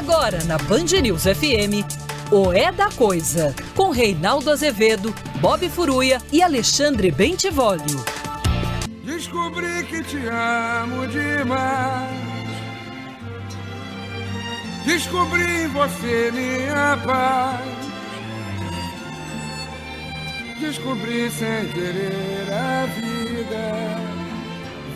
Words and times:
Agora 0.00 0.42
na 0.44 0.56
Band 0.56 0.98
News 1.02 1.24
FM, 1.24 1.84
o 2.32 2.54
É 2.54 2.72
da 2.72 2.88
Coisa, 2.88 3.54
com 3.76 3.90
Reinaldo 3.90 4.50
Azevedo, 4.50 5.14
Bob 5.42 5.68
Furuia 5.68 6.22
e 6.32 6.42
Alexandre 6.42 7.10
Bentivolio. 7.10 8.02
Descobri 9.04 9.84
que 9.84 10.02
te 10.02 10.16
amo 10.26 11.06
demais. 11.08 12.08
Descobri 14.86 15.64
em 15.64 15.68
você 15.68 16.30
minha 16.32 16.96
paz. 17.04 17.60
Descobri 20.58 21.30
sem 21.30 21.68
querer 21.74 22.48
a 22.50 22.86
vida, 22.86 24.00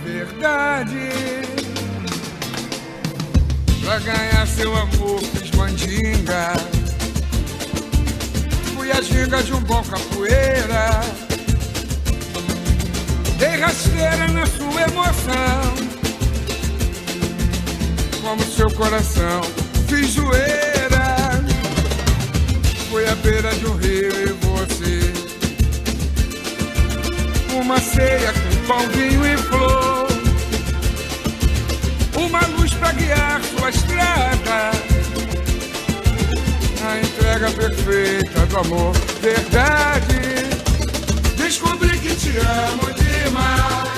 verdade. 0.02 1.53
Pra 3.84 3.98
ganhar 3.98 4.46
seu 4.46 4.74
amor 4.74 5.20
fiz 5.20 5.50
mandinga. 5.50 6.54
Fui 8.74 8.90
a 8.90 9.02
ginga 9.02 9.42
de 9.42 9.52
um 9.52 9.60
bom 9.60 9.82
capoeira. 9.82 11.00
Dei 13.38 13.60
rasteira 13.60 14.26
na 14.28 14.46
sua 14.46 14.82
emoção. 14.82 15.74
Como 18.22 18.42
seu 18.44 18.70
coração 18.70 19.42
fiz 19.86 20.12
zoeira. 20.12 21.44
Foi 22.90 23.06
à 23.06 23.14
beira 23.16 23.54
de 23.54 23.66
um 23.66 23.76
rio 23.76 24.12
e 24.12 24.32
você. 24.46 25.12
Uma 27.54 27.78
ceia 27.78 28.32
com 28.32 28.66
pão, 28.66 28.88
vinho 28.88 29.26
e 29.26 29.36
flor. 29.36 30.08
Uma 32.16 32.40
luz 32.56 32.72
pra 32.72 32.92
guiar 32.92 33.40
sua 33.64 33.70
estrada. 33.70 34.70
A 36.86 36.98
entrega 36.98 37.50
perfeita 37.52 38.46
do 38.46 38.58
amor, 38.58 38.92
verdade. 39.22 40.20
Descobri 41.36 41.98
que 41.98 42.14
te 42.14 42.36
amo 42.36 42.92
demais. 42.92 43.94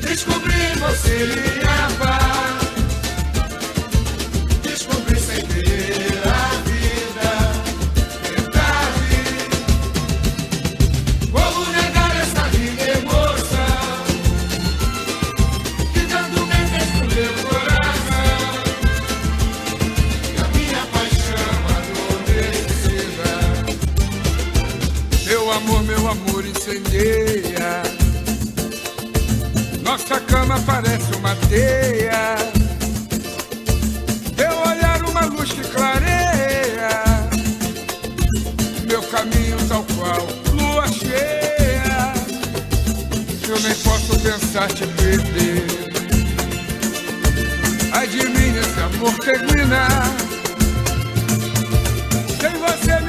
Descobri 0.00 0.54
em 0.54 0.76
você 0.76 1.26
minha 1.26 1.90
paz. 1.98 2.47
Nossa 29.82 30.20
cama 30.20 30.60
parece 30.66 31.14
uma 31.16 31.34
teia. 31.48 32.36
Teu 34.36 34.50
olhar 34.70 35.02
uma 35.08 35.22
luz 35.26 35.50
que 35.50 35.62
clareia. 35.62 37.04
Meu 38.86 39.02
caminho 39.04 39.56
tal 39.66 39.82
qual 39.96 40.26
lua 40.52 40.86
cheia. 40.88 42.12
Eu 43.48 43.60
nem 43.60 43.74
posso 43.76 44.18
pensar 44.20 44.68
te 44.68 44.86
perder. 44.86 45.66
Ai 47.92 48.06
de 48.08 48.28
mim 48.28 48.58
esse 48.58 48.80
amor 48.80 49.18
terminar. 49.20 50.02
Sem 52.40 52.52
você 52.60 53.00
minha 53.00 53.07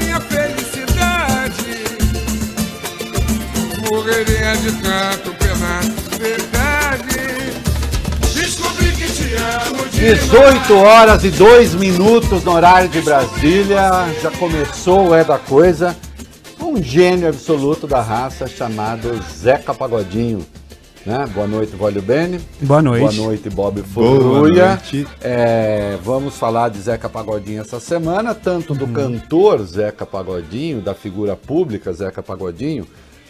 Morreria 3.90 4.56
de 4.58 4.72
tanto 4.84 5.32
penar. 5.40 5.82
Verdade. 6.20 7.54
Descobri 8.36 8.92
que 8.92 9.12
te 9.12 9.34
amo 9.34 9.84
demais. 9.90 10.22
18 10.22 10.76
horas 10.76 11.24
e 11.24 11.32
2 11.32 11.74
minutos 11.74 12.44
no 12.44 12.52
horário 12.52 12.88
de 12.88 13.02
Brasília. 13.02 13.90
Já 14.22 14.30
começou 14.30 15.10
o 15.10 15.16
É 15.16 15.24
da 15.24 15.40
Coisa. 15.40 15.98
Um 16.60 16.84
gênio 16.84 17.30
absoluto 17.30 17.88
da 17.88 18.00
raça 18.00 18.46
chamado 18.46 19.20
Zeca 19.36 19.74
Pagodinho. 19.74 20.46
Né? 21.04 21.26
Boa 21.34 21.48
noite, 21.48 21.76
Vólio 21.76 22.04
Bene. 22.04 22.40
Boa 22.62 22.84
noite. 22.84 23.16
Boa 23.16 23.28
noite, 23.28 23.50
Bob 23.50 23.84
noite. 23.96 25.08
É, 25.20 25.98
vamos 26.04 26.36
falar 26.36 26.70
de 26.70 26.80
Zeca 26.80 27.10
Pagodinho 27.10 27.62
essa 27.62 27.80
semana, 27.80 28.36
tanto 28.36 28.76
do 28.76 28.88
cantor 28.88 29.64
Zeca 29.64 30.06
Pagodinho, 30.06 30.80
da 30.80 30.94
figura 30.94 31.36
pública 31.36 31.92
Zeca 31.92 32.22
Pagodinho, 32.22 32.86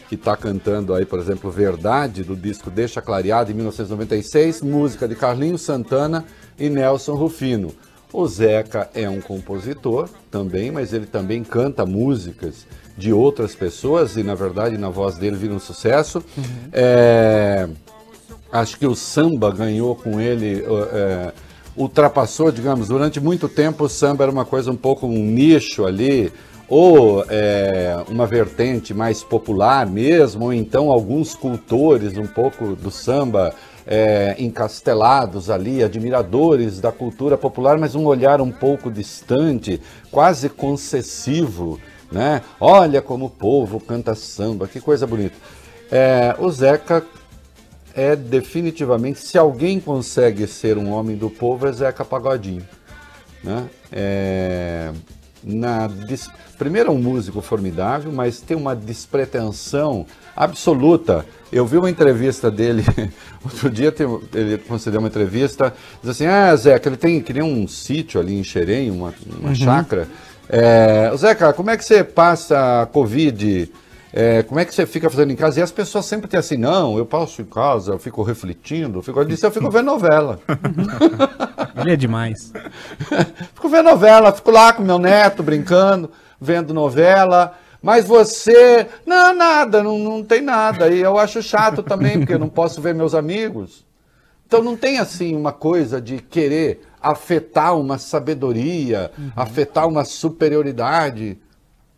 que 0.10 0.16
está 0.16 0.36
cantando 0.36 0.96
aí, 0.96 1.06
por 1.06 1.20
exemplo, 1.20 1.52
Verdade, 1.52 2.24
do 2.24 2.36
disco 2.36 2.72
Deixa 2.72 3.00
Clareado, 3.00 3.52
em 3.52 3.54
1996, 3.54 4.64
música 4.64 5.08
de 5.08 5.14
Carlinhos 5.16 5.62
Santana 5.62 6.26
e 6.58 6.68
Nelson 6.68 7.14
Rufino. 7.14 7.72
O 8.12 8.28
Zeca 8.28 8.90
é 8.96 9.08
um 9.08 9.22
compositor 9.22 10.10
também, 10.32 10.72
mas 10.72 10.94
ele 10.94 11.06
também 11.06 11.44
canta 11.44 11.86
músicas 11.86 12.66
de 12.98 13.14
outras 13.14 13.54
pessoas 13.54 14.18
e, 14.18 14.24
na 14.24 14.34
verdade, 14.34 14.80
na 14.80 14.90
voz 14.90 15.16
dele 15.16 15.36
vira 15.36 15.54
um 15.54 15.60
sucesso. 15.60 16.24
É, 16.74 17.70
acho 18.52 18.80
que 18.80 18.88
o 18.88 18.96
samba 18.96 19.52
ganhou 19.52 19.96
com 19.96 20.20
ele, 20.20 20.66
é, 20.92 21.32
ultrapassou, 21.78 22.52
digamos, 22.52 22.88
durante 22.88 23.20
muito 23.20 23.48
tempo 23.48 23.84
o 23.84 23.90
samba 23.90 24.24
era 24.24 24.32
uma 24.32 24.44
coisa 24.44 24.72
um 24.72 24.76
pouco 24.76 25.06
um 25.06 25.24
nicho 25.24 25.86
ali, 25.86 26.34
ou 26.70 27.26
é, 27.28 27.98
uma 28.08 28.28
vertente 28.28 28.94
mais 28.94 29.24
popular 29.24 29.88
mesmo, 29.88 30.46
ou 30.46 30.54
então 30.54 30.92
alguns 30.92 31.34
cultores 31.34 32.16
um 32.18 32.28
pouco 32.28 32.76
do 32.76 32.92
samba 32.92 33.54
é, 33.88 34.36
encastelados 34.38 35.50
ali, 35.50 35.84
admiradores 35.84 36.80
da 36.80 36.92
cultura 36.92 37.36
popular, 37.38 37.78
mas 37.80 37.96
um 37.96 38.06
olhar 38.06 38.40
um 38.40 38.52
pouco 38.52 38.92
distante, 38.92 39.82
quase 40.12 40.48
concessivo, 40.48 41.80
né? 42.12 42.42
Olha 42.60 43.02
como 43.02 43.26
o 43.26 43.30
povo 43.30 43.80
canta 43.80 44.14
samba, 44.14 44.68
que 44.68 44.80
coisa 44.80 45.08
bonita. 45.08 45.36
É, 45.92 46.36
o 46.38 46.52
Zeca 46.52 47.04
é 47.96 48.16
definitivamente, 48.16 49.20
se 49.20 49.40
alguém 49.40 49.80
consegue 49.80 50.46
ser 50.46 50.78
um 50.78 50.92
homem 50.92 51.16
do 51.16 51.30
povo, 51.30 51.68
é 51.68 51.72
Zeca 51.72 52.06
Pagodinho. 52.06 52.66
Né? 53.44 53.68
É, 53.92 54.92
na, 55.44 55.88
dis- 55.88 56.30
primeiro 56.58 56.90
é 56.90 56.92
um 56.92 56.98
músico 57.02 57.42
formidável, 57.42 58.12
mas 58.12 58.40
tem 58.42 58.56
uma 58.58 58.76
despretensão 58.76 60.06
absoluta. 60.36 61.26
Eu 61.52 61.66
vi 61.66 61.78
uma 61.78 61.90
entrevista 61.90 62.50
dele, 62.52 62.84
outro 63.44 63.70
dia 63.70 63.92
tem- 63.92 64.20
ele 64.34 64.58
concedeu 64.60 65.00
uma 65.00 65.08
entrevista, 65.08 65.74
diz 66.02 66.12
assim, 66.12 66.26
ah, 66.26 66.56
Zeca, 66.56 66.90
ele 66.90 66.98
tem, 66.98 67.22
queria 67.22 67.44
um 67.44 67.68
sítio 67.68 68.20
ali 68.20 68.38
em 68.40 68.44
Xerém, 68.44 68.92
uma, 68.92 69.14
uma 69.40 69.50
chácara. 69.56 70.08
É, 70.48 71.12
Zeca, 71.18 71.54
como 71.54 71.70
é 71.70 71.78
que 71.78 71.84
você 71.86 72.04
passa 72.04 72.82
a 72.82 72.86
Covid? 72.86 73.72
É, 74.12 74.42
como 74.44 74.60
é 74.60 74.66
que 74.66 74.74
você 74.74 74.86
fica 74.86 75.10
fazendo 75.10 75.32
em 75.32 75.36
casa? 75.36 75.60
E 75.60 75.64
as 75.64 75.72
pessoas 75.72 76.06
sempre 76.06 76.28
têm 76.28 76.40
assim, 76.40 76.58
não, 76.58 76.98
eu 76.98 77.06
passo 77.06 77.42
em 77.42 77.46
casa, 77.46 77.92
eu 77.92 78.00
fico 78.00 78.24
refletindo, 78.24 79.00
eu 79.00 79.04
fico, 79.04 79.20
ele 79.20 79.30
disse, 79.30 79.46
eu 79.46 79.52
fico 79.52 79.70
vendo 79.70 79.86
novela. 79.86 80.40
Ele 81.80 81.94
é 81.94 81.96
demais. 81.96 82.52
fico 83.56 83.70
vendo 83.70 83.86
novela, 83.86 84.34
fico 84.34 84.52
lá 84.52 84.74
com 84.74 84.84
meu 84.84 85.00
neto 85.00 85.42
brincando, 85.42 86.12
vendo 86.42 86.74
novela. 86.74 87.58
Mas 87.82 88.06
você, 88.06 88.86
não, 89.06 89.34
nada, 89.34 89.82
não, 89.82 89.98
não 89.98 90.24
tem 90.24 90.42
nada. 90.42 90.90
E 90.90 91.00
eu 91.00 91.18
acho 91.18 91.42
chato 91.42 91.82
também, 91.82 92.20
porque 92.20 92.34
eu 92.34 92.40
não 92.40 92.50
posso 92.50 92.82
ver 92.82 92.94
meus 92.94 93.16
amigos. 93.16 93.86
Então 94.46 94.62
não 94.62 94.76
tem 94.76 94.98
assim 94.98 95.36
uma 95.36 95.54
coisa 95.54 96.02
de 96.02 96.18
querer 96.18 96.82
afetar 97.02 97.78
uma 97.78 97.98
sabedoria, 97.98 99.12
afetar 99.36 99.88
uma 99.88 100.04
superioridade. 100.04 101.38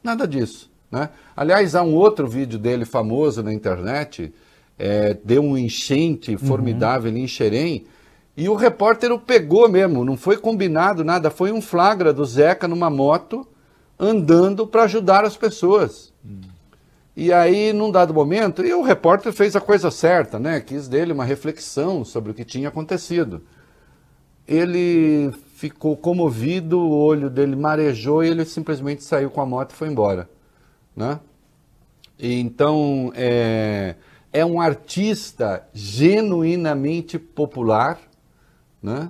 Nada 0.03 0.27
disso. 0.27 0.70
Né? 0.91 1.09
Aliás, 1.35 1.75
há 1.75 1.83
um 1.83 1.95
outro 1.95 2.27
vídeo 2.27 2.59
dele 2.59 2.85
famoso 2.85 3.41
na 3.41 3.53
internet, 3.53 4.33
é, 4.77 5.15
deu 5.23 5.41
um 5.41 5.57
enchente 5.57 6.35
formidável 6.37 7.09
ali 7.09 7.21
em 7.21 7.27
Xerém, 7.27 7.85
e 8.35 8.49
o 8.49 8.55
repórter 8.55 9.11
o 9.11 9.19
pegou 9.19 9.69
mesmo, 9.69 10.03
não 10.03 10.17
foi 10.17 10.37
combinado 10.37 11.03
nada, 11.03 11.29
foi 11.29 11.51
um 11.51 11.61
flagra 11.61 12.13
do 12.13 12.25
Zeca 12.25 12.67
numa 12.67 12.89
moto 12.89 13.47
andando 13.99 14.65
para 14.65 14.83
ajudar 14.83 15.23
as 15.23 15.37
pessoas. 15.37 16.11
E 17.15 17.31
aí, 17.31 17.71
num 17.71 17.91
dado 17.91 18.13
momento, 18.13 18.65
e 18.65 18.73
o 18.73 18.81
repórter 18.81 19.31
fez 19.31 19.55
a 19.55 19.61
coisa 19.61 19.91
certa, 19.91 20.39
né? 20.39 20.59
Quis 20.59 20.87
dele 20.87 21.13
uma 21.13 21.25
reflexão 21.25 22.03
sobre 22.03 22.31
o 22.31 22.33
que 22.33 22.45
tinha 22.45 22.69
acontecido. 22.69 23.43
Ele 24.47 25.31
ficou 25.55 25.95
comovido, 25.95 26.79
o 26.79 26.97
olho 26.97 27.29
dele 27.29 27.55
marejou 27.55 28.23
e 28.23 28.29
ele 28.29 28.43
simplesmente 28.45 29.03
saiu 29.03 29.29
com 29.29 29.41
a 29.41 29.45
moto 29.45 29.71
e 29.71 29.75
foi 29.75 29.89
embora, 29.89 30.27
né? 30.95 31.19
Então, 32.19 33.11
é, 33.15 33.95
é 34.31 34.45
um 34.45 34.61
artista 34.61 35.67
genuinamente 35.73 37.17
popular, 37.17 37.99
né? 38.81 39.09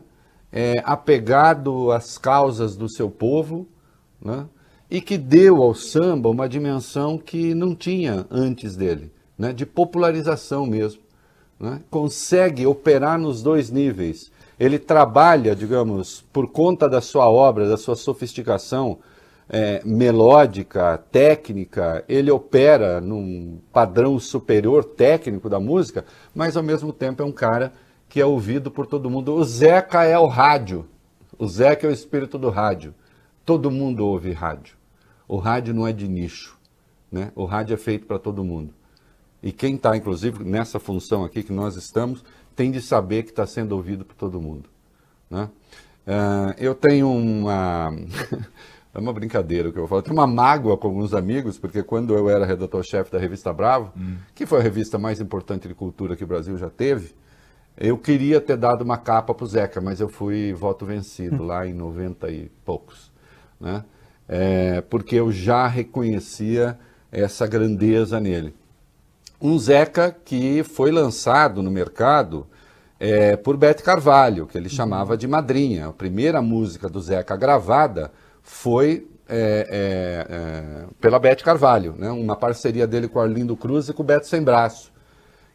é, 0.52 0.82
apegado 0.84 1.92
às 1.92 2.18
causas 2.18 2.76
do 2.76 2.90
seu 2.90 3.10
povo, 3.10 3.68
né? 4.22 4.46
e 4.90 5.00
que 5.00 5.18
deu 5.18 5.62
ao 5.62 5.74
samba 5.74 6.30
uma 6.30 6.50
dimensão 6.50 7.18
que 7.18 7.54
não 7.54 7.74
tinha 7.74 8.26
antes 8.30 8.76
dele, 8.76 9.12
né? 9.38 9.54
de 9.54 9.66
popularização 9.66 10.66
mesmo. 10.66 11.02
Né? 11.60 11.82
Consegue 11.90 12.66
operar 12.66 13.20
nos 13.20 13.42
dois 13.42 13.70
níveis. 13.70 14.32
Ele 14.60 14.78
trabalha, 14.78 15.56
digamos, 15.56 16.24
por 16.34 16.48
conta 16.48 16.90
da 16.90 17.02
sua 17.02 17.30
obra, 17.30 17.68
da 17.68 17.78
sua 17.78 17.96
sofisticação, 17.96 19.00
é, 19.54 19.82
melódica, 19.84 20.98
técnica, 21.12 22.06
ele 22.08 22.32
opera 22.32 23.02
num 23.02 23.60
padrão 23.74 24.18
superior 24.18 24.82
técnico 24.82 25.50
da 25.50 25.60
música, 25.60 26.06
mas 26.34 26.56
ao 26.56 26.64
mesmo 26.64 26.94
tempo 26.94 27.22
é 27.22 27.26
um 27.26 27.34
cara 27.34 27.74
que 28.08 28.22
é 28.22 28.26
ouvido 28.26 28.72
por 28.72 28.88
todo 28.88 29.10
mundo. 29.10 29.34
O 29.34 29.44
Zeca 29.44 30.06
é 30.06 30.18
o 30.18 30.26
rádio. 30.26 30.88
O 31.38 31.46
Zeca 31.50 31.86
é 31.86 31.90
o 31.90 31.94
espírito 31.94 32.38
do 32.38 32.50
rádio. 32.50 32.96
Todo 33.46 33.70
mundo 33.70 34.06
ouve 34.08 34.32
rádio. 34.32 34.78
O 35.28 35.36
rádio 35.36 35.74
não 35.74 35.86
é 35.86 35.92
de 35.92 36.08
nicho. 36.08 36.58
Né? 37.12 37.30
O 37.36 37.44
rádio 37.44 37.74
é 37.74 37.78
feito 37.78 38.06
para 38.06 38.18
todo 38.18 38.46
mundo. 38.46 38.74
E 39.44 39.52
quem 39.52 39.76
está, 39.76 39.98
inclusive, 39.98 40.46
nessa 40.46 40.80
função 40.80 41.26
aqui 41.26 41.44
que 41.44 41.52
nós 41.52 41.76
estamos, 41.76 42.24
tem 42.56 42.72
de 42.72 42.82
saber 42.82 43.24
que 43.24 43.32
está 43.32 43.46
sendo 43.46 43.74
ouvido 43.74 44.06
por 44.06 44.16
todo 44.16 44.40
mundo. 44.40 44.70
Né? 45.30 45.50
Uh, 46.08 46.54
eu 46.58 46.74
tenho 46.74 47.12
uma. 47.12 47.92
É 48.94 49.00
uma 49.00 49.14
brincadeira 49.14 49.70
o 49.70 49.74
que 49.74 49.80
eu 49.80 49.88
falo. 49.88 50.02
Tem 50.02 50.14
uma 50.14 50.28
mágoa 50.28 50.78
com 50.78 50.88
alguns 50.88 51.14
amigos, 51.14 51.58
porque 51.58 51.82
quando 51.82 52.14
eu 52.14 52.30
era 52.30 52.46
redator-chefe 52.46 53.12
da 53.12 53.18
revista 53.18 53.54
Bravo, 53.54 53.92
hum. 53.98 54.16
que 54.36 54.46
foi 54.46 54.60
a 54.60 54.62
revista 54.62 54.98
mais 54.98 55.22
importante 55.22 55.68
de 55.68 55.74
cultura 55.74 56.16
que 56.16 56.24
o 56.24 56.28
Brasil 56.28 56.58
já 56.58 56.70
teve, 56.70 57.14
eu 57.78 57.98
queria 57.98 58.42
ter 58.42 58.58
dado 58.58 58.82
uma 58.82 58.98
capa 58.98 59.34
para 59.34 59.44
o 59.44 59.48
Zeca, 59.48 59.80
mas 59.80 60.02
eu 60.02 60.10
fui 60.10 60.54
voto 60.54 60.86
vencido 60.86 61.42
lá 61.44 61.66
em 61.66 61.74
90 61.74 62.30
e 62.30 62.52
poucos. 62.66 63.12
Né? 63.60 63.84
É, 64.28 64.82
porque 64.82 65.16
eu 65.16 65.32
já 65.32 65.68
reconhecia 65.68 66.78
essa 67.12 67.48
grandeza 67.48 68.20
nele. 68.20 68.54
Um 69.42 69.58
Zeca 69.58 70.16
que 70.24 70.64
foi 70.64 70.92
lançado 70.92 71.64
no 71.64 71.72
mercado 71.72 72.46
é, 73.00 73.36
por 73.36 73.58
Bete 73.58 73.82
Carvalho, 73.82 74.46
que 74.46 74.58
ele 74.58 74.68
uhum. 74.68 74.76
chamava 74.76 75.18
de 75.18 75.28
madrinha. 75.28 75.88
A 75.88 75.94
primeira 75.94 76.42
música 76.42 76.90
do 76.90 77.02
Zeca 77.02 77.36
gravada 77.36 78.12
foi 78.52 79.08
é, 79.30 79.66
é, 79.70 80.28
é, 80.30 80.86
pela 81.00 81.18
Bete 81.18 81.42
Carvalho, 81.42 81.96
né? 81.98 82.12
uma 82.12 82.36
parceria 82.36 82.86
dele 82.86 83.08
com 83.08 83.20
Arlindo 83.20 83.56
Cruz 83.56 83.88
e 83.88 83.94
com 83.94 84.04
o 84.04 84.06
Beto 84.06 84.28
Sem 84.28 84.44
Braço, 84.44 84.92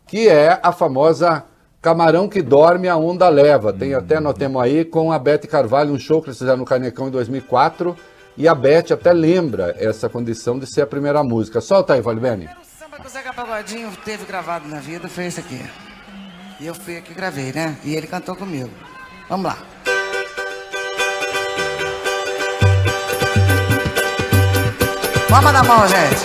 que 0.07 0.29
é 0.29 0.59
a 0.63 0.73
famosa 0.73 1.45
Camarão 1.83 2.27
que 2.27 2.41
dorme, 2.41 2.89
a 2.89 2.97
onda 2.97 3.29
leva. 3.29 3.73
Tem 3.73 3.93
uhum. 3.93 4.01
até, 4.01 4.19
nós 4.19 4.35
temos 4.35 4.61
aí, 4.61 4.85
com 4.85 5.13
a 5.13 5.19
Bete 5.19 5.47
Carvalho, 5.47 5.93
um 5.93 5.99
show 5.99 6.23
que 6.23 6.29
eles 6.29 6.39
fizeram 6.39 6.57
no 6.57 6.65
Canecão 6.65 7.07
em 7.07 7.11
2004, 7.11 7.95
e 8.37 8.49
a 8.49 8.55
Bete 8.55 8.95
até 8.95 9.13
lembra 9.13 9.77
essa 9.79 10.09
condição 10.09 10.59
de 10.59 10.67
ser 10.67 10.81
a 10.81 10.87
primeira 10.87 11.23
música. 11.23 11.61
Solta 11.61 11.95
aí, 11.95 12.01
Valibene. 12.01 12.47
O 12.47 12.65
samba 12.65 12.97
que 12.97 13.07
o 13.07 13.11
Zeca 13.11 13.33
Pagodinho 13.33 13.91
teve 14.05 14.25
gravado 14.25 14.67
na 14.67 14.81
vida 14.81 15.07
foi 15.07 15.27
esse 15.27 15.39
aqui. 15.39 15.61
E 16.59 16.67
eu 16.67 16.75
fui 16.75 16.97
aqui 16.97 17.13
e 17.13 17.15
gravei, 17.15 17.53
né? 17.53 17.77
E 17.85 17.95
ele 17.95 18.07
cantou 18.07 18.35
comigo. 18.35 18.71
Vamos 19.29 19.47
lá. 19.47 19.76
Palma 25.29 25.53
da 25.53 25.63
mão, 25.63 25.87
gente. 25.89 26.23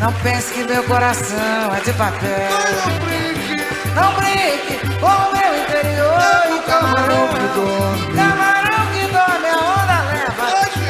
Não 0.00 0.12
pense 0.22 0.52
que 0.54 0.62
meu 0.62 0.82
coração 0.84 1.74
é 1.76 1.80
de 1.80 1.92
papel. 1.92 2.50
Não 2.84 2.98
brinque, 3.04 3.60
não 3.94 4.12
brinque 4.14 4.78
com 5.00 5.06
o 5.06 5.32
meu 5.32 5.62
interior. 5.62 6.20
É 6.20 6.54
o 6.54 6.62
camarão 6.62 7.28
que 7.28 7.40
dorme. 7.54 8.14
Camarão 8.14 8.86
que 8.92 9.02
dorme, 9.12 9.48
a 9.48 9.58
onda 9.58 9.98
leva. 10.12 10.44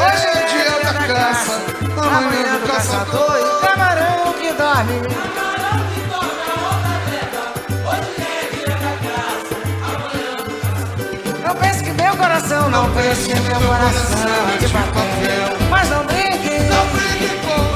Hoje 0.04 0.26
é, 0.26 0.28
é 0.28 0.46
dia 0.46 0.76
da 0.84 0.92
caça, 1.14 1.54
amanhã 1.96 2.58
do 2.60 2.66
caçador. 2.66 3.34
E 3.38 3.66
camarão 3.66 4.32
que 4.34 4.52
dorme. 4.52 5.57
Coração, 12.48 12.70
não 12.70 12.90
pense 12.92 13.28
meu 13.28 13.60
coração 13.60 14.56
de 14.58 14.68
papel. 14.68 15.68
Mas 15.70 15.90
não 15.90 16.04
brinque, 16.04 16.58
não 16.64 16.86
brinque 16.86 17.28
com 17.44 17.67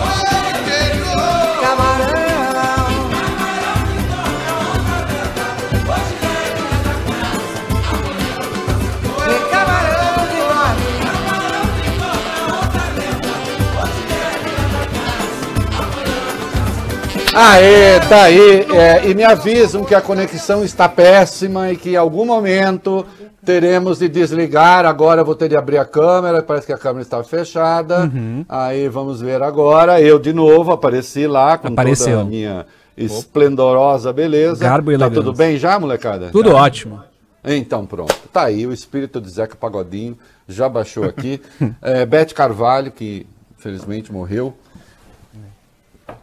Aê, 17.35 17.99
tá 18.01 18.25
aí. 18.25 18.67
É, 18.71 19.09
e 19.09 19.15
me 19.15 19.25
avisam 19.25 19.85
que 19.85 19.95
a 19.95 20.03
conexão 20.03 20.63
está 20.63 20.87
péssima 20.87 21.73
e 21.73 21.77
que 21.77 21.91
em 21.91 21.97
algum 21.97 22.27
momento 22.27 23.07
teremos 23.45 23.99
de 23.99 24.09
desligar. 24.09 24.85
Agora 24.85 25.25
vou 25.25 25.35
ter 25.35 25.49
de 25.49 25.57
abrir 25.57 25.79
a 25.79 25.85
câmera, 25.85 26.43
parece 26.43 26.67
que 26.67 26.73
a 26.73 26.79
câmera 26.79 27.03
estava 27.03 27.25
fechada. 27.25 28.01
Uhum. 28.01 28.45
Aí 28.49 28.87
vamos 28.89 29.23
ver 29.23 29.43
agora. 29.43 29.99
Eu 30.01 30.19
de 30.19 30.33
novo 30.33 30.73
apareci 30.73 31.27
lá 31.27 31.57
com 31.57 31.69
Apareceu. 31.69 32.19
toda 32.19 32.21
a 32.21 32.25
minha 32.25 32.67
esplendorosa 32.97 34.13
beleza. 34.13 34.63
Garbo 34.63 34.93
e 34.93 34.99
tá 34.99 35.09
tudo 35.09 35.33
bem 35.33 35.57
já, 35.57 35.79
molecada? 35.79 36.29
Tudo 36.31 36.51
já? 36.51 36.57
ótimo. 36.57 37.03
Então 37.43 37.87
pronto. 37.87 38.15
Tá 38.31 38.45
aí, 38.45 38.67
o 38.67 38.73
espírito 38.73 39.21
de 39.21 39.31
Zeca 39.31 39.57
Pagodinho 39.57 40.19
já 40.47 40.69
baixou 40.69 41.05
aqui. 41.05 41.41
é, 41.81 42.05
Bete 42.05 42.35
Carvalho, 42.35 42.93
que 42.93 43.27
infelizmente 43.59 44.13
morreu. 44.13 44.55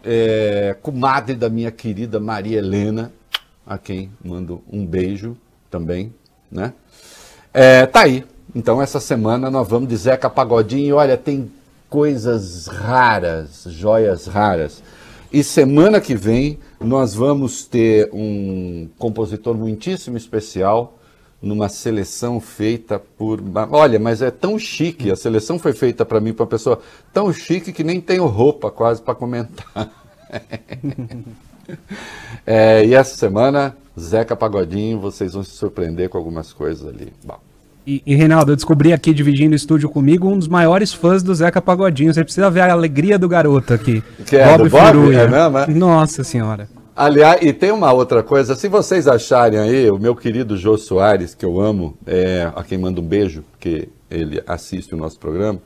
É, 0.03 0.75
comadre 0.81 1.35
da 1.35 1.49
minha 1.49 1.71
querida 1.71 2.19
Maria 2.19 2.57
Helena, 2.57 3.11
a 3.65 3.77
quem 3.77 4.11
mando 4.23 4.61
um 4.71 4.85
beijo 4.85 5.37
também, 5.69 6.13
né? 6.51 6.73
É, 7.53 7.85
tá 7.85 8.01
aí. 8.01 8.25
Então, 8.55 8.81
essa 8.81 8.99
semana 8.99 9.49
nós 9.49 9.67
vamos 9.67 9.89
de 9.89 9.95
Zeca 9.97 10.29
Pagodinho. 10.29 10.95
Olha, 10.95 11.17
tem 11.17 11.51
coisas 11.89 12.67
raras, 12.67 13.65
joias 13.67 14.27
raras. 14.27 14.83
E 15.31 15.43
semana 15.43 16.01
que 16.01 16.15
vem 16.15 16.59
nós 16.79 17.13
vamos 17.13 17.65
ter 17.65 18.09
um 18.11 18.89
compositor 18.97 19.55
muitíssimo 19.55 20.17
especial 20.17 20.98
numa 21.41 21.69
seleção 21.69 22.39
feita 22.39 22.99
por. 22.99 23.41
Olha, 23.71 23.99
mas 23.99 24.21
é 24.21 24.29
tão 24.29 24.59
chique. 24.59 25.11
A 25.11 25.15
seleção 25.15 25.57
foi 25.57 25.73
feita 25.73 26.05
para 26.05 26.19
mim, 26.19 26.33
para 26.33 26.43
uma 26.43 26.49
pessoa 26.49 26.79
tão 27.13 27.31
chique 27.31 27.71
que 27.71 27.83
nem 27.83 28.01
tenho 28.01 28.25
roupa 28.25 28.69
quase 28.69 29.01
para 29.01 29.15
comentar. 29.15 29.89
é, 32.45 32.85
e 32.85 32.93
essa 32.93 33.15
semana 33.15 33.75
Zeca 33.99 34.35
Pagodinho, 34.35 34.99
vocês 34.99 35.33
vão 35.33 35.43
se 35.43 35.51
surpreender 35.51 36.09
com 36.09 36.17
algumas 36.17 36.53
coisas 36.53 36.87
ali. 36.87 37.11
Bom. 37.23 37.39
E, 37.87 38.03
e, 38.05 38.13
Reinaldo, 38.13 38.51
eu 38.51 38.55
descobri 38.55 38.93
aqui, 38.93 39.13
dividindo 39.13 39.53
o 39.53 39.55
estúdio 39.55 39.89
comigo, 39.89 40.27
um 40.27 40.37
dos 40.37 40.47
maiores 40.47 40.93
fãs 40.93 41.23
do 41.23 41.33
Zeca 41.33 41.61
Pagodinho. 41.61 42.13
Você 42.13 42.23
precisa 42.23 42.49
ver 42.49 42.61
a 42.61 42.71
alegria 42.71 43.17
do 43.17 43.27
garoto 43.27 43.73
aqui. 43.73 44.03
Que 44.27 44.35
é, 44.35 44.45
Bob, 44.45 44.69
Bob 44.69 44.85
Furuia. 44.85 45.21
É 45.21 45.27
mesmo, 45.27 45.57
é? 45.57 45.67
Nossa 45.67 46.23
senhora. 46.23 46.69
Aliás, 47.01 47.39
e 47.41 47.53
tem 47.53 47.71
uma 47.71 47.93
outra 47.93 48.21
coisa, 48.21 48.55
se 48.55 48.67
vocês 48.67 49.07
acharem 49.07 49.57
aí, 49.57 49.89
o 49.89 49.97
meu 49.97 50.13
querido 50.13 50.57
Jô 50.57 50.77
Soares, 50.77 51.33
que 51.33 51.45
eu 51.45 51.57
amo, 51.61 51.97
é, 52.05 52.51
a 52.53 52.61
quem 52.61 52.77
manda 52.77 52.99
um 52.99 53.03
beijo, 53.05 53.41
porque 53.51 53.87
ele 54.11 54.43
assiste 54.45 54.93
o 54.93 54.97
nosso 54.97 55.17
programa, 55.17 55.61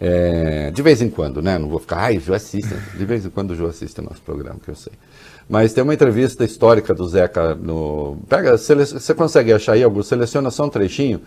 é, 0.00 0.72
de 0.72 0.82
vez 0.82 1.00
em 1.00 1.08
quando, 1.08 1.40
né? 1.40 1.56
Não 1.58 1.68
vou 1.68 1.78
ficar, 1.78 1.98
ai, 1.98 2.18
Jô 2.18 2.34
assiste. 2.34 2.74
De 2.96 3.04
vez 3.04 3.24
em 3.24 3.30
quando 3.30 3.52
o 3.52 3.54
Jô 3.54 3.68
assiste 3.68 4.00
o 4.00 4.02
nosso 4.02 4.20
programa, 4.22 4.58
que 4.58 4.68
eu 4.68 4.74
sei. 4.74 4.92
Mas 5.48 5.72
tem 5.72 5.84
uma 5.84 5.94
entrevista 5.94 6.44
histórica 6.44 6.92
do 6.92 7.06
Zeca 7.06 7.54
no. 7.54 8.18
Pega, 8.28 8.58
você 8.58 9.14
consegue 9.14 9.52
achar 9.52 9.74
aí 9.74 9.84
algo? 9.84 10.02
Seleciona 10.02 10.50
só 10.50 10.64
um 10.64 10.68
trechinho. 10.68 11.20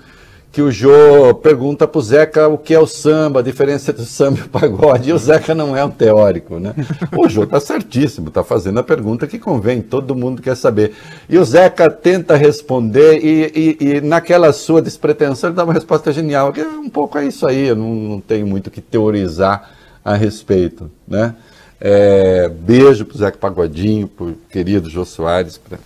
Que 0.51 0.61
o 0.61 0.69
Jô 0.69 1.33
pergunta 1.35 1.87
pro 1.87 2.01
Zeca 2.01 2.49
o 2.49 2.57
que 2.57 2.73
é 2.73 2.79
o 2.79 2.85
samba, 2.85 3.39
a 3.39 3.43
diferença 3.43 3.91
entre 3.91 4.03
o 4.03 4.05
samba 4.05 4.39
e 4.39 4.41
o 4.41 4.49
pagode. 4.49 5.09
E 5.09 5.13
o 5.13 5.17
Zeca 5.17 5.55
não 5.55 5.77
é 5.77 5.85
um 5.85 5.89
teórico, 5.89 6.59
né? 6.59 6.75
O 7.17 7.29
Jô 7.29 7.47
tá 7.47 7.57
certíssimo, 7.57 8.29
tá 8.29 8.43
fazendo 8.43 8.77
a 8.79 8.83
pergunta 8.83 9.25
que 9.27 9.39
convém, 9.39 9.81
todo 9.81 10.13
mundo 10.13 10.41
quer 10.41 10.57
saber. 10.57 10.93
E 11.29 11.37
o 11.37 11.45
Zeca 11.45 11.89
tenta 11.89 12.35
responder 12.35 13.23
e, 13.23 13.77
e, 13.79 13.85
e 13.85 14.01
naquela 14.01 14.51
sua 14.51 14.81
despretensão 14.81 15.49
ele 15.49 15.55
dá 15.55 15.63
uma 15.63 15.73
resposta 15.73 16.11
genial. 16.11 16.51
Que 16.51 16.61
um 16.61 16.89
pouco 16.89 17.17
é 17.17 17.25
isso 17.25 17.47
aí, 17.47 17.67
eu 17.67 17.75
não, 17.75 17.95
não 17.95 18.19
tenho 18.19 18.45
muito 18.45 18.69
que 18.69 18.81
teorizar 18.81 19.71
a 20.03 20.15
respeito, 20.15 20.91
né? 21.07 21.33
É, 21.79 22.49
beijo 22.49 23.05
para 23.05 23.15
o 23.15 23.17
Zeca 23.17 23.37
Pagodinho, 23.37 24.07
para 24.07 24.25
o 24.25 24.35
querido 24.49 24.89
Jô 24.89 25.05
Soares, 25.05 25.57
para 25.57 25.79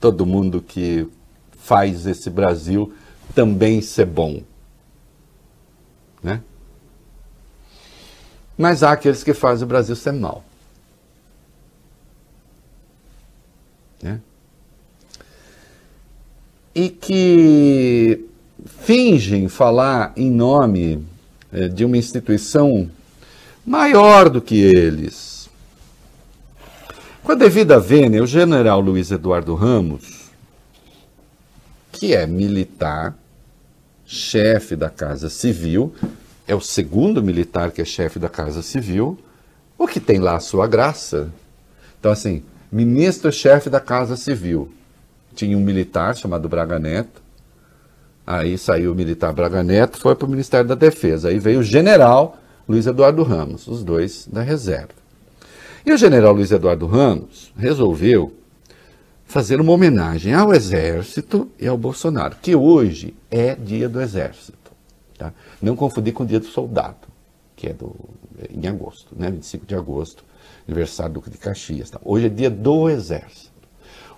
todo 0.00 0.24
mundo 0.24 0.64
que 0.66 1.06
faz 1.58 2.06
esse 2.06 2.30
Brasil 2.30 2.92
também 3.36 3.80
ser 3.80 4.06
bom. 4.06 4.42
Né? 6.20 6.42
Mas 8.58 8.82
há 8.82 8.90
aqueles 8.90 9.22
que 9.22 9.32
fazem 9.32 9.64
o 9.64 9.68
Brasil 9.68 9.94
ser 9.94 10.12
mal. 10.12 10.44
Né? 14.02 14.20
e 16.76 16.90
que 16.90 18.26
fingem 18.66 19.48
falar 19.48 20.12
em 20.14 20.30
nome 20.30 21.02
eh, 21.50 21.68
de 21.68 21.86
uma 21.86 21.96
instituição 21.96 22.90
maior 23.64 24.28
do 24.28 24.42
que 24.42 24.60
eles. 24.60 25.48
Com 27.22 27.32
a 27.32 27.34
devida 27.34 27.80
vênia, 27.80 28.22
o 28.22 28.26
general 28.26 28.78
Luiz 28.78 29.10
Eduardo 29.10 29.54
Ramos, 29.54 30.30
que 31.90 32.14
é 32.14 32.26
militar, 32.26 33.16
chefe 34.06 34.76
da 34.76 34.88
Casa 34.88 35.28
Civil, 35.28 35.92
é 36.46 36.54
o 36.54 36.60
segundo 36.60 37.22
militar 37.22 37.72
que 37.72 37.82
é 37.82 37.84
chefe 37.84 38.18
da 38.18 38.28
Casa 38.28 38.62
Civil, 38.62 39.18
o 39.76 39.86
que 39.86 40.00
tem 40.00 40.18
lá 40.18 40.36
a 40.36 40.40
sua 40.40 40.66
graça. 40.66 41.30
Então, 41.98 42.12
assim, 42.12 42.42
ministro-chefe 42.70 43.68
da 43.68 43.80
Casa 43.80 44.16
Civil. 44.16 44.72
Tinha 45.34 45.56
um 45.56 45.60
militar 45.60 46.16
chamado 46.16 46.48
Braga 46.48 46.78
Neto. 46.78 47.20
Aí 48.26 48.56
saiu 48.56 48.92
o 48.92 48.94
militar 48.94 49.32
Braga 49.32 49.62
Neto, 49.62 49.98
foi 49.98 50.14
para 50.14 50.26
o 50.26 50.30
Ministério 50.30 50.66
da 50.66 50.74
Defesa. 50.74 51.28
Aí 51.28 51.38
veio 51.38 51.60
o 51.60 51.62
general 51.62 52.38
Luiz 52.68 52.86
Eduardo 52.86 53.22
Ramos, 53.22 53.66
os 53.66 53.84
dois 53.84 54.26
da 54.30 54.40
reserva. 54.40 54.94
E 55.84 55.92
o 55.92 55.96
general 55.96 56.32
Luiz 56.32 56.50
Eduardo 56.50 56.86
Ramos 56.86 57.52
resolveu 57.56 58.32
fazer 59.26 59.60
uma 59.60 59.72
homenagem 59.72 60.32
ao 60.32 60.54
Exército 60.54 61.50
e 61.58 61.66
ao 61.66 61.76
Bolsonaro, 61.76 62.36
que 62.40 62.54
hoje 62.54 63.14
é 63.30 63.54
dia 63.54 63.88
do 63.88 64.00
Exército. 64.00 64.56
Tá? 65.18 65.32
Não 65.60 65.74
confundir 65.74 66.12
com 66.12 66.22
o 66.22 66.26
dia 66.26 66.40
do 66.40 66.46
soldado, 66.46 67.08
que 67.54 67.68
é 67.68 67.72
do, 67.72 67.94
em 68.50 68.66
agosto, 68.66 69.14
né? 69.16 69.30
25 69.30 69.66
de 69.66 69.74
agosto, 69.74 70.24
aniversário 70.66 71.14
do 71.14 71.30
de 71.30 71.38
Caxias. 71.38 71.90
Tá? 71.90 72.00
Hoje 72.04 72.26
é 72.26 72.28
dia 72.28 72.50
do 72.50 72.88
Exército. 72.88 73.56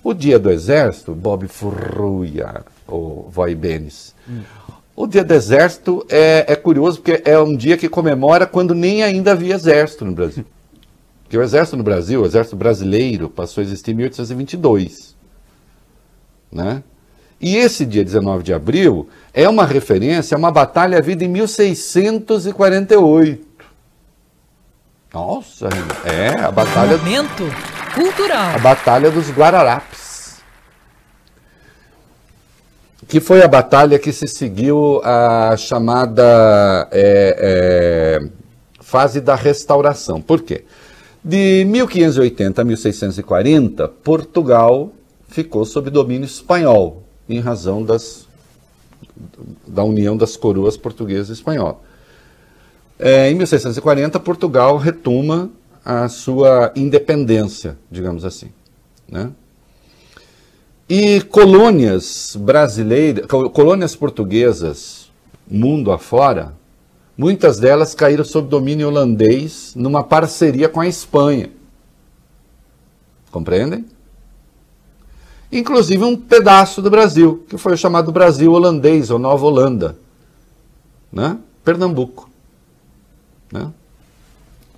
O 0.04 0.14
dia 0.14 0.38
do 0.38 0.50
Exército, 0.50 1.14
Bob 1.14 1.48
Furruia, 1.48 2.64
ou 2.86 3.28
Voi 3.30 3.54
Benes. 3.54 4.14
Hum. 4.28 4.42
O 4.94 5.06
dia 5.06 5.24
do 5.24 5.32
Exército 5.32 6.04
é, 6.08 6.44
é 6.52 6.56
curioso 6.56 7.00
porque 7.00 7.22
é 7.24 7.38
um 7.38 7.56
dia 7.56 7.76
que 7.76 7.88
comemora 7.88 8.46
quando 8.46 8.74
nem 8.74 9.02
ainda 9.02 9.32
havia 9.32 9.54
Exército 9.54 10.04
no 10.04 10.12
Brasil. 10.12 10.44
Porque 11.28 11.36
o 11.36 11.42
Exército 11.42 11.76
no 11.76 11.82
Brasil, 11.82 12.22
o 12.22 12.24
Exército 12.24 12.56
Brasileiro, 12.56 13.28
passou 13.28 13.60
a 13.60 13.64
existir 13.64 13.90
em 13.90 13.96
1822. 13.96 15.14
Né? 16.50 16.82
E 17.38 17.54
esse 17.54 17.84
dia 17.84 18.02
19 18.02 18.42
de 18.42 18.54
abril 18.54 19.06
é 19.34 19.46
uma 19.46 19.66
referência 19.66 20.34
a 20.34 20.38
uma 20.38 20.50
batalha 20.50 20.96
havida 20.96 21.22
em 21.22 21.28
1648. 21.28 23.46
Nossa, 25.12 25.68
é 26.06 26.30
a 26.30 26.50
batalha. 26.50 26.96
Momento 26.96 27.44
cultural. 27.94 28.54
A 28.54 28.58
batalha 28.58 29.10
dos 29.10 29.30
Guararapes. 29.30 30.38
Que 33.06 33.20
foi 33.20 33.42
a 33.42 33.48
batalha 33.48 33.98
que 33.98 34.14
se 34.14 34.26
seguiu 34.26 35.02
a 35.04 35.54
chamada 35.58 36.88
é, 36.90 37.36
é, 37.38 38.18
fase 38.80 39.20
da 39.20 39.34
restauração. 39.34 40.22
Por 40.22 40.40
quê? 40.40 40.64
De 41.28 41.62
1580 41.66 42.62
a 42.62 42.64
1640, 42.64 43.86
Portugal 44.02 44.90
ficou 45.28 45.66
sob 45.66 45.90
domínio 45.90 46.24
espanhol 46.24 47.02
em 47.28 47.38
razão 47.38 47.84
das, 47.84 48.26
da 49.66 49.84
união 49.84 50.16
das 50.16 50.38
coroas 50.38 50.78
portuguesa 50.78 51.30
e 51.30 51.34
espanhola. 51.34 51.80
É, 52.98 53.30
em 53.30 53.34
1640, 53.34 54.18
Portugal 54.20 54.78
retoma 54.78 55.50
a 55.84 56.08
sua 56.08 56.72
independência, 56.74 57.76
digamos 57.90 58.24
assim. 58.24 58.48
Né? 59.06 59.30
E 60.88 61.20
colônias 61.20 62.38
brasileiras, 62.40 63.26
colônias 63.52 63.94
portuguesas, 63.94 65.10
mundo 65.46 65.92
afora, 65.92 66.54
muitas 67.18 67.58
delas 67.58 67.94
caíram 67.94 68.24
sob 68.24 68.48
domínio 68.48 68.86
holandês 68.88 69.74
numa 69.76 70.02
parceria 70.02 70.68
com 70.68 70.80
a 70.80 70.86
Espanha. 70.86 71.50
Compreendem? 73.30 73.84
inclusive 75.50 76.04
um 76.04 76.16
pedaço 76.16 76.82
do 76.82 76.90
Brasil, 76.90 77.44
que 77.48 77.56
foi 77.56 77.72
o 77.72 77.76
chamado 77.76 78.12
Brasil 78.12 78.52
holandês, 78.52 79.10
ou 79.10 79.18
Nova 79.18 79.46
Holanda, 79.46 79.96
né? 81.12 81.38
Pernambuco. 81.64 82.28
Né? 83.50 83.70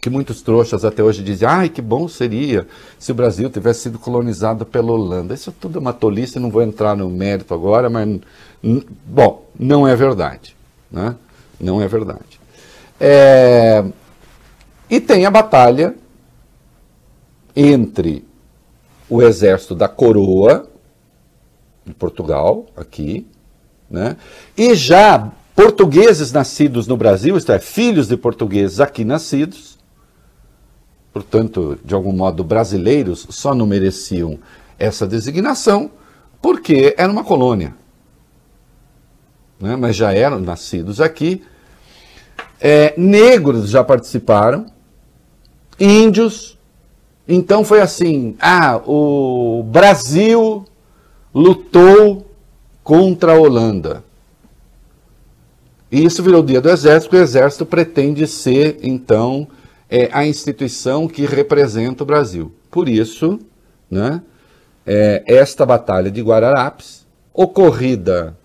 Que 0.01 0.09
muitos 0.09 0.41
trouxas 0.41 0.85
até 0.85 1.03
hoje 1.03 1.23
dizem, 1.23 1.47
ai, 1.47 1.69
que 1.69 1.83
bom 1.83 2.09
seria 2.09 2.67
se 2.99 3.13
o 3.13 3.15
Brasil 3.15 3.51
tivesse 3.51 3.83
sido 3.83 3.99
colonizado 3.99 4.65
pela 4.65 4.93
Holanda. 4.93 5.35
Isso 5.35 5.53
tudo 5.53 5.79
é 5.79 5.81
uma 5.81 5.93
tolice, 5.93 6.39
não 6.39 6.51
vou 6.51 6.63
entrar 6.63 6.97
no 6.97 7.11
mérito 7.11 7.53
agora, 7.53 7.91
mas, 7.91 8.21
bom, 9.05 9.45
não 9.59 9.87
é 9.87 9.95
verdade. 9.95 10.57
Né? 10.91 11.15
Não 11.61 11.81
é 11.81 11.87
verdade. 11.87 12.41
É... 12.99 13.85
E 14.89 15.01
tem 15.01 15.27
a 15.27 15.31
batalha 15.31 15.95
entre 17.55 18.25
o 19.09 19.23
exército 19.23 19.75
da 19.75 19.89
coroa 19.89 20.69
de 21.85 21.93
Portugal, 21.95 22.67
aqui, 22.77 23.27
né? 23.91 24.17
e 24.57 24.75
já 24.75 25.31
portugueses 25.55 26.33
nascidos 26.33 26.87
no 26.87 26.97
Brasil, 26.97 27.37
isto 27.37 27.53
é, 27.53 27.59
filhos 27.59 28.09
de 28.09 28.17
portugueses 28.17 28.81
aqui 28.81 29.05
nascidos, 29.05 29.79
portanto, 31.13 31.79
de 31.85 31.95
algum 31.95 32.13
modo 32.13 32.45
brasileiros, 32.45 33.27
só 33.31 33.55
não 33.55 33.67
mereciam 33.67 34.39
essa 34.79 35.07
designação 35.07 35.91
porque 36.41 36.95
era 36.97 37.11
uma 37.11 37.25
colônia. 37.25 37.75
Né? 39.61 39.77
Mas 39.77 39.95
já 39.95 40.13
eram 40.13 40.41
nascidos 40.41 41.01
aqui. 41.01 41.43
É, 42.61 42.95
negros 42.97 43.71
já 43.71 43.83
participaram, 43.83 44.67
índios, 45.79 46.59
então 47.27 47.65
foi 47.65 47.81
assim: 47.81 48.37
ah, 48.41 48.81
o 48.85 49.63
Brasil 49.67 50.65
lutou 51.35 52.27
contra 52.83 53.33
a 53.33 53.39
Holanda. 53.39 54.05
E 55.91 56.05
isso 56.05 56.23
virou 56.23 56.43
dia 56.43 56.61
do 56.61 56.71
Exército, 56.71 57.11
porque 57.11 57.21
o 57.21 57.25
Exército 57.25 57.67
pretende 57.67 58.27
ser, 58.27 58.79
então, 58.83 59.49
é, 59.89 60.09
a 60.13 60.25
instituição 60.25 61.09
que 61.09 61.27
representa 61.27 62.05
o 62.05 62.07
Brasil. 62.07 62.53
Por 62.71 62.89
isso, 62.89 63.41
né, 63.91 64.23
é, 64.87 65.25
esta 65.27 65.67
batalha 65.67 66.11
de 66.11 66.23
Guararapes, 66.23 67.07
ocorrida 67.35 68.37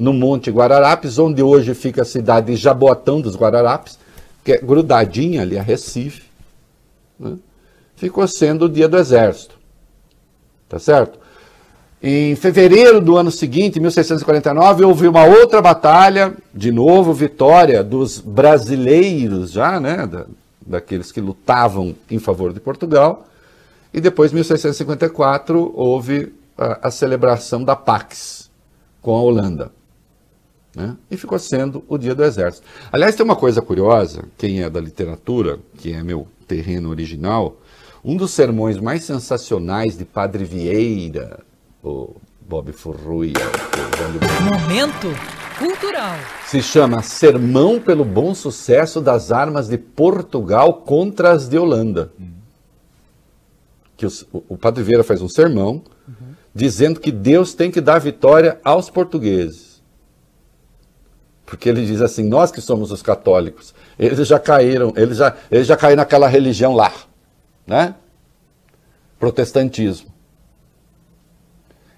no 0.00 0.14
Monte 0.14 0.50
Guararapes, 0.50 1.18
onde 1.18 1.42
hoje 1.42 1.74
fica 1.74 2.00
a 2.00 2.06
cidade 2.06 2.46
de 2.46 2.56
Jaboatão 2.56 3.20
dos 3.20 3.36
Guararapes, 3.36 3.98
que 4.42 4.52
é 4.52 4.56
grudadinha 4.56 5.42
ali 5.42 5.58
a 5.58 5.62
Recife, 5.62 6.22
né, 7.18 7.36
ficou 7.96 8.26
sendo 8.26 8.64
o 8.64 8.68
dia 8.68 8.88
do 8.88 8.96
exército. 8.96 9.58
Tá 10.70 10.78
certo? 10.78 11.18
Em 12.02 12.34
fevereiro 12.34 12.98
do 12.98 13.18
ano 13.18 13.30
seguinte, 13.30 13.78
1649, 13.78 14.84
houve 14.84 15.06
uma 15.06 15.26
outra 15.26 15.60
batalha, 15.60 16.32
de 16.54 16.72
novo 16.72 17.12
vitória 17.12 17.84
dos 17.84 18.18
brasileiros 18.20 19.52
já, 19.52 19.78
né, 19.78 20.06
da, 20.06 20.24
daqueles 20.66 21.12
que 21.12 21.20
lutavam 21.20 21.94
em 22.10 22.18
favor 22.18 22.54
de 22.54 22.60
Portugal. 22.60 23.26
E 23.92 24.00
depois, 24.00 24.32
1654, 24.32 25.72
houve 25.74 26.32
a, 26.56 26.88
a 26.88 26.90
celebração 26.90 27.62
da 27.62 27.76
Pax 27.76 28.48
com 29.02 29.14
a 29.14 29.20
Holanda. 29.20 29.79
Né? 30.74 30.96
E 31.10 31.16
ficou 31.16 31.38
sendo 31.38 31.84
o 31.88 31.98
Dia 31.98 32.14
do 32.14 32.24
Exército. 32.24 32.66
Aliás, 32.92 33.16
tem 33.16 33.24
uma 33.24 33.36
coisa 33.36 33.60
curiosa, 33.60 34.24
quem 34.38 34.62
é 34.62 34.70
da 34.70 34.80
literatura, 34.80 35.58
que 35.76 35.92
é 35.92 36.02
meu 36.02 36.28
terreno 36.46 36.90
original, 36.90 37.56
um 38.04 38.16
dos 38.16 38.30
sermões 38.30 38.78
mais 38.78 39.04
sensacionais 39.04 39.98
de 39.98 40.04
Padre 40.04 40.44
Vieira, 40.44 41.40
o 41.82 42.16
Bob 42.40 42.72
Furruia, 42.72 43.34
Momento 44.42 45.08
cultural. 45.58 46.16
Se 46.46 46.62
chama 46.62 47.02
Sermão 47.02 47.78
pelo 47.78 48.04
Bom 48.04 48.34
Sucesso 48.34 49.00
das 49.00 49.30
Armas 49.30 49.68
de 49.68 49.76
Portugal 49.76 50.74
contra 50.74 51.32
as 51.32 51.48
de 51.48 51.58
Holanda. 51.58 52.12
Que 53.96 54.06
os, 54.06 54.22
o, 54.32 54.42
o, 54.48 54.56
Padre 54.56 54.82
Vieira 54.82 55.04
faz 55.04 55.20
um 55.20 55.28
sermão 55.28 55.82
uhum. 56.08 56.34
dizendo 56.54 56.98
que 56.98 57.12
Deus 57.12 57.52
tem 57.52 57.70
que 57.70 57.80
dar 57.80 57.98
vitória 57.98 58.58
aos 58.64 58.88
portugueses. 58.88 59.69
Porque 61.50 61.68
ele 61.68 61.84
diz 61.84 62.00
assim: 62.00 62.24
nós 62.24 62.50
que 62.50 62.62
somos 62.62 62.90
os 62.90 63.02
católicos, 63.02 63.74
eles 63.98 64.26
já 64.26 64.38
caíram, 64.38 64.94
eles 64.96 65.18
já, 65.18 65.36
eles 65.50 65.66
já 65.66 65.76
caíram 65.76 65.98
naquela 65.98 66.26
religião 66.26 66.72
lá 66.72 66.90
né? 67.70 67.94
Protestantismo. 69.18 70.10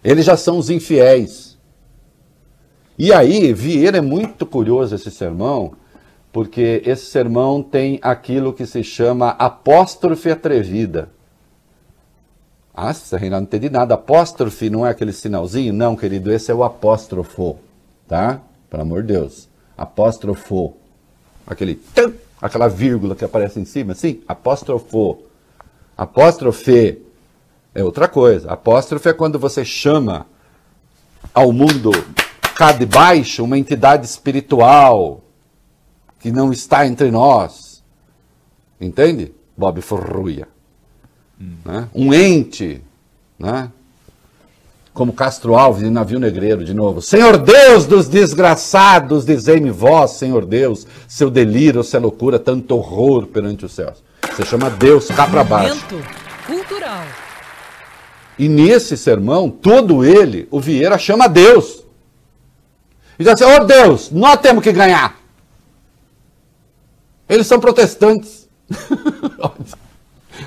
Eles 0.04 0.26
já 0.26 0.36
são 0.36 0.58
os 0.58 0.68
infiéis. 0.68 1.56
E 2.98 3.10
aí, 3.10 3.54
Vieira 3.54 3.98
é 3.98 4.02
muito 4.02 4.44
curioso 4.44 4.94
esse 4.94 5.10
sermão, 5.10 5.72
porque 6.30 6.82
esse 6.84 7.06
sermão 7.06 7.62
tem 7.62 7.98
aquilo 8.02 8.52
que 8.52 8.66
se 8.66 8.84
chama 8.84 9.30
apóstrofe 9.30 10.30
atrevida. 10.30 11.08
Nossa, 12.76 13.16
Reinaldo, 13.16 13.44
não 13.44 13.48
entendi 13.48 13.70
nada. 13.70 13.94
Apóstrofe 13.94 14.68
não 14.68 14.86
é 14.86 14.90
aquele 14.90 15.12
sinalzinho? 15.12 15.72
Não, 15.72 15.96
querido, 15.96 16.30
esse 16.30 16.50
é 16.50 16.54
o 16.54 16.64
apóstrofo, 16.64 17.58
tá? 18.06 18.40
Pelo 18.72 18.84
amor 18.84 19.02
de 19.02 19.12
Deus. 19.12 19.50
Apóstrofo. 19.76 20.74
Aquele 21.46 21.74
tum, 21.74 22.14
aquela 22.40 22.68
vírgula 22.68 23.14
que 23.14 23.22
aparece 23.22 23.60
em 23.60 23.66
cima, 23.66 23.94
sim, 23.94 24.22
apóstrofo. 24.26 25.24
Apóstrofe 25.94 27.02
é 27.74 27.84
outra 27.84 28.08
coisa. 28.08 28.50
Apóstrofe 28.50 29.10
é 29.10 29.12
quando 29.12 29.38
você 29.38 29.62
chama 29.62 30.26
ao 31.34 31.52
mundo 31.52 31.90
cá 32.56 32.72
de 32.72 32.86
baixo 32.86 33.44
uma 33.44 33.58
entidade 33.58 34.06
espiritual 34.06 35.22
que 36.18 36.32
não 36.32 36.50
está 36.50 36.86
entre 36.86 37.10
nós. 37.10 37.84
Entende? 38.80 39.34
Bob 39.54 39.82
Forruia. 39.82 40.48
Né? 41.38 41.90
Um 41.94 42.14
ente, 42.14 42.82
né? 43.38 43.70
Como 44.92 45.12
Castro 45.12 45.56
Alves 45.56 45.82
em 45.82 45.90
Navio 45.90 46.20
Negreiro, 46.20 46.64
de 46.64 46.74
novo. 46.74 47.00
Senhor 47.00 47.38
Deus 47.38 47.86
dos 47.86 48.08
desgraçados, 48.08 49.24
dizei-me 49.24 49.70
vós, 49.70 50.12
Senhor 50.12 50.44
Deus, 50.44 50.86
seu 51.08 51.30
delírio, 51.30 51.82
sua 51.82 52.00
loucura, 52.00 52.38
tanto 52.38 52.76
horror 52.76 53.26
perante 53.26 53.64
os 53.64 53.72
céus. 53.72 54.02
Você 54.30 54.44
chama 54.44 54.70
Deus 54.70 55.08
cá 55.08 55.26
para 55.26 55.42
baixo. 55.42 55.84
Cultural. 56.46 57.04
E 58.38 58.48
nesse 58.48 58.96
sermão, 58.96 59.50
todo 59.50 60.04
ele, 60.04 60.48
o 60.50 60.60
Vieira 60.60 60.98
chama 60.98 61.28
Deus. 61.28 61.84
E 63.18 63.24
diz 63.24 63.32
assim: 63.32 63.44
Ô 63.44 63.56
oh 63.56 63.64
Deus, 63.64 64.10
nós 64.10 64.40
temos 64.40 64.62
que 64.62 64.72
ganhar. 64.72 65.16
Eles 67.28 67.46
são 67.46 67.60
protestantes. 67.60 68.48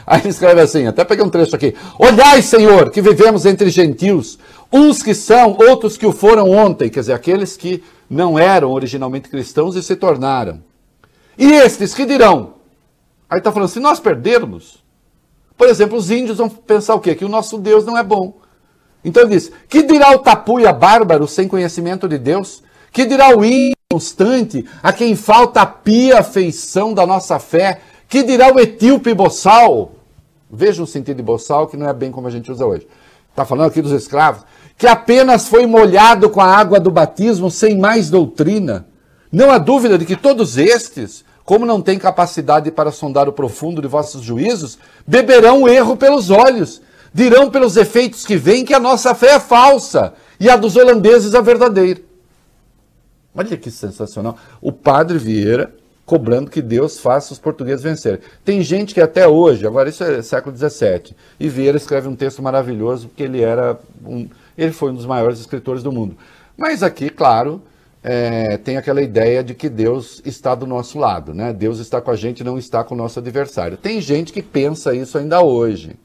Aí 0.06 0.22
ele 0.22 0.30
escreve 0.30 0.62
assim, 0.62 0.88
até 0.88 1.04
peguei 1.04 1.24
um 1.24 1.30
trecho 1.30 1.56
aqui. 1.56 1.76
Olhai, 2.00 2.42
Senhor, 2.42 2.90
que 2.90 3.02
vivemos 3.02 3.46
entre 3.46 3.70
gentios, 3.70 4.40
uns 4.72 5.04
que 5.04 5.14
são, 5.14 5.58
outros 5.60 5.98
que 5.98 6.06
o 6.06 6.12
foram 6.12 6.50
ontem, 6.52 6.90
quer 6.90 7.02
dizer, 7.02 7.14
aqueles 7.14 7.56
que 7.58 7.84
não 8.10 8.38
eram 8.38 8.72
originalmente 8.72 9.30
cristãos 9.30 9.76
e 9.76 9.84
se 9.84 9.96
tornaram. 9.96 10.62
E 11.38 11.52
estes 11.52 11.94
que 11.94 12.06
dirão? 12.06 12.56
Aí 13.30 13.40
está 13.40 13.52
falando, 13.52 13.70
se 13.70 13.80
nós 13.80 14.00
perdermos, 14.00 14.84
por 15.58 15.68
exemplo, 15.68 15.98
os 15.98 16.12
índios 16.12 16.38
vão 16.38 16.50
pensar 16.50 16.96
o 16.96 17.00
quê? 17.00 17.16
Que 17.16 17.26
o 17.26 17.30
nosso 17.30 17.58
Deus 17.58 17.86
não 17.86 17.98
é 17.98 18.04
bom. 18.04 18.38
Então 19.04 19.24
ele 19.24 19.36
diz: 19.36 19.52
que 19.70 19.84
dirá 19.84 20.12
o 20.12 20.20
tapuia 20.20 20.74
bárbaro 20.74 21.28
sem 21.28 21.48
conhecimento 21.48 22.08
de 22.08 22.18
Deus? 22.18 22.64
Que 22.92 23.06
dirá 23.06 23.36
o 23.36 23.44
inconstante, 23.44 24.66
a 24.82 24.92
quem 24.92 25.16
falta 25.16 25.62
a 25.62 25.66
pia 25.66 26.20
afeição 26.20 26.94
da 26.94 27.06
nossa 27.06 27.40
fé? 27.40 27.82
Que 28.08 28.24
dirá 28.24 28.54
o 28.54 28.60
etíope 28.60 29.14
boçal? 29.14 29.94
Veja 30.50 30.84
o 30.84 30.88
sentido 30.88 31.18
de 31.18 31.24
boçal, 31.24 31.68
que 31.68 31.78
não 31.78 31.88
é 31.88 31.94
bem 31.94 32.12
como 32.12 32.28
a 32.28 32.32
gente 32.32 32.52
usa 32.52 32.66
hoje. 32.66 32.88
Está 33.32 33.46
falando 33.46 33.68
aqui 33.68 33.82
dos 33.82 33.92
escravos. 33.92 34.44
Que 34.78 34.88
apenas 34.88 35.48
foi 35.48 35.66
molhado 35.66 36.30
com 36.30 36.42
a 36.42 36.46
água 36.46 36.80
do 36.80 36.92
batismo, 36.92 37.50
sem 37.50 37.78
mais 37.78 38.10
doutrina. 38.10 38.86
Não 39.32 39.50
há 39.52 39.58
dúvida 39.58 39.98
de 39.98 40.06
que 40.06 40.16
todos 40.16 40.58
estes 40.58 41.26
como 41.46 41.66
não 41.66 41.80
têm 41.80 42.00
capacidade 42.00 42.72
para 42.72 42.92
sondar 42.92 43.30
o 43.30 43.34
profundo 43.34 43.80
de 43.80 43.88
vossos 43.88 44.24
juízos, 44.24 44.80
beberão 45.06 45.62
o 45.62 45.70
erro 45.70 45.96
pelos 45.96 46.32
olhos, 46.32 46.82
dirão 47.14 47.52
pelos 47.52 47.78
efeitos 47.78 48.26
que 48.26 48.36
vêm 48.36 48.66
que 48.66 48.74
a 48.74 48.80
nossa 48.80 49.14
fé 49.14 49.36
é 49.36 49.40
falsa 49.40 50.16
e 50.40 50.50
a 50.50 50.58
dos 50.58 50.76
holandeses 50.76 51.36
a 51.36 51.42
verdadeira. 51.42 52.02
Olha 53.36 53.56
que 53.56 53.70
sensacional. 53.70 54.36
O 54.60 54.72
padre 54.72 55.20
Vieira 55.20 55.76
cobrando 56.06 56.52
que 56.52 56.62
Deus 56.62 57.00
faça 57.00 57.34
os 57.34 57.40
portugueses 57.40 57.84
vencerem. 57.84 58.20
Tem 58.44 58.62
gente 58.62 58.94
que 58.94 59.02
até 59.02 59.28
hoje, 59.28 59.66
agora 59.66 59.90
isso 59.90 60.04
é 60.04 60.22
século 60.22 60.56
XVII, 60.56 61.16
e 61.40 61.50
Vieira 61.50 61.78
escreve 61.78 62.08
um 62.08 62.16
texto 62.16 62.44
maravilhoso 62.44 63.08
porque 63.08 63.24
ele 63.24 63.42
era 63.42 63.78
um, 64.06 64.28
ele 64.58 64.72
foi 64.72 64.92
um 64.92 64.96
dos 64.96 65.06
maiores 65.06 65.40
escritores 65.40 65.82
do 65.82 65.92
mundo. 65.92 66.16
Mas 66.56 66.84
aqui, 66.84 67.10
claro, 67.10 67.62
é, 68.04 68.58
tem 68.58 68.78
aquela 68.78 69.02
ideia 69.02 69.44
de 69.44 69.56
que 69.56 69.68
Deus 69.68 70.22
está 70.24 70.54
do 70.54 70.68
nosso 70.68 71.00
lado, 71.00 71.34
né? 71.34 71.52
Deus 71.52 71.80
está 71.80 72.00
com 72.00 72.12
a 72.12 72.16
gente, 72.16 72.44
não 72.44 72.58
está 72.58 72.84
com 72.84 72.94
o 72.94 72.98
nosso 72.98 73.18
adversário. 73.18 73.76
Tem 73.76 74.00
gente 74.00 74.32
que 74.32 74.44
pensa 74.44 74.94
isso 74.94 75.18
ainda 75.18 75.42
hoje, 75.42 75.96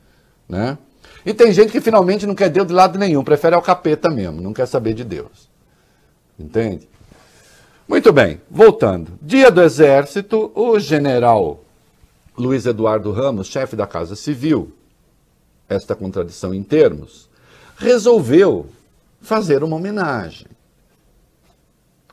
né? 0.48 0.78
E 1.26 1.34
tem 1.34 1.52
gente 1.52 1.70
que 1.70 1.80
finalmente 1.80 2.26
não 2.26 2.34
quer 2.34 2.48
Deus 2.48 2.66
de 2.66 2.72
lado 2.72 2.98
nenhum, 2.98 3.22
prefere 3.22 3.54
ao 3.54 3.60
capeta 3.60 4.08
mesmo, 4.08 4.40
não 4.40 4.54
quer 4.54 4.66
saber 4.66 4.94
de 4.94 5.04
Deus. 5.04 5.50
Entende? 6.38 6.88
Muito 7.90 8.12
bem, 8.12 8.40
voltando. 8.48 9.18
Dia 9.20 9.50
do 9.50 9.60
Exército, 9.60 10.52
o 10.54 10.78
general 10.78 11.64
Luiz 12.38 12.64
Eduardo 12.64 13.10
Ramos, 13.10 13.48
chefe 13.48 13.74
da 13.74 13.84
Casa 13.84 14.14
Civil, 14.14 14.72
esta 15.68 15.96
contradição 15.96 16.54
em 16.54 16.62
termos, 16.62 17.28
resolveu 17.76 18.66
fazer 19.20 19.64
uma 19.64 19.74
homenagem 19.74 20.46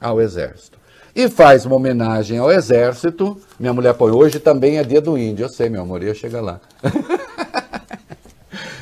ao 0.02 0.20
Exército. 0.20 0.80
E 1.16 1.30
faz 1.30 1.63
uma 1.63 1.76
homenagem 1.76 2.40
ao 2.40 2.52
Exército. 2.52 3.40
Minha 3.60 3.72
mulher 3.72 3.94
põe, 3.94 4.12
hoje 4.12 4.40
também 4.40 4.80
é 4.80 4.84
dia 4.84 5.00
do 5.00 5.16
índio. 5.16 5.46
Eu 5.46 5.50
sei, 5.50 5.70
meu 5.70 5.84
amor, 5.84 6.02
ia 6.02 6.16
chegar 6.16 6.42
lá. 6.42 6.60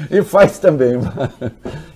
e 0.09 0.23
faz 0.23 0.59
também. 0.59 0.93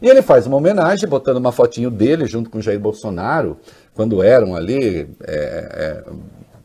e 0.02 0.10
ele 0.10 0.22
faz 0.22 0.46
uma 0.46 0.58
homenagem, 0.58 1.08
botando 1.08 1.38
uma 1.38 1.54
fotinho 1.54 1.90
dele 1.90 2.26
junto 2.26 2.50
com 2.50 2.60
Jair 2.60 2.82
Bolsonaro, 2.82 3.58
quando 4.00 4.24
eram 4.24 4.56
ali, 4.56 5.10
é, 5.28 5.28
é, 5.28 6.04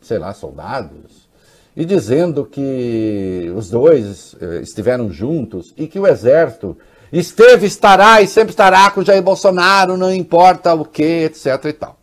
sei 0.01 0.17
lá, 0.17 0.33
soldados, 0.33 1.27
e 1.75 1.83
dizendo 1.83 2.45
que 2.45 3.51
os 3.53 3.69
dois 3.69 4.37
é, 4.39 4.61
estiveram 4.61 5.11
juntos 5.11 5.73
e 5.75 5.85
que 5.85 5.99
o 5.99 6.07
Exército 6.07 6.77
esteve, 7.11 7.67
estará 7.67 8.21
e 8.21 8.27
sempre 8.27 8.51
estará 8.51 8.89
com 8.89 9.03
Jair 9.03 9.21
Bolsonaro, 9.21 9.97
não 9.97 10.13
importa 10.13 10.73
o 10.73 10.85
que, 10.85 11.25
etc 11.25 11.65
e 11.65 11.73
tal. 11.73 11.99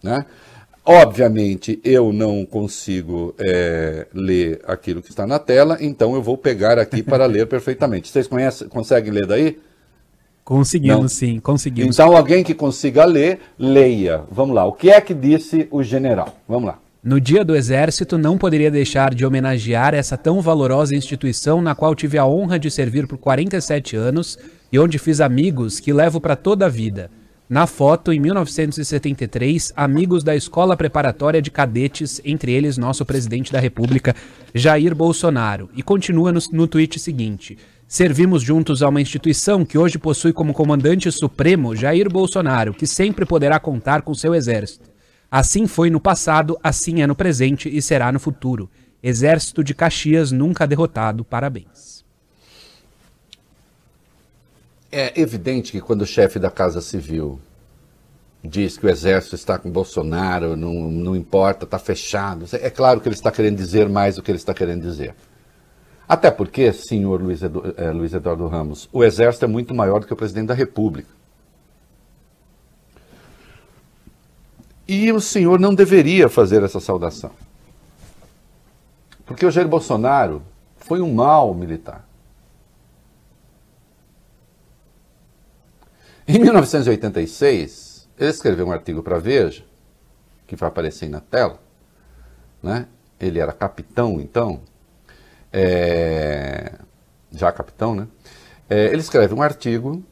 Né? 0.00 0.24
Obviamente, 0.84 1.80
eu 1.82 2.12
não 2.12 2.46
consigo 2.46 3.34
é, 3.40 4.06
ler 4.14 4.60
aquilo 4.64 5.02
que 5.02 5.10
está 5.10 5.26
na 5.26 5.40
tela, 5.40 5.76
então 5.80 6.14
eu 6.14 6.22
vou 6.22 6.38
pegar 6.38 6.78
aqui 6.78 7.02
para 7.02 7.26
ler 7.26 7.48
perfeitamente. 7.50 8.12
Vocês 8.12 8.28
conhecem, 8.28 8.68
conseguem 8.68 9.12
ler 9.12 9.26
daí? 9.26 9.58
Conseguimos, 10.52 11.00
não. 11.00 11.08
sim, 11.08 11.40
conseguimos. 11.40 11.96
Então, 11.96 12.14
alguém 12.14 12.44
que 12.44 12.52
consiga 12.52 13.06
ler, 13.06 13.40
leia. 13.58 14.22
Vamos 14.30 14.54
lá. 14.54 14.66
O 14.66 14.72
que 14.72 14.90
é 14.90 15.00
que 15.00 15.14
disse 15.14 15.66
o 15.70 15.82
general? 15.82 16.36
Vamos 16.46 16.68
lá. 16.68 16.78
No 17.02 17.18
dia 17.18 17.42
do 17.42 17.56
Exército, 17.56 18.18
não 18.18 18.36
poderia 18.36 18.70
deixar 18.70 19.14
de 19.14 19.24
homenagear 19.24 19.94
essa 19.94 20.16
tão 20.16 20.42
valorosa 20.42 20.94
instituição 20.94 21.62
na 21.62 21.74
qual 21.74 21.94
tive 21.94 22.18
a 22.18 22.26
honra 22.26 22.58
de 22.58 22.70
servir 22.70 23.06
por 23.06 23.16
47 23.16 23.96
anos 23.96 24.38
e 24.70 24.78
onde 24.78 24.98
fiz 24.98 25.22
amigos 25.22 25.80
que 25.80 25.92
levo 25.92 26.20
para 26.20 26.36
toda 26.36 26.66
a 26.66 26.68
vida. 26.68 27.10
Na 27.48 27.66
foto, 27.66 28.12
em 28.12 28.20
1973, 28.20 29.72
amigos 29.74 30.22
da 30.22 30.36
Escola 30.36 30.76
Preparatória 30.76 31.42
de 31.42 31.50
Cadetes, 31.50 32.20
entre 32.24 32.52
eles 32.52 32.78
nosso 32.78 33.04
presidente 33.04 33.52
da 33.52 33.58
República, 33.58 34.14
Jair 34.54 34.94
Bolsonaro. 34.94 35.70
E 35.74 35.82
continua 35.82 36.30
no, 36.30 36.40
no 36.52 36.66
tweet 36.66 36.98
seguinte: 36.98 37.58
Servimos 37.92 38.42
juntos 38.42 38.82
a 38.82 38.88
uma 38.88 39.02
instituição 39.02 39.66
que 39.66 39.76
hoje 39.76 39.98
possui 39.98 40.32
como 40.32 40.54
comandante 40.54 41.12
supremo 41.12 41.76
Jair 41.76 42.08
Bolsonaro, 42.08 42.72
que 42.72 42.86
sempre 42.86 43.26
poderá 43.26 43.60
contar 43.60 44.00
com 44.00 44.14
seu 44.14 44.34
exército. 44.34 44.88
Assim 45.30 45.66
foi 45.66 45.90
no 45.90 46.00
passado, 46.00 46.58
assim 46.62 47.02
é 47.02 47.06
no 47.06 47.14
presente 47.14 47.68
e 47.68 47.82
será 47.82 48.10
no 48.10 48.18
futuro. 48.18 48.70
Exército 49.02 49.62
de 49.62 49.74
Caxias 49.74 50.32
nunca 50.32 50.66
derrotado. 50.66 51.22
Parabéns. 51.22 52.02
É 54.90 55.20
evidente 55.20 55.70
que 55.70 55.80
quando 55.82 56.00
o 56.00 56.06
chefe 56.06 56.38
da 56.38 56.50
Casa 56.50 56.80
Civil 56.80 57.38
diz 58.42 58.78
que 58.78 58.86
o 58.86 58.88
exército 58.88 59.34
está 59.34 59.58
com 59.58 59.70
Bolsonaro, 59.70 60.56
não, 60.56 60.90
não 60.90 61.14
importa, 61.14 61.66
está 61.66 61.78
fechado, 61.78 62.46
é 62.52 62.70
claro 62.70 63.02
que 63.02 63.08
ele 63.08 63.16
está 63.16 63.30
querendo 63.30 63.58
dizer 63.58 63.86
mais 63.86 64.16
do 64.16 64.22
que 64.22 64.30
ele 64.30 64.38
está 64.38 64.54
querendo 64.54 64.80
dizer. 64.80 65.14
Até 66.08 66.30
porque, 66.30 66.72
senhor 66.72 67.22
Luiz, 67.22 67.42
Edu, 67.42 67.74
é, 67.76 67.90
Luiz 67.90 68.12
Eduardo 68.12 68.46
Ramos, 68.46 68.88
o 68.92 69.02
exército 69.02 69.44
é 69.44 69.48
muito 69.48 69.74
maior 69.74 70.00
do 70.00 70.06
que 70.06 70.12
o 70.12 70.16
presidente 70.16 70.48
da 70.48 70.54
República. 70.54 71.08
E 74.86 75.10
o 75.12 75.20
senhor 75.20 75.58
não 75.58 75.74
deveria 75.74 76.28
fazer 76.28 76.62
essa 76.62 76.80
saudação. 76.80 77.30
Porque 79.24 79.46
o 79.46 79.50
Jair 79.50 79.68
Bolsonaro 79.68 80.42
foi 80.76 81.00
um 81.00 81.14
mau 81.14 81.54
militar. 81.54 82.06
Em 86.26 86.38
1986, 86.38 88.08
ele 88.18 88.30
escreveu 88.30 88.66
um 88.66 88.72
artigo 88.72 89.02
para 89.02 89.18
Veja, 89.18 89.64
que 90.46 90.56
vai 90.56 90.68
aparecer 90.68 91.08
na 91.08 91.20
tela. 91.20 91.58
Né? 92.62 92.86
Ele 93.18 93.38
era 93.38 93.52
capitão, 93.52 94.20
então, 94.20 94.60
é... 95.52 96.72
já 97.30 97.52
capitão, 97.52 97.94
né? 97.94 98.06
É, 98.70 98.86
ele 98.86 99.00
escreve 99.00 99.34
um 99.34 99.42
artigo 99.42 100.02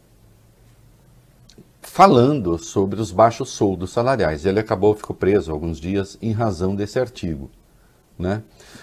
falando 1.80 2.58
sobre 2.58 3.00
os 3.00 3.10
baixos 3.10 3.50
soldos 3.50 3.90
salariais. 3.90 4.44
Ele 4.44 4.60
acabou, 4.60 4.94
ficou 4.94 5.16
preso 5.16 5.50
alguns 5.50 5.80
dias 5.80 6.18
em 6.20 6.32
razão 6.32 6.74
desse 6.74 6.98
artigo. 6.98 7.50
Né? 8.18 8.42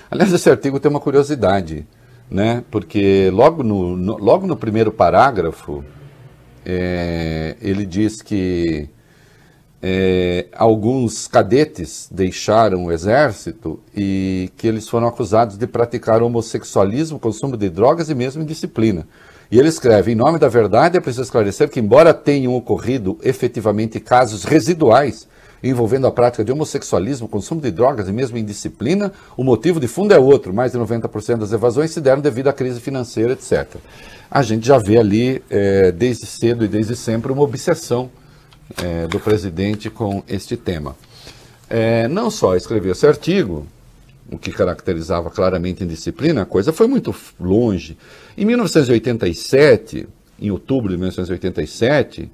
Aliás, 0.10 0.34
esse 0.34 0.50
artigo 0.50 0.80
tem 0.80 0.90
uma 0.90 1.00
curiosidade. 1.00 1.86
né? 2.30 2.64
Porque 2.70 3.30
logo 3.32 3.64
no, 3.64 3.96
no 3.96 4.18
logo 4.18 4.46
no 4.48 4.58
primeiro 4.58 4.92
parágrafo 4.92 5.84
é, 6.66 7.56
ele 7.62 7.86
diz 7.86 8.22
que 8.22 8.90
é, 9.82 10.48
alguns 10.54 11.28
cadetes 11.28 12.08
deixaram 12.12 12.86
o 12.86 12.92
exército 12.92 13.80
e 13.96 14.50
que 14.58 14.68
eles 14.68 14.90
foram 14.90 15.08
acusados 15.08 15.58
de 15.58 15.68
praticar 15.68 16.24
homossexualismo, 16.24 17.20
consumo 17.20 17.56
de 17.56 17.70
drogas 17.70 18.10
e 18.10 18.16
mesmo 18.16 18.42
indisciplina. 18.42 19.08
E 19.52 19.60
ele 19.60 19.70
escreve: 19.70 20.12
em 20.12 20.16
nome 20.16 20.40
da 20.40 20.48
verdade, 20.48 20.98
é 20.98 21.00
preciso 21.00 21.24
esclarecer 21.24 21.70
que, 21.70 21.80
embora 21.80 22.14
tenham 22.14 22.56
ocorrido 22.56 23.18
efetivamente 23.24 24.00
casos 24.00 24.44
residuais 24.44 25.28
envolvendo 25.64 26.06
a 26.06 26.12
prática 26.12 26.44
de 26.44 26.52
homossexualismo, 26.52 27.28
consumo 27.28 27.60
de 27.60 27.72
drogas 27.72 28.08
e 28.08 28.12
mesmo 28.12 28.38
indisciplina, 28.38 29.12
o 29.36 29.44
motivo 29.44 29.80
de 29.80 29.88
fundo 29.88 30.14
é 30.14 30.20
outro. 30.20 30.54
Mais 30.54 30.72
de 30.72 30.78
90% 30.78 31.38
das 31.38 31.52
evasões 31.52 31.92
se 31.92 32.00
deram 32.00 32.22
devido 32.22 32.48
à 32.48 32.54
crise 32.54 32.80
financeira, 32.80 33.34
etc. 33.34 33.68
A 34.30 34.44
gente 34.44 34.68
já 34.68 34.78
vê 34.78 34.98
ali, 34.98 35.42
é, 35.50 35.92
desde 35.92 36.26
cedo 36.26 36.64
e 36.64 36.68
desde 36.68 36.96
sempre, 36.96 37.32
uma 37.32 37.42
obsessão 37.42 38.10
é, 38.82 39.08
do 39.08 39.20
presidente 39.20 39.90
com 39.90 40.24
este 40.28 40.58
tema. 40.58 40.96
É, 41.70 42.08
não 42.08 42.30
só 42.30 42.56
escreveu 42.56 42.92
esse 42.92 43.06
artigo, 43.06 43.68
o 44.32 44.38
que 44.38 44.52
caracterizava 44.52 45.30
claramente 45.30 45.84
indisciplina, 45.84 46.42
a 46.42 46.46
coisa 46.46 46.74
foi 46.74 46.88
muito 46.88 47.16
longe. 47.40 47.98
Em 48.38 48.46
1987, 48.46 50.08
em 50.40 50.52
outubro 50.52 50.92
de 50.92 50.98
1987, 50.98 52.30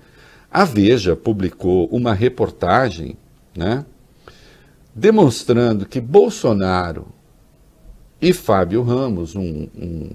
a 0.52 0.65
Veja 0.65 1.15
publicou 1.15 1.88
uma 1.88 2.13
reportagem 2.13 3.17
né, 3.56 3.86
demonstrando 4.93 5.86
que 5.86 6.00
Bolsonaro 6.00 7.08
e 8.22 8.34
Fábio 8.34 8.84
Ramos, 8.84 9.36
um, 9.36 9.67
um, 9.76 10.10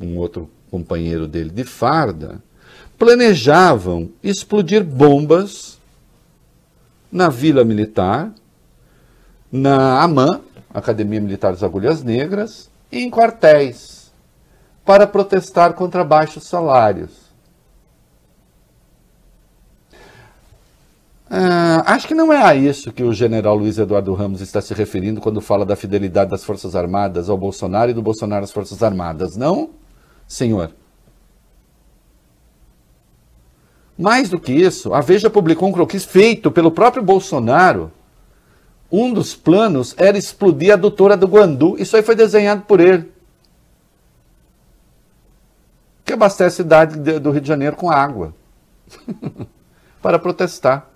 um 0.00 0.18
outro 0.18 0.50
companheiro 0.70 1.28
dele 1.28 1.50
de 1.50 1.64
farda, 1.64 2.42
planejavam 3.02 4.10
explodir 4.22 4.84
bombas 4.84 5.76
na 7.10 7.28
Vila 7.28 7.64
Militar, 7.64 8.32
na 9.50 10.00
AMAN, 10.00 10.40
Academia 10.72 11.20
Militar 11.20 11.50
das 11.50 11.64
Agulhas 11.64 12.04
Negras, 12.04 12.70
e 12.92 13.00
em 13.00 13.10
quartéis, 13.10 14.12
para 14.84 15.04
protestar 15.04 15.74
contra 15.74 16.04
baixos 16.04 16.44
salários. 16.44 17.10
Ah, 21.28 21.82
acho 21.86 22.06
que 22.06 22.14
não 22.14 22.32
é 22.32 22.40
a 22.40 22.54
isso 22.54 22.92
que 22.92 23.02
o 23.02 23.12
general 23.12 23.56
Luiz 23.56 23.78
Eduardo 23.78 24.14
Ramos 24.14 24.40
está 24.40 24.60
se 24.60 24.74
referindo 24.74 25.20
quando 25.20 25.40
fala 25.40 25.66
da 25.66 25.74
fidelidade 25.74 26.30
das 26.30 26.44
Forças 26.44 26.76
Armadas 26.76 27.28
ao 27.28 27.36
Bolsonaro 27.36 27.90
e 27.90 27.94
do 27.94 28.00
Bolsonaro 28.00 28.44
às 28.44 28.52
Forças 28.52 28.80
Armadas, 28.80 29.36
não, 29.36 29.70
senhor? 30.28 30.70
Mais 34.02 34.28
do 34.28 34.40
que 34.40 34.52
isso, 34.52 34.92
a 34.92 35.00
Veja 35.00 35.30
publicou 35.30 35.68
um 35.68 35.72
croquis 35.72 36.04
feito 36.04 36.50
pelo 36.50 36.72
próprio 36.72 37.04
Bolsonaro. 37.04 37.92
Um 38.90 39.12
dos 39.12 39.36
planos 39.36 39.94
era 39.96 40.18
explodir 40.18 40.72
a 40.72 40.76
doutora 40.76 41.16
do 41.16 41.28
Guandu. 41.28 41.76
Isso 41.78 41.96
aí 41.96 42.02
foi 42.02 42.16
desenhado 42.16 42.62
por 42.62 42.80
ele. 42.80 43.12
Que 46.04 46.14
abastece 46.14 46.60
a 46.60 46.64
cidade 46.64 47.20
do 47.20 47.30
Rio 47.30 47.40
de 47.40 47.46
Janeiro 47.46 47.76
com 47.76 47.92
água. 47.92 48.34
Para 50.02 50.18
protestar. 50.18 50.90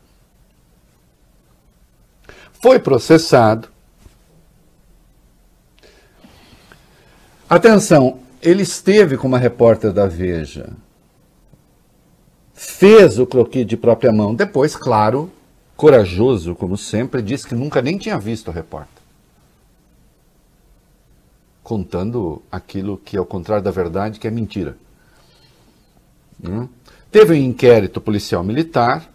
Foi 2.61 2.81
processado. 2.81 3.69
Atenção, 7.49 8.19
ele 8.42 8.64
esteve 8.64 9.16
com 9.16 9.29
uma 9.29 9.38
repórter 9.38 9.92
da 9.92 10.09
Veja 10.09 10.75
fez 12.57 13.19
o 13.19 13.27
croquis 13.27 13.66
de 13.66 13.77
própria 13.77 14.11
mão. 14.11 14.35
Depois, 14.35 14.75
claro, 14.75 15.31
corajoso, 15.77 16.55
como 16.55 16.77
sempre, 16.77 17.21
disse 17.21 17.47
que 17.47 17.55
nunca 17.55 17.83
nem 17.83 17.99
tinha 17.99 18.19
visto 18.19 18.49
o 18.49 18.51
repórter. 18.51 19.03
Contando 21.62 22.42
aquilo 22.51 22.97
que, 22.97 23.16
ao 23.16 23.27
contrário 23.27 23.62
da 23.62 23.71
verdade, 23.71 24.19
que 24.19 24.27
é 24.27 24.31
mentira. 24.31 24.77
Hum? 26.42 26.66
Teve 27.12 27.35
um 27.35 27.37
inquérito 27.37 28.01
policial 28.01 28.42
militar, 28.42 29.11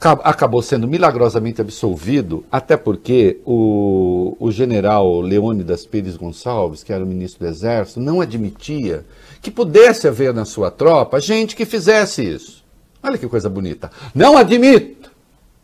acabou 0.00 0.60
sendo 0.60 0.86
milagrosamente 0.86 1.60
absolvido, 1.60 2.44
até 2.52 2.76
porque 2.76 3.40
o, 3.44 4.36
o 4.38 4.50
general 4.50 5.20
Leônidas 5.20 5.86
Pires 5.86 6.16
Gonçalves, 6.16 6.82
que 6.82 6.92
era 6.92 7.02
o 7.02 7.06
ministro 7.06 7.40
do 7.46 7.50
Exército, 7.50 8.00
não 8.00 8.20
admitia 8.20 9.06
que 9.40 9.50
pudesse 9.50 10.06
haver 10.06 10.34
na 10.34 10.44
sua 10.44 10.70
tropa 10.70 11.18
gente 11.18 11.56
que 11.56 11.64
fizesse 11.64 12.22
isso. 12.22 12.64
Olha 13.02 13.16
que 13.16 13.26
coisa 13.26 13.48
bonita. 13.48 13.90
Não 14.14 14.36
admito, 14.36 15.10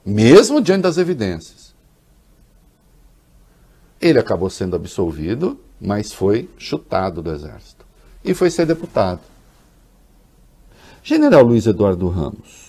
mesmo 0.05 0.62
diante 0.62 0.83
das 0.83 0.97
evidências. 0.97 1.75
Ele 4.01 4.18
acabou 4.18 4.49
sendo 4.49 4.77
absolvido, 4.77 5.61
mas 5.81 6.12
foi 6.12 6.49
chutado 6.57 7.21
do 7.21 7.33
Exército. 7.33 7.85
E 8.25 8.33
foi 8.33 8.51
ser 8.51 8.66
deputado. 8.66 9.21
General 11.03 11.42
Luiz 11.42 11.66
Eduardo 11.66 12.09
Ramos 12.09 12.62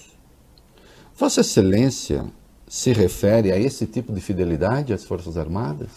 Vossa 1.23 1.39
Excelência 1.39 2.25
se 2.67 2.91
refere 2.91 3.49
a 3.49 3.57
esse 3.57 3.87
tipo 3.87 4.11
de 4.11 4.19
fidelidade 4.19 4.91
às 4.91 5.05
Forças 5.05 5.37
Armadas? 5.37 5.87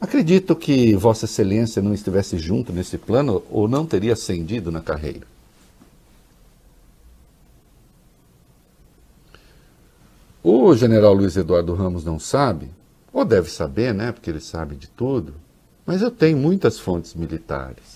Acredito 0.00 0.56
que 0.56 0.96
Vossa 0.96 1.26
Excelência 1.26 1.82
não 1.82 1.92
estivesse 1.92 2.38
junto 2.38 2.72
nesse 2.72 2.96
plano 2.96 3.42
ou 3.50 3.68
não 3.68 3.84
teria 3.84 4.14
ascendido 4.14 4.72
na 4.72 4.80
carreira. 4.80 5.26
O 10.42 10.74
general 10.74 11.12
Luiz 11.12 11.36
Eduardo 11.36 11.74
Ramos 11.74 12.06
não 12.06 12.18
sabe, 12.18 12.70
ou 13.12 13.22
deve 13.22 13.50
saber, 13.50 13.92
né, 13.92 14.12
porque 14.12 14.30
ele 14.30 14.40
sabe 14.40 14.76
de 14.76 14.88
tudo, 14.88 15.34
mas 15.84 16.00
eu 16.00 16.10
tenho 16.10 16.38
muitas 16.38 16.78
fontes 16.78 17.12
militares. 17.12 17.93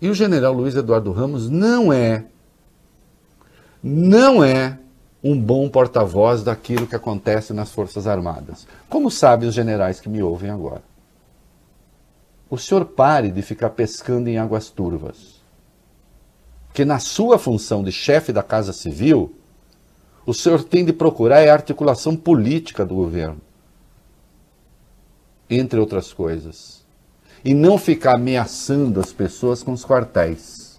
E 0.00 0.08
o 0.08 0.14
general 0.14 0.52
Luiz 0.52 0.76
Eduardo 0.76 1.10
Ramos 1.10 1.48
não 1.50 1.92
é, 1.92 2.24
não 3.82 4.44
é 4.44 4.78
um 5.22 5.38
bom 5.38 5.68
porta-voz 5.68 6.44
daquilo 6.44 6.86
que 6.86 6.94
acontece 6.94 7.52
nas 7.52 7.72
Forças 7.72 8.06
Armadas. 8.06 8.66
Como 8.88 9.10
sabem 9.10 9.48
os 9.48 9.54
generais 9.54 9.98
que 9.98 10.08
me 10.08 10.22
ouvem 10.22 10.50
agora? 10.50 10.82
O 12.48 12.56
senhor 12.56 12.84
pare 12.84 13.30
de 13.30 13.42
ficar 13.42 13.70
pescando 13.70 14.28
em 14.28 14.38
águas 14.38 14.70
turvas. 14.70 15.38
Que 16.72 16.84
na 16.84 17.00
sua 17.00 17.36
função 17.36 17.82
de 17.82 17.90
chefe 17.90 18.32
da 18.32 18.42
Casa 18.42 18.72
Civil, 18.72 19.34
o 20.24 20.32
senhor 20.32 20.62
tem 20.62 20.84
de 20.84 20.92
procurar 20.92 21.46
a 21.46 21.52
articulação 21.52 22.14
política 22.14 22.86
do 22.86 22.94
governo. 22.94 23.40
Entre 25.50 25.80
outras 25.80 26.12
coisas 26.12 26.77
e 27.44 27.54
não 27.54 27.78
ficar 27.78 28.14
ameaçando 28.14 29.00
as 29.00 29.12
pessoas 29.12 29.62
com 29.62 29.72
os 29.72 29.84
quartéis. 29.84 30.78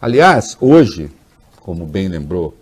Aliás, 0.00 0.56
hoje, 0.60 1.10
como 1.60 1.86
bem 1.86 2.08
lembrou 2.08 2.54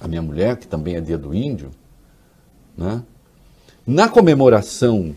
a 0.00 0.06
minha 0.06 0.22
mulher, 0.22 0.56
que 0.56 0.66
também 0.66 0.96
é 0.96 1.00
dia 1.00 1.18
do 1.18 1.34
índio, 1.34 1.70
né? 2.76 3.02
na 3.86 4.08
comemoração 4.08 5.14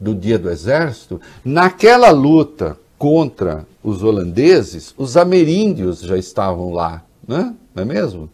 do 0.00 0.14
dia 0.14 0.38
do 0.38 0.50
exército, 0.50 1.20
naquela 1.44 2.10
luta 2.10 2.76
contra 2.98 3.66
os 3.82 4.02
holandeses, 4.02 4.94
os 4.96 5.16
ameríndios 5.16 6.00
já 6.00 6.16
estavam 6.16 6.72
lá, 6.72 7.04
né? 7.26 7.54
não 7.74 7.82
é 7.82 7.86
mesmo? 7.86 8.30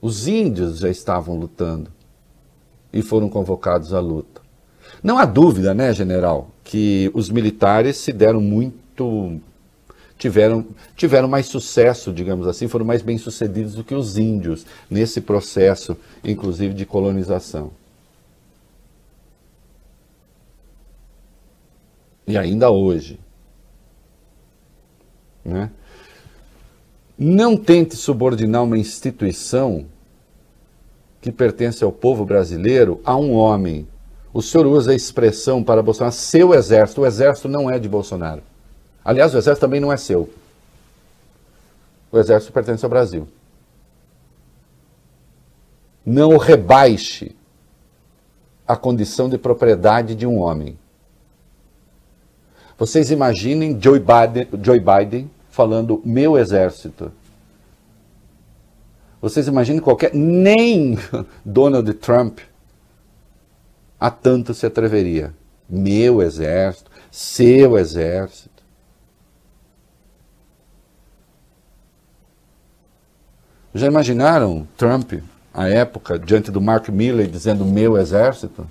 Os 0.00 0.28
índios 0.28 0.78
já 0.78 0.88
estavam 0.88 1.36
lutando 1.36 1.90
e 2.92 3.02
foram 3.02 3.28
convocados 3.28 3.92
à 3.92 3.98
luta. 3.98 4.45
Não 5.02 5.18
há 5.18 5.24
dúvida, 5.24 5.74
né, 5.74 5.92
general, 5.92 6.50
que 6.64 7.10
os 7.14 7.30
militares 7.30 7.96
se 7.96 8.12
deram 8.12 8.40
muito. 8.40 9.40
Tiveram, 10.18 10.64
tiveram 10.96 11.28
mais 11.28 11.46
sucesso, 11.46 12.10
digamos 12.10 12.46
assim, 12.46 12.68
foram 12.68 12.86
mais 12.86 13.02
bem-sucedidos 13.02 13.74
do 13.74 13.84
que 13.84 13.94
os 13.94 14.16
índios 14.16 14.64
nesse 14.88 15.20
processo, 15.20 15.94
inclusive 16.24 16.72
de 16.72 16.86
colonização. 16.86 17.70
E 22.26 22.38
ainda 22.38 22.70
hoje. 22.70 23.20
Né? 25.44 25.70
Não 27.18 27.56
tente 27.56 27.94
subordinar 27.94 28.64
uma 28.64 28.76
instituição 28.76 29.86
que 31.20 31.30
pertence 31.30 31.84
ao 31.84 31.92
povo 31.92 32.24
brasileiro 32.24 33.00
a 33.04 33.16
um 33.16 33.32
homem 33.32 33.86
o 34.36 34.42
senhor 34.42 34.66
usa 34.66 34.92
a 34.92 34.94
expressão 34.94 35.64
para 35.64 35.82
Bolsonaro, 35.82 36.14
seu 36.14 36.52
exército. 36.52 37.00
O 37.00 37.06
exército 37.06 37.48
não 37.48 37.70
é 37.70 37.78
de 37.78 37.88
Bolsonaro. 37.88 38.42
Aliás, 39.02 39.34
o 39.34 39.38
exército 39.38 39.64
também 39.64 39.80
não 39.80 39.90
é 39.90 39.96
seu. 39.96 40.28
O 42.12 42.18
exército 42.18 42.52
pertence 42.52 42.84
ao 42.84 42.90
Brasil. 42.90 43.26
Não 46.04 46.36
rebaixe 46.36 47.34
a 48.68 48.76
condição 48.76 49.26
de 49.26 49.38
propriedade 49.38 50.14
de 50.14 50.26
um 50.26 50.38
homem. 50.38 50.78
Vocês 52.76 53.10
imaginem 53.10 53.80
Joe 53.80 53.98
Biden, 53.98 54.48
Joe 54.62 54.78
Biden 54.78 55.30
falando 55.48 56.02
meu 56.04 56.36
exército. 56.36 57.10
Vocês 59.18 59.48
imaginem 59.48 59.80
qualquer. 59.80 60.12
Nem 60.12 60.98
Donald 61.42 61.90
Trump 61.94 62.40
a 63.98 64.10
tanto 64.10 64.54
se 64.54 64.66
atreveria. 64.66 65.34
Meu 65.68 66.22
exército, 66.22 66.90
seu 67.10 67.76
exército. 67.76 68.62
Já 73.74 73.86
imaginaram 73.86 74.66
Trump, 74.76 75.14
à 75.52 75.68
época, 75.68 76.18
diante 76.18 76.50
do 76.50 76.60
Mark 76.60 76.88
Milley, 76.88 77.26
dizendo 77.26 77.64
meu 77.64 77.98
exército? 77.98 78.66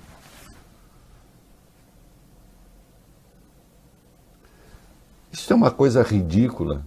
Isso 5.32 5.52
é 5.52 5.56
uma 5.56 5.70
coisa 5.70 6.02
ridícula 6.02 6.84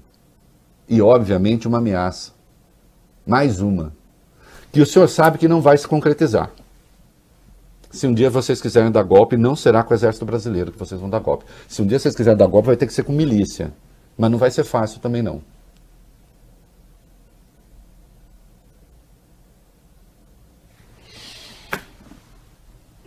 e, 0.88 1.02
obviamente, 1.02 1.68
uma 1.68 1.78
ameaça. 1.78 2.32
Mais 3.26 3.62
uma. 3.62 3.94
Que 4.72 4.82
o 4.82 4.86
senhor 4.86 5.08
sabe 5.08 5.38
que 5.38 5.48
não 5.48 5.62
vai 5.62 5.78
se 5.78 5.88
concretizar. 5.88 6.52
Se 7.90 8.06
um 8.06 8.14
dia 8.14 8.30
vocês 8.30 8.62
quiserem 8.62 8.92
dar 8.92 9.04
golpe, 9.04 9.36
não 9.36 9.56
será 9.56 9.84
com 9.84 9.94
o 9.94 9.98
exército 9.98 10.26
brasileiro 10.26 10.72
que 10.72 10.78
vocês 10.78 11.00
vão 11.00 11.10
dar 11.10 11.20
golpe. 11.20 11.46
Se 11.68 11.82
um 11.82 11.88
dia 11.88 11.98
vocês 11.98 12.16
quiserem 12.16 12.38
dar 12.38 12.48
golpe, 12.48 12.68
vai 12.68 12.78
ter 12.78 12.86
que 12.86 12.94
ser 12.94 13.04
com 13.04 13.12
milícia. 13.12 13.74
Mas 14.18 14.30
não 14.30 14.38
vai 14.38 14.52
ser 14.52 14.64
fácil 14.64 15.00
também 15.00 15.24
não. 15.24 15.42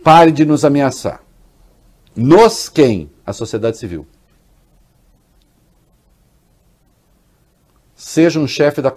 Pare 0.03 0.33
de 0.33 0.43
nos 0.43 0.65
ameaçar. 0.65 1.23
Nos 2.13 2.67
quem? 2.67 3.09
A 3.25 3.31
sociedade 3.31 3.77
civil. 3.77 4.05
Seja 8.13 8.39
um 8.39 8.47
chefe 8.47 8.79
da. 8.79 8.93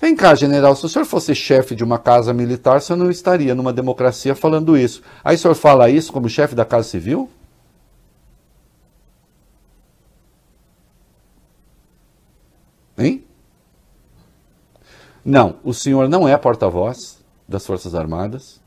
Vem 0.00 0.14
cá, 0.14 0.32
general, 0.36 0.76
se 0.76 0.86
o 0.86 0.88
senhor 0.88 1.04
fosse 1.04 1.34
chefe 1.34 1.74
de 1.74 1.82
uma 1.82 1.98
casa 1.98 2.32
militar, 2.32 2.76
o 2.76 2.80
senhor 2.80 2.96
não 2.96 3.10
estaria 3.10 3.52
numa 3.52 3.72
democracia 3.72 4.32
falando 4.32 4.78
isso. 4.78 5.02
Aí 5.24 5.34
o 5.34 5.38
senhor 5.40 5.54
fala 5.56 5.90
isso 5.90 6.12
como 6.12 6.28
chefe 6.28 6.54
da 6.54 6.64
casa 6.64 6.86
civil? 6.86 7.28
Hein? 12.96 13.24
Não, 15.24 15.56
o 15.64 15.74
senhor 15.74 16.08
não 16.08 16.28
é 16.28 16.36
porta-voz 16.36 17.18
das 17.48 17.66
Forças 17.66 17.92
Armadas. 17.92 18.60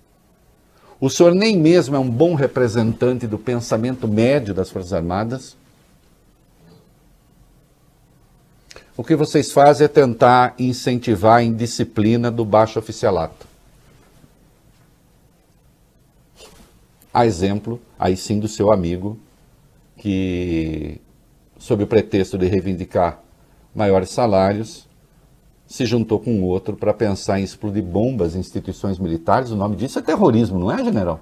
O 0.99 1.09
senhor 1.09 1.33
nem 1.33 1.57
mesmo 1.57 1.95
é 1.95 1.99
um 1.99 2.09
bom 2.09 2.35
representante 2.35 3.25
do 3.25 3.39
pensamento 3.39 4.05
médio 4.05 4.53
das 4.53 4.69
Forças 4.69 4.91
Armadas. 4.91 5.55
O 8.95 9.03
que 9.03 9.15
vocês 9.15 9.51
fazem 9.51 9.85
é 9.85 9.87
tentar 9.87 10.53
incentivar 10.59 11.37
a 11.37 11.43
indisciplina 11.43 12.29
do 12.29 12.45
baixo 12.45 12.77
oficialato. 12.77 13.47
A 17.11 17.25
exemplo, 17.25 17.81
aí 17.97 18.15
sim, 18.15 18.39
do 18.39 18.47
seu 18.47 18.71
amigo, 18.71 19.17
que, 19.97 21.01
sob 21.57 21.83
o 21.83 21.87
pretexto 21.87 22.37
de 22.37 22.45
reivindicar 22.47 23.19
maiores 23.73 24.09
salários, 24.09 24.87
se 25.65 25.85
juntou 25.85 26.19
com 26.19 26.43
outro 26.43 26.75
para 26.75 26.93
pensar 26.93 27.39
em 27.39 27.43
explodir 27.43 27.83
bombas 27.83 28.35
em 28.35 28.39
instituições 28.39 28.99
militares. 28.99 29.49
O 29.49 29.55
nome 29.55 29.75
disso 29.75 29.97
é 29.97 30.01
terrorismo, 30.03 30.59
não 30.59 30.71
é, 30.71 30.83
general? 30.83 31.19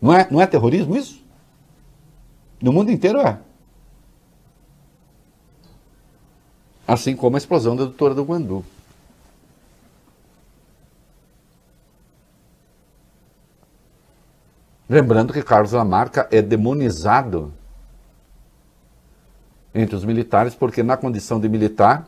Não 0.00 0.12
é, 0.12 0.28
não 0.30 0.40
é 0.40 0.46
terrorismo 0.46 0.94
isso? 0.96 1.22
No 2.60 2.72
mundo 2.72 2.90
inteiro 2.90 3.20
é. 3.20 3.38
Assim 6.86 7.16
como 7.16 7.36
a 7.36 7.38
explosão 7.38 7.74
da 7.74 7.84
doutora 7.84 8.14
do 8.14 8.24
Guandu. 8.24 8.64
Lembrando 14.88 15.32
que 15.32 15.42
Carlos 15.42 15.72
Lamarca 15.72 16.28
é 16.30 16.42
demonizado 16.42 17.52
entre 19.74 19.96
os 19.96 20.04
militares 20.04 20.54
porque, 20.54 20.82
na 20.82 20.96
condição 20.96 21.40
de 21.40 21.48
militar, 21.48 22.06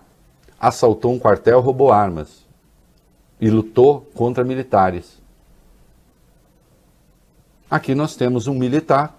assaltou 0.61 1.13
um 1.13 1.19
quartel, 1.19 1.61
roubou 1.61 1.91
armas 1.91 2.47
e 3.41 3.51
lutou 3.51 4.03
contra 4.15 4.45
militares. 4.45 5.21
Aqui 7.69 7.95
nós 7.95 8.15
temos 8.15 8.47
um 8.47 8.55
militar 8.55 9.17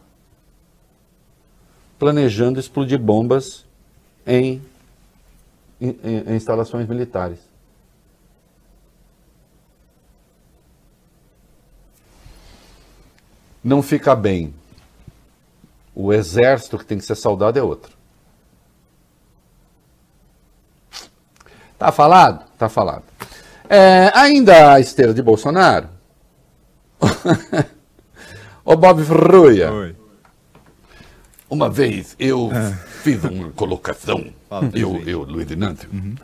planejando 2.00 2.60
explodir 2.60 3.00
bombas 3.00 3.66
em 4.26 4.62
em, 5.80 5.98
em 6.04 6.36
instalações 6.36 6.88
militares. 6.88 7.40
Não 13.64 13.82
fica 13.82 14.16
bem. 14.16 14.54
O 15.94 16.14
exército 16.14 16.78
que 16.78 16.86
tem 16.86 16.98
que 16.98 17.06
ser 17.06 17.16
saudado 17.16 17.60
é 17.60 17.64
outro. 17.64 17.98
Tá 21.78 21.92
falado? 21.92 22.46
Tá 22.58 22.70
falado. 22.70 23.04
É, 23.70 24.12
ainda 24.16 24.74
a 24.74 24.80
esteira 24.80 25.14
de 25.14 25.22
Bolsonaro. 25.22 25.90
Ô 28.64 28.76
Bob 28.76 29.04
Fruia. 29.04 29.96
Uma 31.50 31.70
vez 31.70 32.16
eu 32.20 32.52
é. 32.52 32.87
Fiz 33.08 33.24
uma 33.24 33.50
colocação, 33.52 34.26
eu, 34.74 35.02
eu, 35.06 35.24
Luiz 35.24 35.50
Inácio, 35.50 35.88
uhum. 35.94 36.16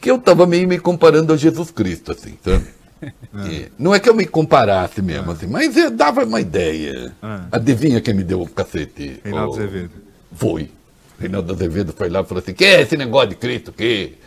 que 0.00 0.10
eu 0.10 0.16
estava 0.16 0.46
meio 0.46 0.66
me 0.66 0.78
comparando 0.78 1.34
a 1.34 1.36
Jesus 1.36 1.70
Cristo, 1.70 2.12
assim, 2.12 2.38
sabe? 2.42 2.66
É. 3.02 3.70
Não 3.78 3.94
é 3.94 3.98
que 3.98 4.10
eu 4.10 4.14
me 4.14 4.26
comparasse 4.26 5.00
mesmo, 5.00 5.30
é. 5.30 5.32
assim, 5.32 5.46
mas 5.46 5.74
eu 5.74 5.90
dava 5.90 6.22
uma 6.22 6.38
ideia. 6.38 7.14
É. 7.22 7.40
Adivinha 7.50 7.98
quem 7.98 8.12
me 8.12 8.22
deu 8.22 8.42
o 8.42 8.46
cacete? 8.46 9.18
Reinaldo 9.24 9.54
Azevedo. 9.54 9.90
Foi. 10.34 10.70
Reinaldo 11.18 11.50
Azevedo 11.50 11.94
foi 11.96 12.10
lá 12.10 12.20
e 12.20 12.24
falou 12.26 12.42
assim: 12.42 12.52
que 12.52 12.62
é 12.62 12.82
esse 12.82 12.98
negócio 12.98 13.30
de 13.30 13.36
Cristo? 13.36 13.72
Que? 13.72 14.18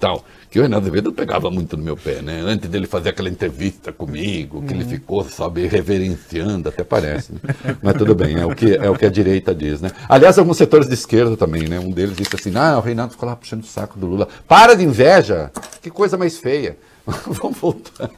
Tal 0.00 0.24
que 0.52 0.58
o 0.58 0.62
Reinaldo 0.62 0.84
Azevedo 0.84 1.12
pegava 1.14 1.50
muito 1.50 1.78
no 1.78 1.82
meu 1.82 1.96
pé, 1.96 2.20
né? 2.20 2.42
Antes 2.44 2.68
dele 2.68 2.86
fazer 2.86 3.08
aquela 3.08 3.30
entrevista 3.30 3.90
comigo, 3.90 4.60
que 4.60 4.74
uhum. 4.74 4.80
ele 4.80 4.88
ficou, 4.88 5.24
sabe, 5.24 5.66
reverenciando, 5.66 6.68
até 6.68 6.84
parece. 6.84 7.32
Né? 7.32 7.40
Mas 7.82 7.96
tudo 7.96 8.14
bem, 8.14 8.38
é 8.38 8.44
o, 8.44 8.54
que, 8.54 8.74
é 8.74 8.90
o 8.90 8.94
que 8.94 9.06
a 9.06 9.10
direita 9.10 9.54
diz, 9.54 9.80
né? 9.80 9.90
Aliás, 10.06 10.38
alguns 10.38 10.58
setores 10.58 10.86
de 10.86 10.92
esquerda 10.92 11.38
também, 11.38 11.66
né? 11.66 11.80
Um 11.80 11.90
deles 11.90 12.14
disse 12.14 12.36
assim, 12.36 12.52
ah, 12.54 12.76
o 12.76 12.82
Reinaldo 12.82 13.12
ficou 13.12 13.26
lá 13.26 13.34
puxando 13.34 13.62
o 13.62 13.66
saco 13.66 13.98
do 13.98 14.06
Lula. 14.06 14.28
Para 14.46 14.74
de 14.74 14.84
inveja! 14.84 15.50
Que 15.80 15.88
coisa 15.88 16.18
mais 16.18 16.36
feia. 16.36 16.76
Vamos 17.06 17.56
voltar. 17.58 18.10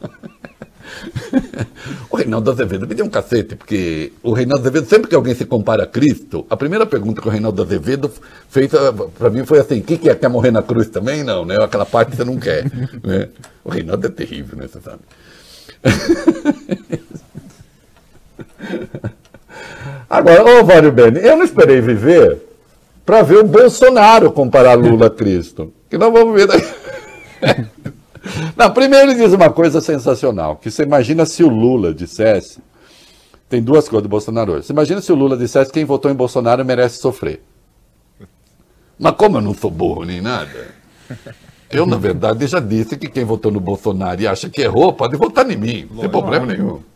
o 2.10 2.16
Reinaldo 2.16 2.50
Azevedo 2.50 2.86
me 2.86 2.94
deu 2.94 3.06
um 3.06 3.10
cacete, 3.10 3.56
porque 3.56 4.12
o 4.22 4.32
Reinaldo 4.32 4.62
Azevedo, 4.62 4.88
sempre 4.88 5.08
que 5.08 5.14
alguém 5.14 5.34
se 5.34 5.44
compara 5.44 5.84
a 5.84 5.86
Cristo, 5.86 6.46
a 6.48 6.56
primeira 6.56 6.86
pergunta 6.86 7.20
que 7.20 7.28
o 7.28 7.30
Reinaldo 7.30 7.62
Azevedo 7.62 8.10
fez 8.48 8.72
ah, 8.74 8.92
para 8.92 9.30
mim 9.30 9.44
foi 9.44 9.58
assim: 9.58 9.80
o 9.80 9.82
que, 9.82 9.98
que 9.98 10.08
é? 10.08 10.14
Quer 10.14 10.28
morrer 10.28 10.50
na 10.50 10.62
cruz 10.62 10.88
também? 10.88 11.22
Não, 11.22 11.44
né? 11.44 11.56
Aquela 11.62 11.86
parte 11.86 12.16
você 12.16 12.24
não 12.24 12.38
quer. 12.38 12.64
né? 13.02 13.28
O 13.64 13.70
Reinaldo 13.70 14.06
é 14.06 14.10
terrível, 14.10 14.58
né? 14.58 14.66
Você 14.68 14.80
sabe. 14.80 15.00
Agora, 20.08 20.60
ô 20.60 20.64
Vário 20.64 20.92
Beni, 20.92 21.18
eu 21.20 21.36
não 21.36 21.44
esperei 21.44 21.80
viver 21.80 22.38
para 23.04 23.22
ver 23.22 23.38
o 23.38 23.44
Bolsonaro 23.44 24.30
comparar 24.32 24.74
Lula 24.74 25.06
a 25.06 25.10
Cristo. 25.10 25.72
Que 25.90 25.98
nós 25.98 26.12
vamos 26.12 26.34
ver 26.34 26.46
daqui. 26.46 26.66
Não, 28.56 28.70
primeiro 28.72 29.10
ele 29.10 29.22
diz 29.22 29.32
uma 29.32 29.50
coisa 29.50 29.80
sensacional, 29.80 30.56
que 30.56 30.70
você 30.70 30.82
imagina 30.82 31.26
se 31.26 31.42
o 31.42 31.48
Lula 31.48 31.92
dissesse, 31.92 32.60
tem 33.48 33.62
duas 33.62 33.88
coisas 33.88 34.02
do 34.02 34.08
Bolsonaro 34.08 34.52
hoje. 34.52 34.66
Você 34.66 34.72
imagina 34.72 35.00
se 35.00 35.12
o 35.12 35.14
Lula 35.14 35.37
dissesse 35.37 35.70
que 35.70 35.74
quem 35.74 35.84
votou 35.84 36.10
em 36.10 36.14
Bolsonaro 36.14 36.64
merece 36.64 36.98
sofrer. 36.98 37.42
Mas 38.98 39.14
como 39.16 39.38
eu 39.38 39.42
não 39.42 39.54
sou 39.54 39.70
burro 39.70 40.04
nem 40.04 40.20
nada, 40.20 40.74
eu, 41.70 41.84
na 41.84 41.96
verdade, 41.96 42.46
já 42.46 42.60
disse 42.60 42.96
que 42.96 43.08
quem 43.08 43.24
votou 43.24 43.50
no 43.50 43.60
Bolsonaro 43.60 44.20
e 44.20 44.26
acha 44.26 44.48
que 44.48 44.62
errou, 44.62 44.92
pode 44.92 45.16
votar 45.16 45.50
em 45.50 45.56
mim, 45.56 45.88
não 45.90 46.00
tem 46.00 46.10
problema 46.10 46.46
nenhum. 46.46 46.80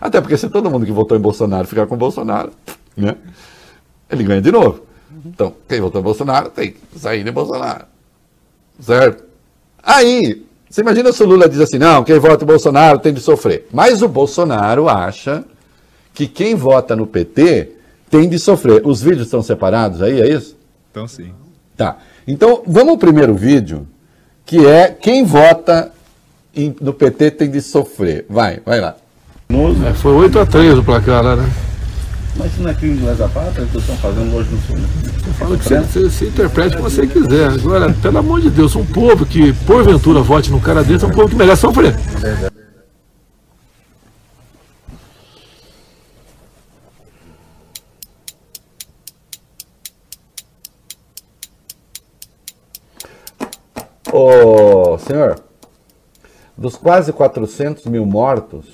Até 0.00 0.20
porque 0.20 0.36
se 0.36 0.48
todo 0.48 0.70
mundo 0.70 0.86
que 0.86 0.92
votou 0.92 1.16
em 1.16 1.20
Bolsonaro 1.20 1.66
ficar 1.66 1.86
com 1.86 1.96
Bolsonaro, 1.96 2.52
né, 2.96 3.16
ele 4.10 4.24
ganha 4.24 4.40
de 4.40 4.50
novo. 4.50 4.82
Então, 5.24 5.54
quem 5.68 5.80
votou 5.80 6.00
em 6.00 6.04
Bolsonaro 6.04 6.50
tem 6.50 6.72
que 6.72 6.98
sair 6.98 7.22
de 7.22 7.30
Bolsonaro. 7.30 7.84
Certo? 8.80 9.24
Aí, 9.82 10.44
você 10.68 10.80
imagina 10.80 11.12
se 11.12 11.22
o 11.22 11.26
Lula 11.26 11.48
diz 11.48 11.60
assim: 11.60 11.78
não, 11.78 12.02
quem 12.04 12.18
vota 12.18 12.44
no 12.44 12.46
Bolsonaro 12.46 12.98
tem 12.98 13.12
de 13.12 13.20
sofrer. 13.20 13.66
Mas 13.72 14.02
o 14.02 14.08
Bolsonaro 14.08 14.88
acha 14.88 15.44
que 16.14 16.26
quem 16.26 16.54
vota 16.54 16.94
no 16.96 17.06
PT 17.06 17.72
tem 18.10 18.28
de 18.28 18.38
sofrer. 18.38 18.82
Os 18.84 19.00
vídeos 19.00 19.26
estão 19.26 19.42
separados 19.42 20.02
aí, 20.02 20.20
é 20.20 20.28
isso? 20.28 20.56
Então 20.90 21.06
sim. 21.06 21.32
Tá. 21.76 21.98
Então, 22.26 22.62
vamos 22.66 22.90
ao 22.90 22.98
primeiro 22.98 23.34
vídeo, 23.34 23.86
que 24.44 24.66
é 24.66 24.88
quem 24.88 25.24
vota 25.24 25.92
em- 26.54 26.74
no 26.80 26.92
PT 26.92 27.30
tem 27.30 27.50
de 27.50 27.60
sofrer. 27.62 28.26
Vai, 28.28 28.60
vai 28.64 28.80
lá. 28.80 28.96
É, 29.88 29.94
foi 29.94 30.12
8x3 30.28 30.78
o 30.78 30.84
placar 30.84 31.24
lá, 31.24 31.36
né? 31.36 31.48
Mas 32.40 32.52
isso 32.52 32.62
não 32.62 32.70
é 32.70 32.74
crime 32.74 32.96
de 32.96 33.04
lesa 33.04 33.28
pátria 33.28 33.66
que 33.66 33.76
estão 33.76 33.94
fazendo 33.96 34.34
hoje 34.34 34.48
no 34.48 34.60
sul. 34.62 34.76
né? 34.78 34.88
Fala 35.38 35.58
que 35.58 35.64
você, 35.64 35.78
você 35.80 36.08
se 36.08 36.24
interprete 36.24 36.74
como 36.74 36.88
você 36.88 37.06
quiser. 37.06 37.50
Agora, 37.50 37.92
pelo 37.92 38.16
amor 38.16 38.40
de 38.40 38.48
Deus, 38.48 38.74
um 38.74 38.86
povo 38.86 39.26
que 39.26 39.52
porventura 39.66 40.22
vote 40.22 40.50
num 40.50 40.58
cara 40.58 40.82
desse 40.82 41.04
é 41.04 41.08
um 41.08 41.10
povo 41.10 41.28
que 41.28 41.36
merece 41.36 41.60
sofrer. 41.60 41.94
Ô, 54.10 54.96
senhor, 54.96 55.38
dos 56.56 56.74
quase 56.74 57.12
400 57.12 57.84
mil 57.84 58.06
mortos 58.06 58.64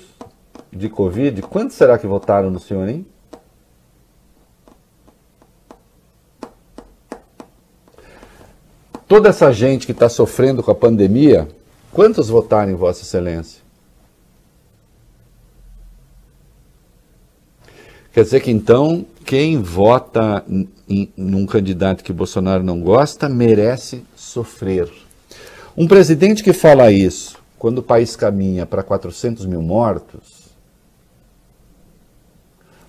de 0.71 0.87
Covid, 0.87 1.41
quantos 1.41 1.75
será 1.75 1.97
que 1.97 2.07
votaram 2.07 2.49
no 2.49 2.61
senhor, 2.61 2.87
hein? 2.87 3.05
Toda 9.07 9.29
essa 9.29 9.53
gente 9.53 9.85
que 9.85 9.93
está 9.93 10.09
sofrendo 10.09 10.61
com 10.61 10.69
a 10.69 10.75
pandemia, 10.75 11.47
quantos 11.93 12.27
votaram 12.27 12.71
em 12.71 12.75
Vossa 12.75 13.03
Excelência? 13.03 13.61
Quer 18.11 18.23
dizer 18.23 18.41
que 18.41 18.51
então 18.51 19.05
quem 19.23 19.61
vota 19.61 20.43
em, 20.89 21.09
num 21.15 21.45
candidato 21.45 22.03
que 22.03 22.11
Bolsonaro 22.11 22.63
não 22.63 22.81
gosta 22.81 23.29
merece 23.29 24.03
sofrer. 24.15 24.91
Um 25.77 25.87
presidente 25.87 26.43
que 26.43 26.51
fala 26.51 26.91
isso 26.91 27.37
quando 27.57 27.77
o 27.77 27.83
país 27.83 28.15
caminha 28.15 28.65
para 28.65 28.83
400 28.83 29.45
mil 29.45 29.61
mortos, 29.61 30.49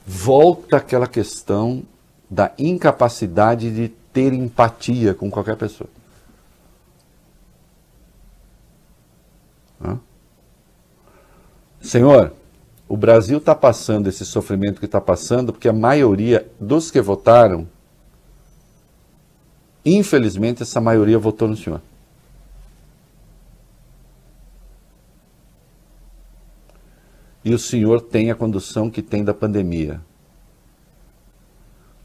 volta 0.05 0.79
àquela 0.79 1.07
questão 1.07 1.83
da 2.29 2.51
incapacidade 2.59 3.71
de 3.71 3.89
ter 4.13 4.33
empatia 4.33 5.15
com 5.15 5.31
qualquer 5.31 5.57
pessoa. 5.57 5.89
Senhor, 11.81 12.33
o 12.89 12.97
Brasil 12.97 13.39
está 13.39 13.55
passando 13.55 14.09
esse 14.09 14.25
sofrimento 14.25 14.79
que 14.79 14.87
está 14.87 15.01
passando 15.01 15.53
porque 15.53 15.69
a 15.69 15.73
maioria 15.73 16.51
dos 16.61 16.91
que 16.91 17.01
votaram, 17.01 17.69
infelizmente, 19.85 20.63
essa 20.63 20.81
maioria 20.81 21.19
votou 21.19 21.49
no 21.49 21.57
senhor. 21.57 21.81
E 27.45 27.55
o 27.55 27.59
senhor 27.59 28.01
tem 28.01 28.31
a 28.31 28.35
condução 28.35 28.91
que 28.91 29.01
tem 29.01 29.25
da 29.25 29.33
pandemia. 29.33 30.01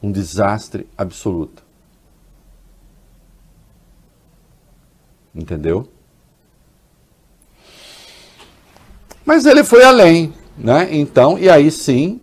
Um 0.02 0.12
desastre 0.12 0.88
absoluto. 0.98 1.64
Entendeu? 5.34 5.93
Mas 9.26 9.46
ele 9.46 9.64
foi 9.64 9.84
além, 9.84 10.34
né? 10.58 10.88
Então, 10.92 11.38
e 11.38 11.50
aí 11.50 11.72
sim, 11.72 12.20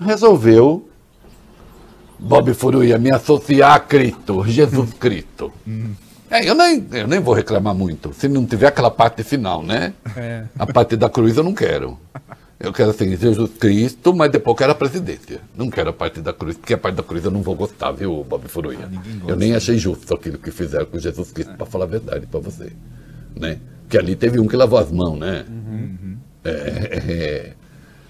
resolveu 0.00 0.88
Bob 2.18 2.52
Furuia 2.52 2.98
me 2.98 3.12
associar 3.12 3.74
a 3.74 3.80
Cristo, 3.80 4.44
Jesus 4.46 4.92
Cristo. 4.94 5.52
É, 6.30 6.48
eu 6.48 6.54
nem, 6.54 6.86
eu 6.92 7.06
nem 7.06 7.20
vou 7.20 7.32
reclamar 7.32 7.74
muito, 7.74 8.12
se 8.12 8.28
não 8.28 8.44
tiver 8.44 8.66
aquela 8.66 8.90
parte 8.90 9.22
final, 9.22 9.62
né? 9.62 9.94
A 10.58 10.66
parte 10.66 10.96
da 10.96 11.08
cruz 11.08 11.36
eu 11.36 11.44
não 11.44 11.54
quero. 11.54 11.98
Eu 12.60 12.72
quero 12.72 12.90
assim, 12.90 13.16
Jesus 13.16 13.52
Cristo, 13.58 14.12
mas 14.12 14.32
depois 14.32 14.52
eu 14.52 14.58
quero 14.58 14.72
a 14.72 14.74
presidência. 14.74 15.40
Não 15.56 15.70
quero 15.70 15.90
a 15.90 15.92
parte 15.92 16.20
da 16.20 16.32
cruz, 16.32 16.56
porque 16.56 16.74
a 16.74 16.78
parte 16.78 16.96
da 16.96 17.04
cruz 17.04 17.24
eu 17.24 17.30
não 17.30 17.40
vou 17.40 17.54
gostar, 17.54 17.92
viu, 17.92 18.24
Bob 18.24 18.48
Furuia? 18.48 18.88
Eu 19.26 19.36
nem 19.36 19.54
achei 19.54 19.78
justo 19.78 20.12
aquilo 20.12 20.38
que 20.38 20.50
fizeram 20.50 20.86
com 20.86 20.98
Jesus 20.98 21.30
Cristo, 21.30 21.54
para 21.54 21.66
falar 21.66 21.84
a 21.84 21.88
verdade 21.88 22.26
para 22.26 22.40
você. 22.40 22.72
Né? 23.36 23.58
Porque 23.88 23.96
ali 23.96 24.14
teve 24.14 24.38
um 24.38 24.46
que 24.46 24.54
lavou 24.54 24.78
as 24.78 24.92
mãos, 24.92 25.18
né? 25.18 25.46
É, 26.44 26.50
é, 26.50 27.02
é, 27.08 27.52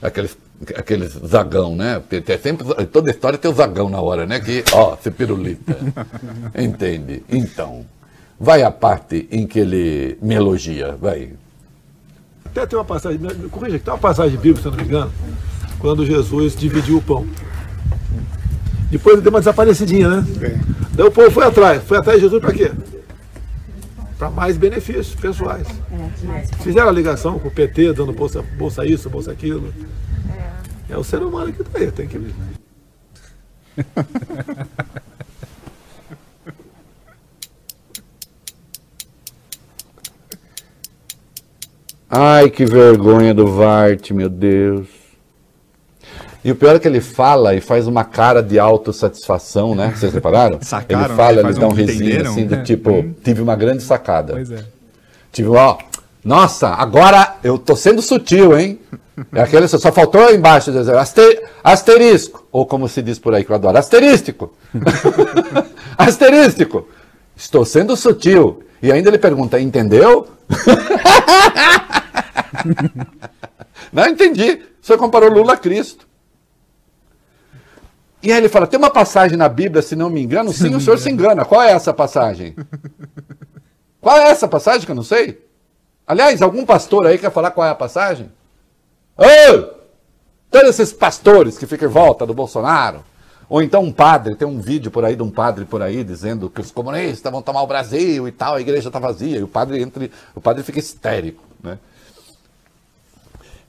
aqueles, 0.02 0.36
aqueles 0.74 1.12
zagão, 1.24 1.76
né? 1.76 2.02
Tem, 2.10 2.20
tem 2.20 2.36
sempre, 2.36 2.66
toda 2.86 3.12
história 3.12 3.38
tem 3.38 3.48
o 3.48 3.54
zagão 3.54 3.88
na 3.88 4.00
hora, 4.00 4.26
né? 4.26 4.40
Que, 4.40 4.64
ó, 4.72 4.96
se 4.96 5.08
pirulita. 5.12 5.78
Entende? 6.58 7.22
Então, 7.28 7.86
vai 8.40 8.64
a 8.64 8.72
parte 8.72 9.28
em 9.30 9.46
que 9.46 9.60
ele 9.60 10.18
me 10.20 10.34
elogia, 10.34 10.96
vai. 11.00 11.30
Até 12.44 12.66
tem 12.66 12.76
uma 12.76 12.84
passagem, 12.84 13.20
corrija, 13.48 13.76
aqui, 13.76 13.84
tem 13.84 13.94
uma 13.94 14.00
passagem 14.00 14.36
bíblica, 14.36 14.62
se 14.62 14.66
eu 14.66 14.72
não 14.72 14.78
me 14.78 14.84
engano, 14.84 15.12
quando 15.78 16.04
Jesus 16.04 16.56
dividiu 16.56 16.96
o 16.96 17.02
pão. 17.02 17.24
Depois 18.90 19.14
ele 19.14 19.22
deu 19.22 19.30
uma 19.30 19.38
desaparecidinha, 19.38 20.08
né? 20.08 20.26
Daí 20.92 21.06
o 21.06 21.10
povo 21.12 21.30
foi 21.30 21.44
atrás. 21.44 21.84
Foi 21.84 21.98
atrás 21.98 22.18
de 22.18 22.24
Jesus 22.24 22.40
para 22.40 22.52
quê? 22.52 22.72
Para 24.18 24.30
mais 24.30 24.56
benefícios 24.56 25.14
pessoais. 25.14 25.68
Fizeram 26.62 26.88
a 26.88 26.92
ligação 26.92 27.38
com 27.38 27.46
o 27.46 27.50
PT, 27.50 27.92
dando 27.92 28.12
bolsa, 28.12 28.42
bolsa 28.42 28.84
isso, 28.84 29.08
bolsa 29.08 29.30
aquilo. 29.30 29.72
É 30.90 30.96
o 30.96 31.04
ser 31.04 31.22
humano 31.22 31.52
que 31.52 31.62
tá 31.62 31.78
aí, 31.78 31.92
tem 31.92 32.08
que. 32.08 32.18
Ai, 42.10 42.48
que 42.48 42.64
vergonha 42.64 43.34
do 43.34 43.46
Vart, 43.46 44.12
meu 44.12 44.30
Deus. 44.30 44.97
E 46.48 46.50
o 46.50 46.56
pior 46.56 46.76
é 46.76 46.78
que 46.78 46.88
ele 46.88 47.02
fala 47.02 47.54
e 47.54 47.60
faz 47.60 47.86
uma 47.86 48.04
cara 48.04 48.42
de 48.42 48.58
autossatisfação, 48.58 49.74
né? 49.74 49.92
Vocês 49.94 50.14
repararam? 50.14 50.58
Sacaram, 50.64 51.04
ele 51.04 51.14
fala, 51.14 51.42
né? 51.42 51.50
ele 51.50 51.60
dá 51.60 51.66
um 51.66 51.72
um 51.72 51.74
risinho 51.74 52.26
assim, 52.26 52.46
do 52.46 52.62
tipo, 52.62 53.14
tive 53.22 53.42
uma 53.42 53.54
grande 53.54 53.82
sacada. 53.82 54.32
Pois 54.32 54.50
é. 54.50 54.64
Tive, 55.30 55.50
ó, 55.50 55.76
nossa, 56.24 56.68
agora 56.68 57.36
eu 57.44 57.58
tô 57.58 57.76
sendo 57.76 58.00
sutil, 58.00 58.58
hein? 58.58 58.80
É 59.34 59.42
aquele, 59.42 59.68
só 59.68 59.92
faltou 59.92 60.32
embaixo 60.32 60.70
aster, 60.98 61.50
asterisco, 61.62 62.46
ou 62.50 62.64
como 62.64 62.88
se 62.88 63.02
diz 63.02 63.18
por 63.18 63.34
aí 63.34 63.44
que 63.44 63.52
eu 63.52 63.56
adoro, 63.56 63.76
asterístico. 63.76 64.54
asterístico. 65.98 66.88
Estou 67.36 67.66
sendo 67.66 67.94
sutil. 67.94 68.62
E 68.82 68.90
ainda 68.90 69.10
ele 69.10 69.18
pergunta, 69.18 69.60
entendeu? 69.60 70.26
Não 73.92 74.06
entendi. 74.06 74.62
Senhor 74.80 74.98
comparou 74.98 75.30
Lula 75.30 75.52
a 75.52 75.56
Cristo. 75.58 76.08
E 78.22 78.32
aí 78.32 78.38
ele 78.38 78.48
fala, 78.48 78.66
tem 78.66 78.78
uma 78.78 78.90
passagem 78.90 79.36
na 79.36 79.48
Bíblia, 79.48 79.80
se 79.80 79.94
não 79.94 80.10
me 80.10 80.22
engano, 80.22 80.52
sim, 80.52 80.74
o 80.74 80.80
senhor 80.80 80.98
se 80.98 81.10
engana. 81.10 81.44
Qual 81.44 81.62
é 81.62 81.70
essa 81.70 81.94
passagem? 81.94 82.54
Qual 84.00 84.16
é 84.16 84.30
essa 84.30 84.48
passagem 84.48 84.84
que 84.86 84.90
eu 84.90 84.96
não 84.96 85.02
sei? 85.02 85.44
Aliás, 86.06 86.40
algum 86.40 86.64
pastor 86.64 87.06
aí 87.06 87.18
quer 87.18 87.30
falar 87.30 87.50
qual 87.50 87.66
é 87.66 87.70
a 87.70 87.74
passagem? 87.74 88.30
Ô! 89.16 89.78
Todos 90.50 90.70
esses 90.70 90.92
pastores 90.92 91.58
que 91.58 91.66
ficam 91.66 91.88
em 91.88 91.92
volta 91.92 92.24
do 92.24 92.32
Bolsonaro. 92.32 93.04
Ou 93.48 93.62
então 93.62 93.82
um 93.82 93.92
padre, 93.92 94.34
tem 94.34 94.46
um 94.46 94.60
vídeo 94.60 94.90
por 94.90 95.04
aí 95.04 95.16
de 95.16 95.22
um 95.22 95.30
padre 95.30 95.64
por 95.64 95.82
aí 95.82 96.04
dizendo 96.04 96.48
que 96.48 96.60
os 96.60 96.70
comunistas 96.70 97.30
vão 97.30 97.42
tomar 97.42 97.62
o 97.62 97.66
Brasil 97.66 98.28
e 98.28 98.32
tal, 98.32 98.54
a 98.54 98.60
igreja 98.60 98.88
está 98.88 98.98
vazia. 98.98 99.38
E 99.38 99.42
o 99.42 99.48
padre 99.48 99.82
entra, 99.82 100.08
o 100.34 100.40
padre 100.40 100.62
fica 100.62 100.78
histérico, 100.78 101.42
né? 101.62 101.78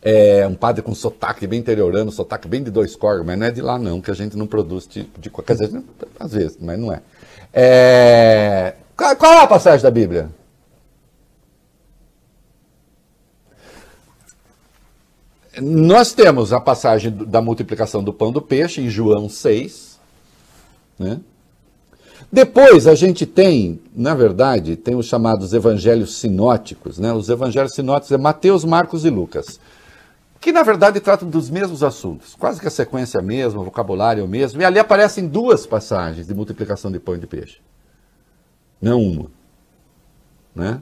É 0.01 0.47
um 0.47 0.55
padre 0.55 0.81
com 0.81 0.95
sotaque 0.95 1.45
bem 1.45 1.59
interiorano, 1.59 2.12
sotaque 2.12 2.47
bem 2.47 2.63
de 2.63 2.71
dois 2.71 2.95
corgos, 2.95 3.25
mas 3.25 3.38
não 3.38 3.47
é 3.47 3.51
de 3.51 3.62
lá 3.62 3.77
não, 3.77 3.99
que 3.99 4.09
a 4.09 4.13
gente 4.13 4.38
não 4.38 4.47
produz 4.47 4.85
tipo 4.85 5.19
de 5.19 5.29
qualquer 5.29 5.57
vezes, 5.57 5.81
às 6.17 6.31
vezes, 6.31 6.57
mas 6.59 6.79
não 6.79 6.93
é. 6.93 7.01
é... 7.53 8.75
Qual, 8.95 9.15
qual 9.17 9.33
é 9.33 9.43
a 9.43 9.47
passagem 9.47 9.83
da 9.83 9.91
Bíblia? 9.91 10.29
Nós 15.61 16.13
temos 16.13 16.53
a 16.53 16.59
passagem 16.59 17.11
da 17.11 17.41
multiplicação 17.41 18.03
do 18.03 18.13
pão 18.13 18.32
do 18.32 18.41
peixe 18.41 18.82
em 18.82 18.89
João 18.89 19.28
6. 19.28 19.99
Né? 20.97 21.19
Depois 22.32 22.88
a 22.88 22.95
gente 22.95 23.26
tem, 23.26 23.80
na 23.95 24.13
verdade, 24.13 24.76
tem 24.76 24.95
os 24.95 25.07
chamados 25.07 25.53
evangelhos 25.53 26.17
sinóticos. 26.17 26.97
Né? 26.99 27.11
Os 27.11 27.30
evangelhos 27.30 27.74
sinóticos 27.74 28.11
é 28.11 28.17
Mateus, 28.17 28.63
Marcos 28.63 29.03
e 29.03 29.09
Lucas. 29.09 29.59
Que 30.39 30.51
na 30.51 30.63
verdade 30.63 30.99
tratam 30.99 31.29
dos 31.29 31.49
mesmos 31.49 31.83
assuntos. 31.83 32.35
Quase 32.35 32.61
que 32.61 32.67
a 32.67 32.71
sequência 32.71 33.17
é 33.17 33.21
a 33.21 33.23
mesma, 33.23 33.59
o 33.59 33.65
vocabulário 33.65 34.21
é 34.21 34.23
o 34.23 34.27
mesmo. 34.27 34.61
E 34.61 34.65
ali 34.65 34.79
aparecem 34.79 35.27
duas 35.27 35.65
passagens 35.65 36.27
de 36.27 36.33
multiplicação 36.33 36.91
de 36.91 36.99
pão 36.99 37.15
e 37.15 37.19
de 37.19 37.27
peixe. 37.27 37.59
Não 38.81 39.01
uma. 39.01 39.31
Né? 40.55 40.81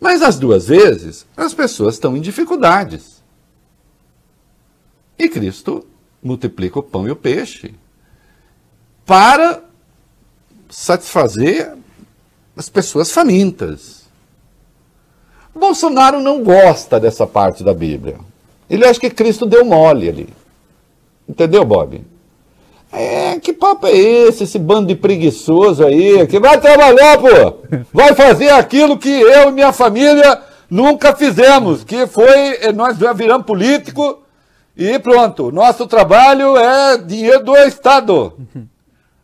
Mas 0.00 0.22
as 0.22 0.38
duas 0.38 0.68
vezes 0.68 1.26
as 1.36 1.52
pessoas 1.52 1.94
estão 1.94 2.16
em 2.16 2.20
dificuldades. 2.20 3.22
E 5.18 5.28
Cristo 5.28 5.86
multiplica 6.22 6.78
o 6.78 6.82
pão 6.82 7.06
e 7.06 7.10
o 7.10 7.16
peixe 7.16 7.74
para 9.04 9.62
satisfazer 10.70 11.76
as 12.56 12.68
pessoas 12.68 13.10
famintas. 13.10 14.04
Bolsonaro 15.54 16.20
não 16.20 16.42
gosta 16.42 16.98
dessa 16.98 17.26
parte 17.26 17.62
da 17.62 17.72
Bíblia. 17.72 18.18
Ele 18.68 18.84
acha 18.86 19.00
que 19.00 19.10
Cristo 19.10 19.46
deu 19.46 19.64
mole 19.64 20.08
ali. 20.08 20.28
Entendeu, 21.28 21.64
Bob? 21.64 22.04
É, 22.92 23.40
que 23.40 23.52
papo 23.52 23.86
é 23.86 23.92
esse, 23.92 24.44
esse 24.44 24.58
bando 24.58 24.86
de 24.86 24.94
preguiçoso 24.94 25.84
aí, 25.84 26.26
que 26.28 26.38
vai 26.38 26.60
trabalhar, 26.60 27.18
pô! 27.18 27.58
Vai 27.92 28.14
fazer 28.14 28.50
aquilo 28.50 28.96
que 28.96 29.08
eu 29.08 29.48
e 29.48 29.52
minha 29.52 29.72
família 29.72 30.40
nunca 30.70 31.14
fizemos, 31.14 31.82
que 31.82 32.06
foi, 32.06 32.56
eh, 32.60 32.72
nós 32.72 32.96
viramos 33.16 33.46
político 33.46 34.22
e 34.76 34.98
pronto. 34.98 35.50
Nosso 35.50 35.86
trabalho 35.86 36.56
é 36.56 36.96
dinheiro 36.98 37.44
do 37.44 37.56
Estado. 37.56 38.36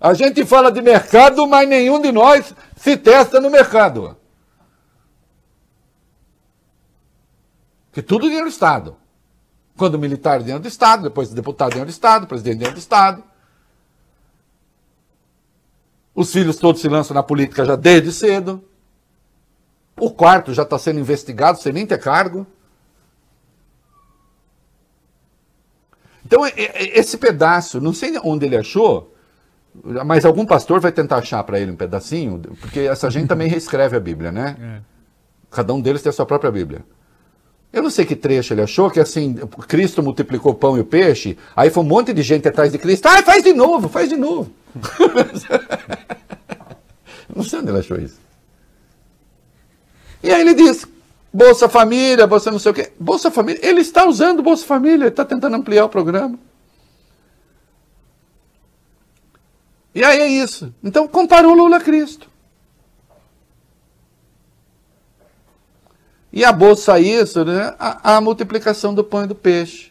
A 0.00 0.14
gente 0.14 0.44
fala 0.46 0.72
de 0.72 0.80
mercado, 0.80 1.46
mas 1.46 1.68
nenhum 1.68 2.00
de 2.00 2.10
nós 2.10 2.54
se 2.74 2.96
testa 2.96 3.40
no 3.40 3.50
mercado. 3.50 4.16
Que 7.92 8.00
tudo 8.00 8.22
dinheiro 8.22 8.46
do 8.46 8.50
Estado. 8.50 8.96
Quando 9.80 9.98
militar 9.98 10.40
dinheiro 10.40 10.60
do 10.60 10.68
Estado, 10.68 11.04
depois 11.04 11.30
deputado 11.30 11.70
dinheiro 11.70 11.90
do 11.90 11.90
Estado, 11.90 12.26
presidente 12.26 12.56
dinheiro 12.56 12.74
do 12.74 12.78
Estado. 12.78 13.24
Os 16.14 16.30
filhos 16.30 16.56
todos 16.56 16.82
se 16.82 16.86
lançam 16.86 17.14
na 17.14 17.22
política 17.22 17.64
já 17.64 17.76
desde 17.76 18.12
cedo. 18.12 18.62
O 19.98 20.10
quarto 20.10 20.52
já 20.52 20.64
está 20.64 20.78
sendo 20.78 21.00
investigado 21.00 21.58
sem 21.62 21.72
nem 21.72 21.86
ter 21.86 21.96
cargo. 21.96 22.46
Então, 26.26 26.42
esse 26.44 27.16
pedaço, 27.16 27.80
não 27.80 27.94
sei 27.94 28.20
onde 28.22 28.44
ele 28.44 28.58
achou, 28.58 29.14
mas 30.04 30.26
algum 30.26 30.44
pastor 30.44 30.78
vai 30.78 30.92
tentar 30.92 31.16
achar 31.16 31.42
para 31.42 31.58
ele 31.58 31.70
um 31.70 31.76
pedacinho, 31.76 32.38
porque 32.60 32.80
essa 32.80 33.10
gente 33.10 33.28
também 33.28 33.48
reescreve 33.48 33.96
a 33.96 34.00
Bíblia, 34.00 34.30
né? 34.30 34.56
É. 34.60 34.80
Cada 35.50 35.72
um 35.72 35.80
deles 35.80 36.02
tem 36.02 36.10
a 36.10 36.12
sua 36.12 36.26
própria 36.26 36.50
Bíblia. 36.50 36.84
Eu 37.72 37.82
não 37.82 37.90
sei 37.90 38.04
que 38.04 38.16
trecho 38.16 38.52
ele 38.52 38.62
achou, 38.62 38.90
que 38.90 38.98
assim, 38.98 39.34
Cristo 39.68 40.02
multiplicou 40.02 40.54
pão 40.54 40.76
e 40.76 40.80
o 40.80 40.84
peixe, 40.84 41.38
aí 41.54 41.70
foi 41.70 41.84
um 41.84 41.86
monte 41.86 42.12
de 42.12 42.22
gente 42.22 42.48
atrás 42.48 42.72
de 42.72 42.78
Cristo. 42.78 43.06
Ah, 43.06 43.22
faz 43.22 43.44
de 43.44 43.52
novo, 43.52 43.88
faz 43.88 44.08
de 44.08 44.16
novo. 44.16 44.50
não 47.34 47.44
sei 47.44 47.60
onde 47.60 47.70
ele 47.70 47.78
achou 47.78 47.96
isso. 47.96 48.18
E 50.22 50.30
aí 50.30 50.40
ele 50.40 50.54
diz, 50.54 50.86
Bolsa 51.32 51.68
Família, 51.68 52.26
Bolsa 52.26 52.50
não 52.50 52.58
sei 52.58 52.72
o 52.72 52.74
quê. 52.74 52.92
Bolsa 52.98 53.30
Família, 53.30 53.60
ele 53.62 53.80
está 53.80 54.06
usando 54.06 54.42
Bolsa 54.42 54.66
Família, 54.66 55.04
ele 55.04 55.08
está 55.08 55.24
tentando 55.24 55.54
ampliar 55.54 55.84
o 55.84 55.88
programa. 55.88 56.38
E 59.94 60.04
aí 60.04 60.20
é 60.20 60.28
isso. 60.28 60.72
Então 60.82 61.08
comparou 61.08 61.54
Lula 61.54 61.78
a 61.78 61.80
Cristo. 61.80 62.29
E 66.32 66.44
a 66.44 66.52
bolsa 66.52 66.98
isso, 67.00 67.44
né? 67.44 67.74
A, 67.78 68.16
a, 68.16 68.20
multiplicação 68.20 68.94
do 68.94 69.02
pão 69.02 69.24
e 69.24 69.26
do 69.26 69.34
peixe. 69.34 69.90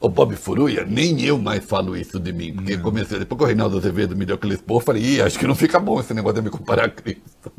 Ô 0.00 0.08
Bob 0.08 0.34
Furuia, 0.34 0.84
nem 0.84 1.22
eu 1.22 1.38
mais 1.38 1.64
falo 1.64 1.96
isso 1.96 2.18
de 2.18 2.32
mim, 2.32 2.54
porque 2.54 2.76
não. 2.76 2.82
comecei, 2.82 3.18
depois 3.18 3.38
que 3.38 3.44
o 3.44 3.46
Reinaldo 3.46 3.76
Azevedo 3.76 4.16
me 4.16 4.24
deu 4.24 4.34
aquele 4.34 4.54
expor, 4.54 4.78
eu 4.78 4.84
falei, 4.84 5.02
Ih, 5.02 5.22
acho 5.22 5.38
que 5.38 5.46
não 5.46 5.54
fica 5.54 5.78
bom 5.78 6.00
esse 6.00 6.12
negócio 6.12 6.40
de 6.40 6.42
me 6.42 6.50
comparar 6.50 6.86
a 6.86 6.88
Cristo. 6.88 7.52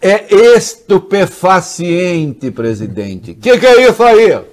é 0.00 0.34
estupefaciente, 0.56 2.50
presidente. 2.50 3.30
O 3.30 3.36
que, 3.36 3.58
que 3.58 3.66
é 3.66 3.88
isso 3.88 4.02
aí? 4.02 4.44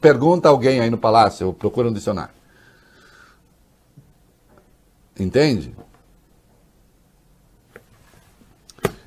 Pergunta 0.00 0.48
alguém 0.48 0.80
aí 0.80 0.90
no 0.90 0.98
palácio, 0.98 1.52
procura 1.52 1.88
um 1.88 1.92
dicionário. 1.92 2.34
Entende? 5.18 5.72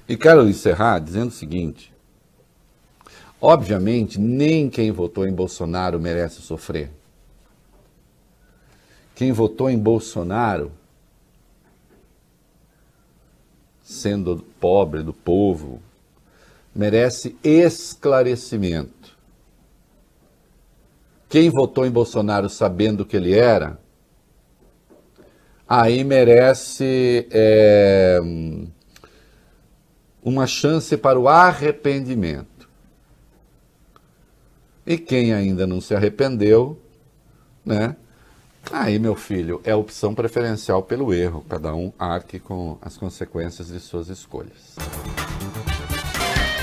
E 0.07 0.15
quero 0.15 0.47
encerrar 0.47 0.99
dizendo 0.99 1.29
o 1.29 1.33
seguinte: 1.33 1.93
obviamente, 3.41 4.19
nem 4.19 4.69
quem 4.69 4.91
votou 4.91 5.27
em 5.27 5.33
Bolsonaro 5.33 5.99
merece 5.99 6.41
sofrer. 6.41 6.91
Quem 9.15 9.31
votou 9.31 9.69
em 9.69 9.77
Bolsonaro, 9.77 10.71
sendo 13.81 14.45
pobre 14.59 15.01
do 15.01 15.13
povo, 15.13 15.81
merece 16.75 17.37
esclarecimento. 17.41 19.15
Quem 21.29 21.49
votou 21.49 21.85
em 21.85 21.91
Bolsonaro 21.91 22.49
sabendo 22.49 23.01
o 23.01 23.05
que 23.05 23.15
ele 23.15 23.33
era, 23.33 23.79
aí 25.67 26.03
merece 26.03 27.27
é, 27.31 28.19
uma 30.25 30.47
chance 30.47 30.97
para 30.97 31.19
o 31.19 31.29
arrependimento. 31.29 32.67
E 34.85 34.97
quem 34.97 35.31
ainda 35.31 35.67
não 35.67 35.79
se 35.79 35.93
arrependeu, 35.93 36.81
né? 37.63 37.95
Aí, 38.71 38.97
meu 38.97 39.15
filho, 39.15 39.61
é 39.63 39.75
opção 39.75 40.15
preferencial 40.15 40.81
pelo 40.81 41.13
erro. 41.13 41.45
Cada 41.47 41.75
um 41.75 41.93
arque 41.99 42.39
com 42.39 42.79
as 42.81 42.97
consequências 42.97 43.67
de 43.67 43.79
suas 43.79 44.09
escolhas. 44.09 44.75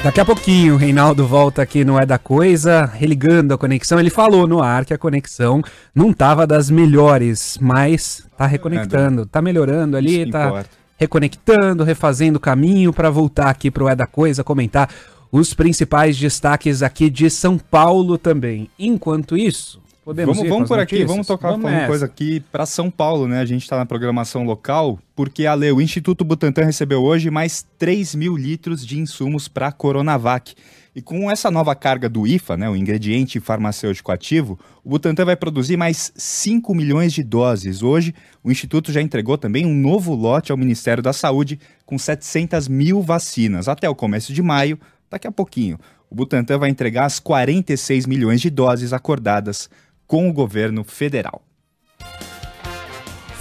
Daqui 0.02 0.20
a 0.20 0.24
pouquinho, 0.24 0.74
o 0.74 0.76
Reinaldo 0.76 1.24
volta 1.24 1.62
aqui 1.62 1.84
no 1.84 1.96
É 1.96 2.04
da 2.04 2.18
Coisa, 2.18 2.84
religando 2.84 3.54
a 3.54 3.58
conexão. 3.58 4.00
Ele 4.00 4.10
falou 4.10 4.48
no 4.48 4.60
ar 4.60 4.84
que 4.84 4.92
a 4.92 4.98
conexão 4.98 5.62
não 5.94 6.10
estava 6.10 6.44
das 6.44 6.68
melhores, 6.68 7.56
mas 7.60 8.26
tá 8.36 8.44
reconectando, 8.44 9.24
tá 9.24 9.40
melhorando 9.40 9.96
ali, 9.96 10.28
tá 10.28 10.48
importa 10.48 10.81
reconectando, 11.02 11.82
refazendo 11.82 12.36
o 12.36 12.40
caminho 12.40 12.92
para 12.92 13.10
voltar 13.10 13.48
aqui 13.48 13.70
para 13.70 13.82
o 13.82 13.88
É 13.88 13.96
da 13.96 14.06
Coisa, 14.06 14.44
comentar 14.44 14.88
os 15.32 15.52
principais 15.52 16.16
destaques 16.16 16.80
aqui 16.80 17.10
de 17.10 17.28
São 17.28 17.58
Paulo 17.58 18.16
também. 18.16 18.70
Enquanto 18.78 19.36
isso, 19.36 19.80
podemos 20.04 20.36
vamos, 20.36 20.48
vamos 20.48 20.68
por 20.68 20.76
notícias? 20.76 21.02
aqui, 21.02 21.12
vamos 21.12 21.26
tocar 21.26 21.50
vamos 21.50 21.62
falando 21.68 21.86
coisa 21.88 22.06
aqui 22.06 22.40
para 22.52 22.64
São 22.66 22.88
Paulo, 22.88 23.26
né? 23.26 23.40
A 23.40 23.44
gente 23.44 23.62
está 23.62 23.76
na 23.76 23.84
programação 23.84 24.44
local, 24.44 24.96
porque 25.16 25.44
a 25.44 25.56
o 25.56 25.80
Instituto 25.80 26.24
Butantan 26.24 26.66
recebeu 26.66 27.02
hoje 27.02 27.30
mais 27.30 27.66
3 27.78 28.14
mil 28.14 28.36
litros 28.36 28.86
de 28.86 29.00
insumos 29.00 29.48
para 29.48 29.72
Coronavac. 29.72 30.54
E 30.94 31.00
com 31.00 31.30
essa 31.30 31.50
nova 31.50 31.74
carga 31.74 32.06
do 32.06 32.26
IFA, 32.26 32.54
né, 32.58 32.68
o 32.68 32.76
ingrediente 32.76 33.40
farmacêutico 33.40 34.12
ativo, 34.12 34.58
o 34.84 34.90
Butantan 34.90 35.24
vai 35.24 35.34
produzir 35.34 35.74
mais 35.74 36.12
5 36.14 36.74
milhões 36.74 37.14
de 37.14 37.22
doses. 37.22 37.82
Hoje, 37.82 38.14
o 38.44 38.50
Instituto 38.50 38.92
já 38.92 39.00
entregou 39.00 39.38
também 39.38 39.64
um 39.64 39.74
novo 39.74 40.14
lote 40.14 40.52
ao 40.52 40.58
Ministério 40.58 41.02
da 41.02 41.14
Saúde 41.14 41.58
com 41.86 41.98
700 41.98 42.68
mil 42.68 43.00
vacinas. 43.00 43.68
Até 43.68 43.88
o 43.88 43.94
começo 43.94 44.34
de 44.34 44.42
maio, 44.42 44.78
daqui 45.10 45.26
a 45.26 45.32
pouquinho, 45.32 45.78
o 46.10 46.14
Butantan 46.14 46.58
vai 46.58 46.68
entregar 46.68 47.06
as 47.06 47.18
46 47.18 48.04
milhões 48.04 48.42
de 48.42 48.50
doses 48.50 48.92
acordadas 48.92 49.70
com 50.06 50.28
o 50.28 50.32
governo 50.32 50.84
federal. 50.84 51.42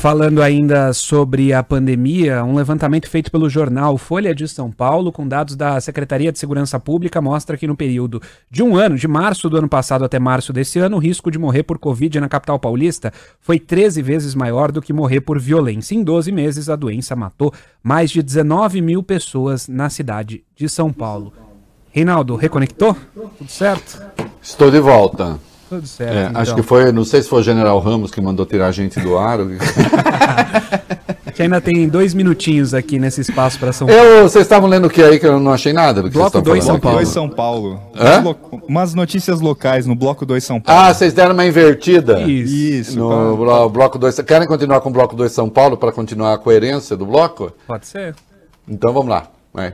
Falando 0.01 0.41
ainda 0.41 0.91
sobre 0.93 1.53
a 1.53 1.61
pandemia, 1.61 2.43
um 2.43 2.55
levantamento 2.55 3.07
feito 3.07 3.31
pelo 3.31 3.47
jornal 3.47 3.99
Folha 3.99 4.33
de 4.33 4.47
São 4.47 4.71
Paulo, 4.71 5.11
com 5.11 5.27
dados 5.27 5.55
da 5.55 5.79
Secretaria 5.79 6.31
de 6.31 6.39
Segurança 6.39 6.79
Pública, 6.79 7.21
mostra 7.21 7.55
que 7.55 7.67
no 7.67 7.75
período 7.77 8.19
de 8.49 8.63
um 8.63 8.75
ano, 8.75 8.97
de 8.97 9.07
março 9.07 9.47
do 9.47 9.57
ano 9.57 9.69
passado 9.69 10.03
até 10.03 10.17
março 10.17 10.51
desse 10.51 10.79
ano, 10.79 10.95
o 10.95 10.99
risco 10.99 11.29
de 11.29 11.37
morrer 11.37 11.61
por 11.61 11.77
Covid 11.77 12.19
na 12.19 12.27
capital 12.27 12.57
paulista 12.57 13.13
foi 13.39 13.59
13 13.59 14.01
vezes 14.01 14.33
maior 14.33 14.71
do 14.71 14.81
que 14.81 14.91
morrer 14.91 15.21
por 15.21 15.39
violência. 15.39 15.93
Em 15.93 16.03
12 16.03 16.31
meses, 16.31 16.67
a 16.67 16.75
doença 16.75 17.15
matou 17.15 17.53
mais 17.83 18.09
de 18.09 18.23
19 18.23 18.81
mil 18.81 19.03
pessoas 19.03 19.67
na 19.67 19.87
cidade 19.87 20.43
de 20.55 20.67
São 20.67 20.91
Paulo. 20.91 21.31
Reinaldo, 21.91 22.35
reconectou? 22.35 22.97
Tudo 23.37 23.51
certo? 23.51 24.01
Estou 24.41 24.71
de 24.71 24.79
volta. 24.79 25.50
Tudo 25.71 25.87
certo. 25.87 26.13
É, 26.13 26.25
então. 26.25 26.41
Acho 26.41 26.53
que 26.53 26.61
foi, 26.61 26.91
não 26.91 27.05
sei 27.05 27.21
se 27.21 27.29
foi 27.29 27.39
o 27.39 27.43
General 27.43 27.79
Ramos 27.79 28.11
que 28.11 28.19
mandou 28.19 28.45
tirar 28.45 28.67
a 28.67 28.71
gente 28.73 28.99
do 28.99 29.17
ar. 29.17 29.37
que 31.33 31.41
ainda 31.41 31.61
tem 31.61 31.87
dois 31.87 32.13
minutinhos 32.13 32.73
aqui 32.73 32.99
nesse 32.99 33.21
espaço 33.21 33.57
para 33.57 33.71
São 33.71 33.87
Paulo. 33.87 34.01
Eu, 34.01 34.23
vocês 34.23 34.43
estavam 34.43 34.67
lendo 34.67 34.87
o 34.87 34.89
que 34.89 35.01
aí 35.01 35.17
que 35.17 35.25
eu 35.25 35.39
não 35.39 35.53
achei 35.53 35.71
nada 35.71 36.01
do 36.01 36.09
que 36.09 36.17
Bloco 36.17 36.41
2 36.41 36.61
São 36.61 36.77
Paulo. 36.77 36.97
2 36.97 37.07
São 37.07 37.29
Paulo. 37.29 37.81
Hã? 37.95 38.35
Umas 38.67 38.93
notícias 38.93 39.39
locais 39.39 39.85
no 39.85 39.95
Bloco 39.95 40.25
2 40.25 40.43
São 40.43 40.59
Paulo. 40.59 40.81
Ah, 40.81 40.93
vocês 40.93 41.13
deram 41.13 41.33
uma 41.33 41.45
invertida. 41.45 42.19
Isso. 42.23 42.91
Isso 42.91 42.99
no 42.99 43.37
blo 43.37 43.69
Bloco 43.69 43.97
2. 43.97 44.19
Querem 44.23 44.49
continuar 44.49 44.81
com 44.81 44.89
o 44.89 44.91
Bloco 44.91 45.15
2 45.15 45.31
São 45.31 45.47
Paulo 45.47 45.77
para 45.77 45.93
continuar 45.93 46.33
a 46.33 46.37
coerência 46.37 46.97
do 46.97 47.05
bloco? 47.05 47.49
Pode 47.65 47.87
ser. 47.87 48.13
Então 48.67 48.91
vamos 48.91 49.09
lá. 49.09 49.27
Vai. 49.53 49.73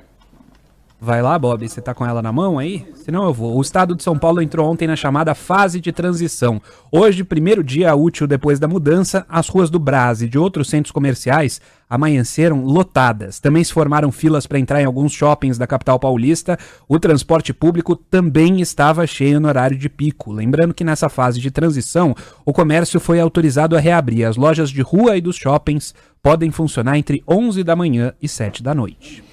Vai 0.99 1.21
lá, 1.21 1.37
Bob, 1.37 1.69
você 1.69 1.79
tá 1.79 1.93
com 1.93 2.03
ela 2.03 2.23
na 2.23 2.31
mão 2.31 2.57
aí? 2.57 2.83
Senão 2.95 3.23
eu 3.23 3.31
vou. 3.31 3.55
O 3.55 3.61
estado 3.61 3.93
de 3.93 4.01
São 4.01 4.17
Paulo 4.17 4.41
entrou 4.41 4.67
ontem 4.67 4.87
na 4.87 4.95
chamada 4.95 5.35
fase 5.35 5.79
de 5.79 5.91
transição. 5.91 6.59
Hoje, 6.91 7.23
primeiro 7.23 7.63
dia 7.63 7.93
útil 7.93 8.25
depois 8.25 8.57
da 8.57 8.67
mudança, 8.67 9.23
as 9.29 9.47
ruas 9.47 9.69
do 9.69 9.77
Brás 9.77 10.23
e 10.23 10.27
de 10.27 10.39
outros 10.39 10.69
centros 10.69 10.91
comerciais 10.91 11.61
amanheceram 11.87 12.65
lotadas. 12.65 13.39
Também 13.39 13.63
se 13.63 13.71
formaram 13.71 14.11
filas 14.11 14.47
para 14.47 14.57
entrar 14.57 14.81
em 14.81 14.85
alguns 14.85 15.13
shoppings 15.13 15.59
da 15.59 15.67
capital 15.67 15.99
paulista. 15.99 16.57
O 16.89 16.99
transporte 16.99 17.53
público 17.53 17.95
também 17.95 18.59
estava 18.59 19.05
cheio 19.05 19.39
no 19.39 19.47
horário 19.47 19.77
de 19.77 19.89
pico. 19.89 20.31
Lembrando 20.31 20.73
que 20.73 20.83
nessa 20.83 21.09
fase 21.09 21.39
de 21.39 21.51
transição, 21.51 22.15
o 22.43 22.51
comércio 22.51 22.99
foi 22.99 23.19
autorizado 23.19 23.77
a 23.77 23.79
reabrir. 23.79 24.25
As 24.25 24.35
lojas 24.35 24.71
de 24.71 24.81
rua 24.81 25.15
e 25.15 25.21
dos 25.21 25.35
shoppings 25.35 25.93
podem 26.23 26.49
funcionar 26.49 26.97
entre 26.97 27.23
11 27.29 27.63
da 27.63 27.75
manhã 27.75 28.13
e 28.19 28.27
7 28.27 28.63
da 28.63 28.73
noite. 28.73 29.26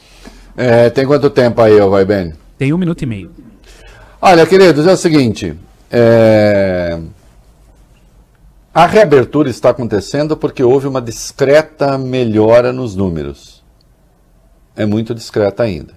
É, 0.56 0.88
tem 0.90 1.06
quanto 1.06 1.28
tempo 1.30 1.60
aí, 1.60 1.78
vai 1.80 2.04
bem? 2.04 2.34
Tem 2.56 2.72
um 2.72 2.78
minuto 2.78 3.02
e 3.02 3.06
meio. 3.06 3.30
Olha, 4.20 4.46
queridos, 4.46 4.86
é 4.86 4.92
o 4.92 4.96
seguinte. 4.96 5.56
É... 5.90 6.98
A 8.72 8.86
reabertura 8.86 9.48
está 9.48 9.70
acontecendo 9.70 10.36
porque 10.36 10.62
houve 10.62 10.86
uma 10.86 11.00
discreta 11.00 11.96
melhora 11.98 12.72
nos 12.72 12.96
números. 12.96 13.62
É 14.74 14.84
muito 14.86 15.14
discreta 15.14 15.62
ainda. 15.62 15.94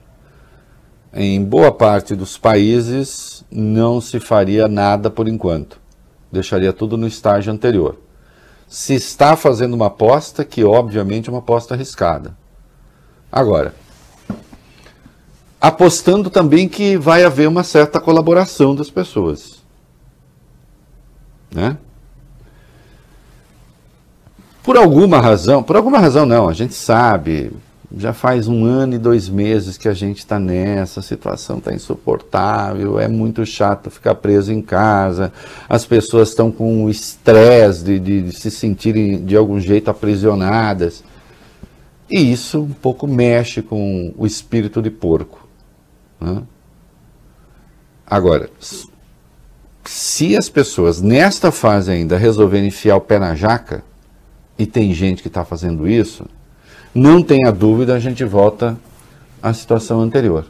Em 1.14 1.44
boa 1.44 1.72
parte 1.72 2.16
dos 2.16 2.38
países 2.38 3.44
não 3.50 4.00
se 4.00 4.20
faria 4.20 4.68
nada 4.68 5.10
por 5.10 5.28
enquanto. 5.28 5.80
Deixaria 6.32 6.72
tudo 6.74 6.98
no 6.98 7.08
estágio 7.08 7.52
anterior. 7.52 7.98
Se 8.68 8.94
está 8.94 9.36
fazendo 9.36 9.74
uma 9.74 9.88
aposta, 9.88 10.44
que 10.44 10.64
obviamente 10.64 11.30
é 11.30 11.32
uma 11.32 11.40
aposta 11.40 11.74
arriscada. 11.74 12.38
Agora, 13.32 13.74
apostando 15.68 16.30
também 16.30 16.70
que 16.70 16.98
vai 16.98 17.26
haver 17.26 17.48
uma 17.48 17.64
certa 17.64 18.00
colaboração 18.00 18.74
das 18.74 18.90
pessoas. 18.90 19.62
Né? 21.52 21.78
Por 24.64 24.78
alguma 24.78 25.20
razão, 25.20 25.62
por 25.62 25.76
alguma 25.76 26.00
razão 26.00 26.26
não, 26.26 26.48
a 26.48 26.54
gente 26.54 26.74
sabe, 26.74 27.52
já 27.96 28.14
faz 28.14 28.48
um 28.48 28.64
ano 28.64 28.96
e 28.96 28.98
dois 28.98 29.28
meses 29.28 29.78
que 29.78 29.90
a 29.90 29.94
gente 29.94 30.20
está 30.20 30.40
nessa, 30.40 31.02
a 31.02 31.04
situação 31.04 31.58
está 31.58 31.74
insuportável, 31.74 32.98
é 32.98 33.10
muito 33.10 33.46
chato 33.46 33.90
ficar 33.90 34.16
preso 34.16 34.54
em 34.54 34.62
casa, 34.62 35.34
as 35.68 35.86
pessoas 35.86 36.30
estão 36.30 36.50
com 36.50 36.90
estresse 36.90 37.84
de, 37.84 38.00
de, 38.00 38.22
de, 38.24 38.32
se 38.34 38.50
sentirem 38.52 39.24
de 39.24 39.36
algum 39.36 39.60
jeito 39.60 39.90
aprisionadas. 39.90 41.04
E 42.10 42.32
isso 42.32 42.62
um 42.62 42.74
pouco 42.74 43.06
mexe 43.06 43.62
com 43.62 44.14
o 44.18 44.26
espírito 44.26 44.82
de 44.82 44.90
porco. 44.90 45.47
Né? 46.20 46.44
Agora, 48.06 48.50
se 49.84 50.36
as 50.36 50.50
pessoas 50.50 51.02
nesta 51.02 51.52
fase 51.52 51.92
ainda 51.92 52.18
resolverem 52.18 52.68
enfiar 52.68 52.98
o 52.98 53.02
pé 53.02 53.20
na 53.20 53.36
jaca, 53.36 53.84
e 54.58 54.66
tem 54.66 54.94
gente 54.94 55.22
que 55.22 55.28
está 55.28 55.46
fazendo 55.46 55.88
isso, 55.88 56.26
não 56.94 57.22
tenha 57.22 57.52
dúvida, 57.52 57.94
a 57.94 58.00
gente 58.00 58.24
volta 58.24 58.78
à 59.42 59.54
situação 59.54 60.02
anterior. 60.02 60.46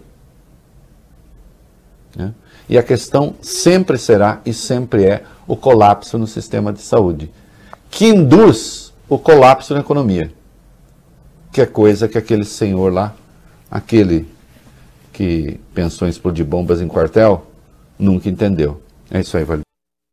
Né? 2.15 2.33
E 2.69 2.77
a 2.77 2.83
questão 2.83 3.35
sempre 3.41 3.97
será 3.97 4.41
e 4.45 4.53
sempre 4.53 5.03
é 5.05 5.23
o 5.45 5.55
colapso 5.55 6.17
no 6.17 6.27
sistema 6.27 6.71
de 6.71 6.81
saúde, 6.81 7.31
que 7.89 8.07
induz 8.07 8.93
o 9.09 9.17
colapso 9.17 9.73
na 9.73 9.79
economia, 9.79 10.31
que 11.51 11.61
é 11.61 11.65
coisa 11.65 12.07
que 12.07 12.17
aquele 12.17 12.43
senhor 12.43 12.91
lá, 12.91 13.13
aquele 13.69 14.27
que 15.17 15.59
pensou 15.73 16.07
em 16.07 16.11
explodir 16.11 16.45
bombas 16.45 16.79
em 16.79 16.87
quartel, 16.87 17.47
nunca 17.97 18.29
entendeu. 18.29 18.79
É 19.09 19.19
isso 19.19 19.35
aí, 19.35 19.43
Valeu. 19.43 19.63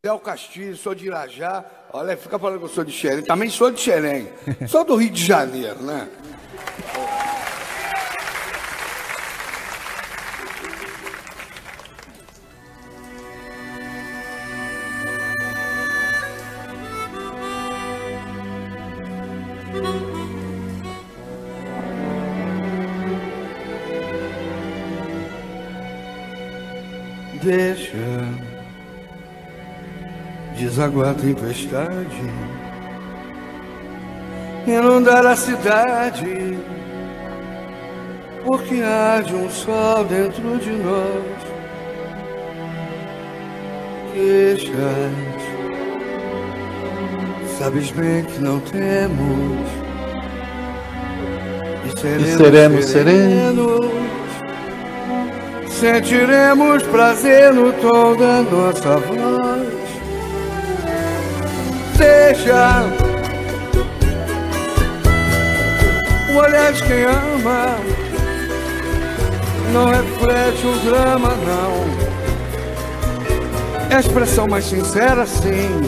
Léo 0.02 0.18
Castilho, 0.18 0.74
sou 0.78 0.94
de 0.94 1.06
Irajá. 1.08 1.62
Olha, 1.92 2.16
fica 2.16 2.38
falando 2.38 2.58
que 2.58 2.64
eu 2.64 2.70
sou 2.70 2.84
de 2.84 2.90
Xerém. 2.90 3.22
Também 3.22 3.50
sou 3.50 3.70
de 3.70 3.80
Xerém. 3.80 4.28
sou 4.66 4.82
do 4.82 4.96
Rio 4.96 5.10
de 5.10 5.22
Janeiro, 5.22 5.82
né? 5.82 6.08
Desaguar 30.74 31.10
a 31.10 31.14
tempestade, 31.14 32.32
inundar 34.66 35.24
a 35.24 35.36
cidade, 35.36 36.58
porque 38.44 38.82
há 38.82 39.22
de 39.24 39.36
um 39.36 39.48
sol 39.48 40.04
dentro 40.04 40.58
de 40.58 40.72
nós. 40.72 41.54
Queixas, 44.12 44.72
sabes 47.56 47.92
bem 47.92 48.24
que 48.24 48.40
não 48.40 48.58
temos, 48.58 49.68
e 51.84 52.00
seremos, 52.00 52.28
e 52.28 52.36
seremos 52.36 52.84
serenos. 52.86 53.94
Sentiremos 55.68 56.82
prazer 56.84 57.52
no 57.52 57.72
tom 57.74 58.16
da 58.16 58.42
nossa 58.42 58.96
voz 58.96 59.43
seja 62.04 62.84
o 66.30 66.36
olhar 66.36 66.72
de 66.72 66.82
quem 66.82 67.04
ama 67.04 67.76
não 69.72 69.86
reflete 69.86 70.66
o 70.66 70.76
drama, 70.84 71.30
não. 71.30 72.04
É 73.90 73.96
a 73.96 74.00
expressão 74.00 74.46
mais 74.46 74.64
sincera, 74.66 75.26
sim. 75.26 75.80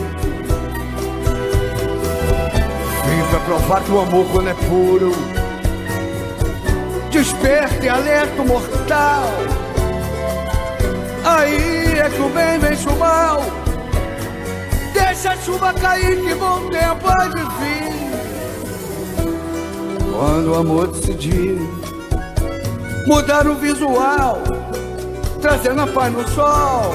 Vim 3.05 3.23
pra 3.31 3.41
provar 3.41 3.83
que 3.85 3.93
o 3.93 4.01
amor, 4.01 4.27
quando 4.33 4.49
é 4.49 4.55
puro, 4.55 5.13
desperta 7.11 7.85
e 7.85 7.89
alerta 7.89 8.43
o 8.43 8.47
mortal. 8.47 9.31
Aí 11.25 11.99
é 11.99 12.09
que 12.09 12.21
o 12.21 12.29
bem 12.31 12.59
vence 12.59 12.89
o 12.89 12.97
mal. 12.97 13.66
Deixa 15.27 15.41
a 15.41 15.45
chuva 15.45 15.75
cair 15.75 16.23
que 16.23 16.35
bom 16.37 16.71
tempo 16.71 17.09
há 17.09 17.27
de 17.27 17.43
vir. 17.59 18.07
Quando 20.15 20.53
o 20.53 20.55
amor 20.55 20.87
decidir 20.87 21.59
Mudar 23.09 23.47
o 23.49 23.57
visual 23.57 24.41
Trazendo 25.43 25.83
a 25.83 25.87
paz 25.89 26.13
no 26.13 26.27
sol. 26.29 26.95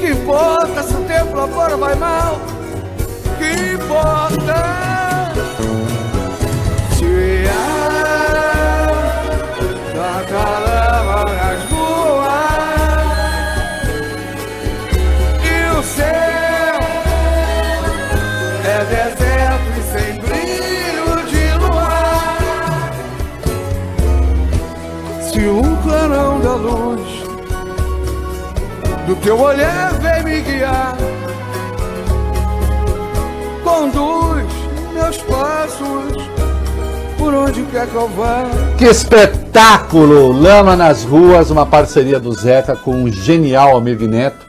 Que 0.00 0.10
importa 0.10 0.82
se 0.82 0.94
o 0.94 1.04
tempo 1.04 1.36
lá 1.36 1.46
fora 1.46 1.76
vai 1.76 1.94
mal 1.94 2.40
Que 3.38 3.74
importa 3.74 4.83
teu 29.24 29.40
olhar 29.40 29.94
vem 29.94 30.22
me 30.22 30.40
guiar. 30.42 30.96
Conduz 33.64 34.44
meus 34.92 35.16
passos 35.22 36.22
por 37.16 37.32
onde 37.32 37.62
quer 37.62 37.86
que 37.88 37.94
eu 37.94 38.06
vá. 38.08 38.44
Que 38.76 38.84
espetáculo! 38.84 40.30
Lama 40.30 40.76
nas 40.76 41.04
ruas, 41.04 41.50
uma 41.50 41.64
parceria 41.64 42.20
do 42.20 42.32
Zeca 42.34 42.76
com 42.76 43.02
o 43.02 43.10
genial 43.10 43.78
amigo 43.78 44.06
Neto. 44.06 44.44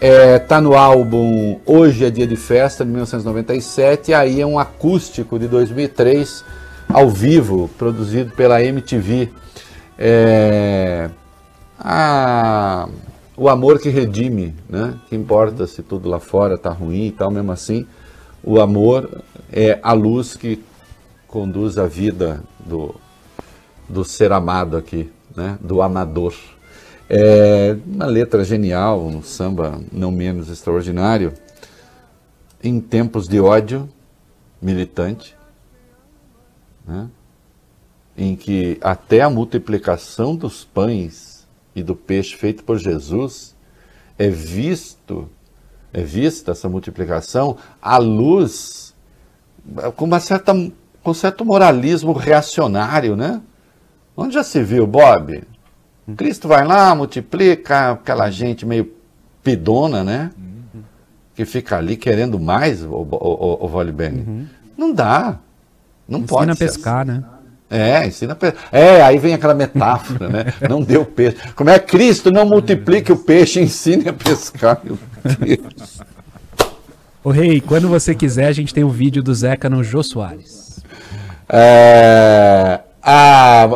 É, 0.00 0.38
tá 0.40 0.60
no 0.60 0.76
álbum 0.76 1.58
Hoje 1.64 2.04
é 2.04 2.10
Dia 2.10 2.26
de 2.26 2.36
Festa, 2.36 2.84
de 2.84 2.90
1997, 2.90 4.10
e 4.10 4.14
aí 4.14 4.40
é 4.40 4.46
um 4.46 4.58
acústico 4.58 5.38
de 5.38 5.46
2003, 5.46 6.44
ao 6.88 7.08
vivo, 7.08 7.70
produzido 7.78 8.32
pela 8.34 8.62
MTV. 8.62 9.28
É, 9.96 11.08
a, 11.78 12.88
o 13.38 13.48
amor 13.48 13.78
que 13.78 13.88
redime, 13.88 14.52
né? 14.68 14.98
Que 15.08 15.14
importa 15.14 15.64
se 15.64 15.80
tudo 15.80 16.08
lá 16.08 16.18
fora 16.18 16.56
está 16.56 16.70
ruim 16.70 17.06
e 17.06 17.12
tal, 17.12 17.30
mesmo 17.30 17.52
assim, 17.52 17.86
o 18.42 18.60
amor 18.60 19.22
é 19.52 19.78
a 19.80 19.92
luz 19.92 20.36
que 20.36 20.62
conduz 21.28 21.78
a 21.78 21.86
vida 21.86 22.42
do, 22.58 22.96
do 23.88 24.04
ser 24.04 24.32
amado 24.32 24.76
aqui, 24.76 25.08
né? 25.36 25.56
Do 25.60 25.80
amador. 25.80 26.34
É 27.08 27.76
uma 27.86 28.06
letra 28.06 28.42
genial, 28.42 29.06
um 29.06 29.22
samba 29.22 29.80
não 29.92 30.10
menos 30.10 30.50
extraordinário, 30.50 31.32
em 32.62 32.80
tempos 32.80 33.28
de 33.28 33.40
ódio 33.40 33.88
militante, 34.60 35.36
né? 36.84 37.08
em 38.16 38.34
que 38.34 38.78
até 38.80 39.20
a 39.20 39.30
multiplicação 39.30 40.34
dos 40.34 40.64
pães 40.64 41.37
e 41.74 41.82
do 41.82 41.94
peixe 41.94 42.36
feito 42.36 42.64
por 42.64 42.78
Jesus 42.78 43.56
é 44.18 44.28
visto, 44.28 45.28
é 45.92 46.02
vista 46.02 46.52
essa 46.52 46.68
multiplicação 46.68 47.56
à 47.80 47.96
luz 47.98 48.94
com 49.96 50.04
uma 50.04 50.20
certa 50.20 50.52
com 51.02 51.14
certo 51.14 51.44
moralismo 51.44 52.12
reacionário, 52.12 53.16
né? 53.16 53.40
Onde 54.16 54.34
já 54.34 54.42
se 54.42 54.62
viu, 54.62 54.86
Bob? 54.86 55.42
Cristo 56.16 56.48
vai 56.48 56.66
lá, 56.66 56.94
multiplica 56.94 57.92
aquela 57.92 58.30
gente 58.30 58.66
meio 58.66 58.92
pidona, 59.42 60.02
né? 60.02 60.30
Que 61.34 61.44
fica 61.44 61.76
ali 61.76 61.96
querendo 61.96 62.38
mais, 62.38 62.82
o, 62.82 62.90
o, 62.90 63.08
o, 63.12 63.64
o 63.64 63.68
Vale 63.68 63.92
Bene. 63.92 64.48
Não 64.76 64.92
dá. 64.92 65.38
Não 66.08 66.20
Ensina 66.20 66.28
pode 66.38 66.50
a 66.50 66.54
ser 66.54 66.66
pescar, 66.66 67.06
né? 67.06 67.22
É, 67.70 68.06
ensina. 68.06 68.36
É, 68.72 69.02
aí 69.02 69.18
vem 69.18 69.34
aquela 69.34 69.54
metáfora, 69.54 70.28
né? 70.28 70.54
Não 70.68 70.80
deu 70.82 71.04
peixe. 71.04 71.36
Como 71.54 71.68
é 71.68 71.78
Cristo 71.78 72.30
não 72.30 72.46
multiplique 72.46 73.12
o 73.12 73.16
peixe, 73.16 73.60
ensine 73.60 74.08
a 74.08 74.12
pescar. 74.12 74.80
Meu 74.82 74.98
Deus. 75.38 76.00
Ô 77.22 77.30
Rei, 77.30 77.60
quando 77.60 77.88
você 77.88 78.14
quiser, 78.14 78.46
a 78.46 78.52
gente 78.52 78.72
tem 78.72 78.84
o 78.84 78.88
vídeo 78.88 79.22
do 79.22 79.34
Zeca 79.34 79.68
no 79.68 79.84
Jô 79.84 80.02
Soares. 80.02 80.80
É... 81.48 82.80
Ah, 83.02 83.66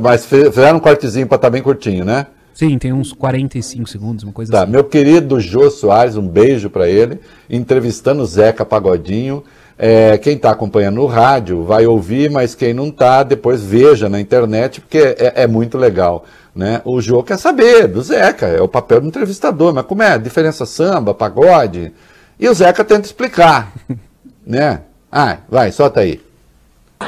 mas 0.00 0.24
fe- 0.26 0.50
fizeram 0.50 0.78
um 0.78 0.80
cortezinho 0.80 1.26
para 1.26 1.36
estar 1.36 1.50
bem 1.50 1.62
curtinho, 1.62 2.04
né? 2.04 2.26
Sim, 2.54 2.76
tem 2.78 2.92
uns 2.92 3.12
45 3.12 3.88
segundos, 3.88 4.24
uma 4.24 4.32
coisa 4.32 4.50
Tá, 4.50 4.62
assim. 4.62 4.72
meu 4.72 4.82
querido 4.84 5.38
Jô 5.40 5.70
Soares, 5.70 6.16
um 6.16 6.26
beijo 6.26 6.68
para 6.68 6.88
ele, 6.88 7.20
entrevistando 7.48 8.22
o 8.22 8.26
Zeca 8.26 8.64
Pagodinho. 8.64 9.44
É, 9.78 10.18
quem 10.18 10.34
está 10.34 10.50
acompanhando 10.50 10.96
no 10.96 11.06
rádio 11.06 11.62
vai 11.62 11.86
ouvir, 11.86 12.28
mas 12.30 12.54
quem 12.54 12.74
não 12.74 12.88
está, 12.88 13.22
depois 13.22 13.62
veja 13.62 14.08
na 14.08 14.20
internet, 14.20 14.80
porque 14.80 14.98
é, 14.98 15.44
é 15.44 15.46
muito 15.46 15.78
legal. 15.78 16.24
Né? 16.52 16.82
O 16.84 17.00
Jô 17.00 17.22
quer 17.22 17.38
saber 17.38 17.86
do 17.86 18.02
Zeca, 18.02 18.46
é 18.46 18.60
o 18.60 18.66
papel 18.66 19.00
do 19.00 19.06
entrevistador, 19.06 19.72
mas 19.72 19.86
como 19.86 20.02
é? 20.02 20.14
A 20.14 20.18
diferença 20.18 20.66
samba, 20.66 21.14
pagode? 21.14 21.92
E 22.40 22.48
o 22.48 22.54
Zeca 22.54 22.84
tenta 22.84 23.06
explicar. 23.06 23.72
né? 24.44 24.80
Ah, 25.12 25.38
vai, 25.48 25.70
solta 25.70 26.00
aí. 26.00 26.20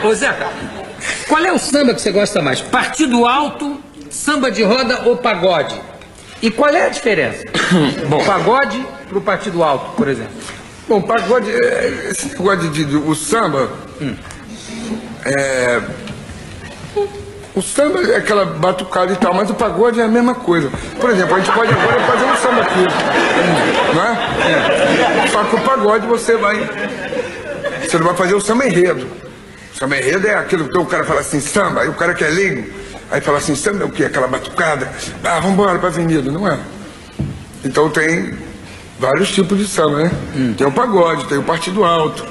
Ô 0.05 0.14
Zeca, 0.14 0.49
qual 1.29 1.45
é 1.45 1.53
o 1.53 1.59
samba 1.59 1.93
que 1.93 2.01
você 2.01 2.12
gosta 2.12 2.41
mais? 2.41 2.61
Partido 2.61 3.27
alto, 3.27 3.81
samba 4.09 4.49
de 4.49 4.62
roda 4.62 5.03
ou 5.07 5.16
pagode? 5.16 5.75
E 6.41 6.51
qual 6.53 6.71
é 6.71 6.87
a 6.87 6.89
diferença? 6.89 7.45
Bom, 8.09 8.25
pagode 8.25 8.81
pro 9.09 9.21
partido 9.21 9.64
alto, 9.64 9.91
por 9.97 10.07
exemplo. 10.07 10.60
Bom, 10.91 11.01
pagode, 11.01 11.49
é, 11.49 12.09
esse 12.11 12.30
negócio 12.30 12.68
de, 12.68 12.84
de- 12.84 12.97
o 12.97 13.14
samba, 13.14 13.70
é, 15.24 15.80
o 17.55 17.62
samba 17.62 18.01
é 18.11 18.16
aquela 18.16 18.45
batucada 18.45 19.12
e 19.12 19.16
tal, 19.16 19.32
mas 19.32 19.49
o 19.51 19.55
pagode 19.55 20.01
é 20.01 20.03
a 20.03 20.09
mesma 20.09 20.34
coisa. 20.34 20.68
Por 21.01 21.11
exemplo, 21.11 21.36
a 21.36 21.38
gente 21.38 21.53
pode 21.53 21.72
agora 21.72 22.01
fazer 22.01 22.24
um 22.24 22.36
samba 22.36 22.62
aqui, 22.62 22.80
não 23.95 24.05
é? 24.05 25.28
Só 25.28 25.45
que 25.45 25.55
o 25.55 25.61
pagode 25.61 26.09
você 26.09 26.36
vai, 26.36 26.59
você 27.88 27.97
não 27.97 28.07
vai 28.07 28.16
fazer 28.16 28.34
o 28.34 28.41
samba 28.41 28.66
enredo. 28.66 29.07
O 29.72 29.78
samba 29.78 29.97
enredo 29.97 30.26
é 30.26 30.34
aquilo 30.34 30.68
que 30.68 30.76
o 30.76 30.86
cara 30.86 31.05
fala 31.05 31.20
assim, 31.20 31.38
samba, 31.41 31.82
aí 31.82 31.88
o 31.88 31.95
cara 31.95 32.14
que 32.14 32.24
é 32.24 32.28
leigo, 32.28 32.68
aí 33.12 33.20
fala 33.20 33.38
assim, 33.38 33.55
samba 33.55 33.84
é 33.84 33.86
o 33.86 33.91
quê? 33.91 34.07
Aquela 34.07 34.26
batucada, 34.26 34.91
ah, 35.22 35.34
vamos 35.38 35.53
embora 35.53 35.78
pra 35.78 35.88
avenida, 35.88 36.32
não 36.32 36.49
é? 36.49 36.59
Então 37.64 37.88
tem 37.91 38.50
vários 39.01 39.33
tipos 39.33 39.59
de 39.59 39.67
samba, 39.67 40.05
né? 40.05 40.11
Tem 40.57 40.67
o 40.67 40.73
pagode, 40.73 41.25
tem 41.25 41.39
o 41.39 41.43
partido 41.43 41.85
alto, 41.85 42.25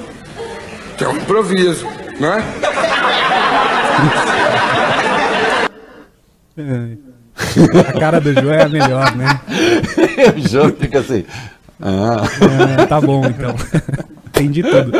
tem 0.98 1.08
o 1.08 1.18
improviso, 1.18 1.88
não 2.20 2.34
é? 2.34 2.44
A 7.88 8.00
cara 8.00 8.20
do 8.20 8.34
Jô 8.34 8.52
é 8.52 8.64
a 8.64 8.70
melhor, 8.70 9.16
né? 9.16 9.40
o 10.36 10.48
Jô 10.48 10.70
fica 10.72 11.00
assim. 11.00 11.24
Ah. 11.82 12.22
É, 12.82 12.86
tá 12.86 13.00
bom, 13.00 13.26
então. 13.26 13.56
Entendi 14.40 14.64
tudo. 14.64 14.92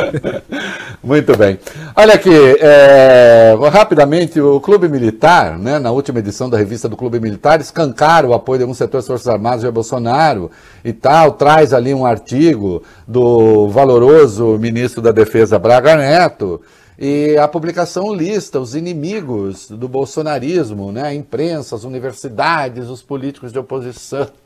Muito 1.02 1.36
bem. 1.36 1.58
Olha 1.96 2.14
aqui, 2.14 2.30
é, 2.60 3.56
rapidamente, 3.72 4.40
o 4.40 4.60
Clube 4.60 4.88
Militar, 4.88 5.58
né, 5.58 5.78
na 5.78 5.90
última 5.90 6.18
edição 6.18 6.50
da 6.50 6.58
revista 6.58 6.88
do 6.88 6.96
Clube 6.96 7.18
Militar, 7.18 7.60
escancara 7.60 8.26
o 8.26 8.34
apoio 8.34 8.58
de 8.58 8.64
alguns 8.64 8.78
setores 8.78 9.06
das 9.06 9.08
Forças 9.08 9.28
Armadas 9.28 9.62
de 9.62 9.70
Bolsonaro 9.70 10.50
e 10.84 10.92
tal, 10.92 11.32
traz 11.32 11.72
ali 11.72 11.94
um 11.94 12.04
artigo 12.04 12.82
do 13.08 13.68
valoroso 13.68 14.58
ministro 14.58 15.00
da 15.00 15.10
Defesa 15.10 15.58
Braga 15.58 15.96
Neto, 15.96 16.60
e 16.98 17.38
a 17.38 17.48
publicação 17.48 18.14
lista 18.14 18.60
os 18.60 18.74
inimigos 18.74 19.70
do 19.70 19.88
bolsonarismo, 19.88 20.92
né, 20.92 21.02
a 21.04 21.14
imprensa, 21.14 21.74
as 21.74 21.84
universidades, 21.84 22.90
os 22.90 23.00
políticos 23.00 23.52
de 23.52 23.58
oposição 23.58 24.20
os 24.22 24.39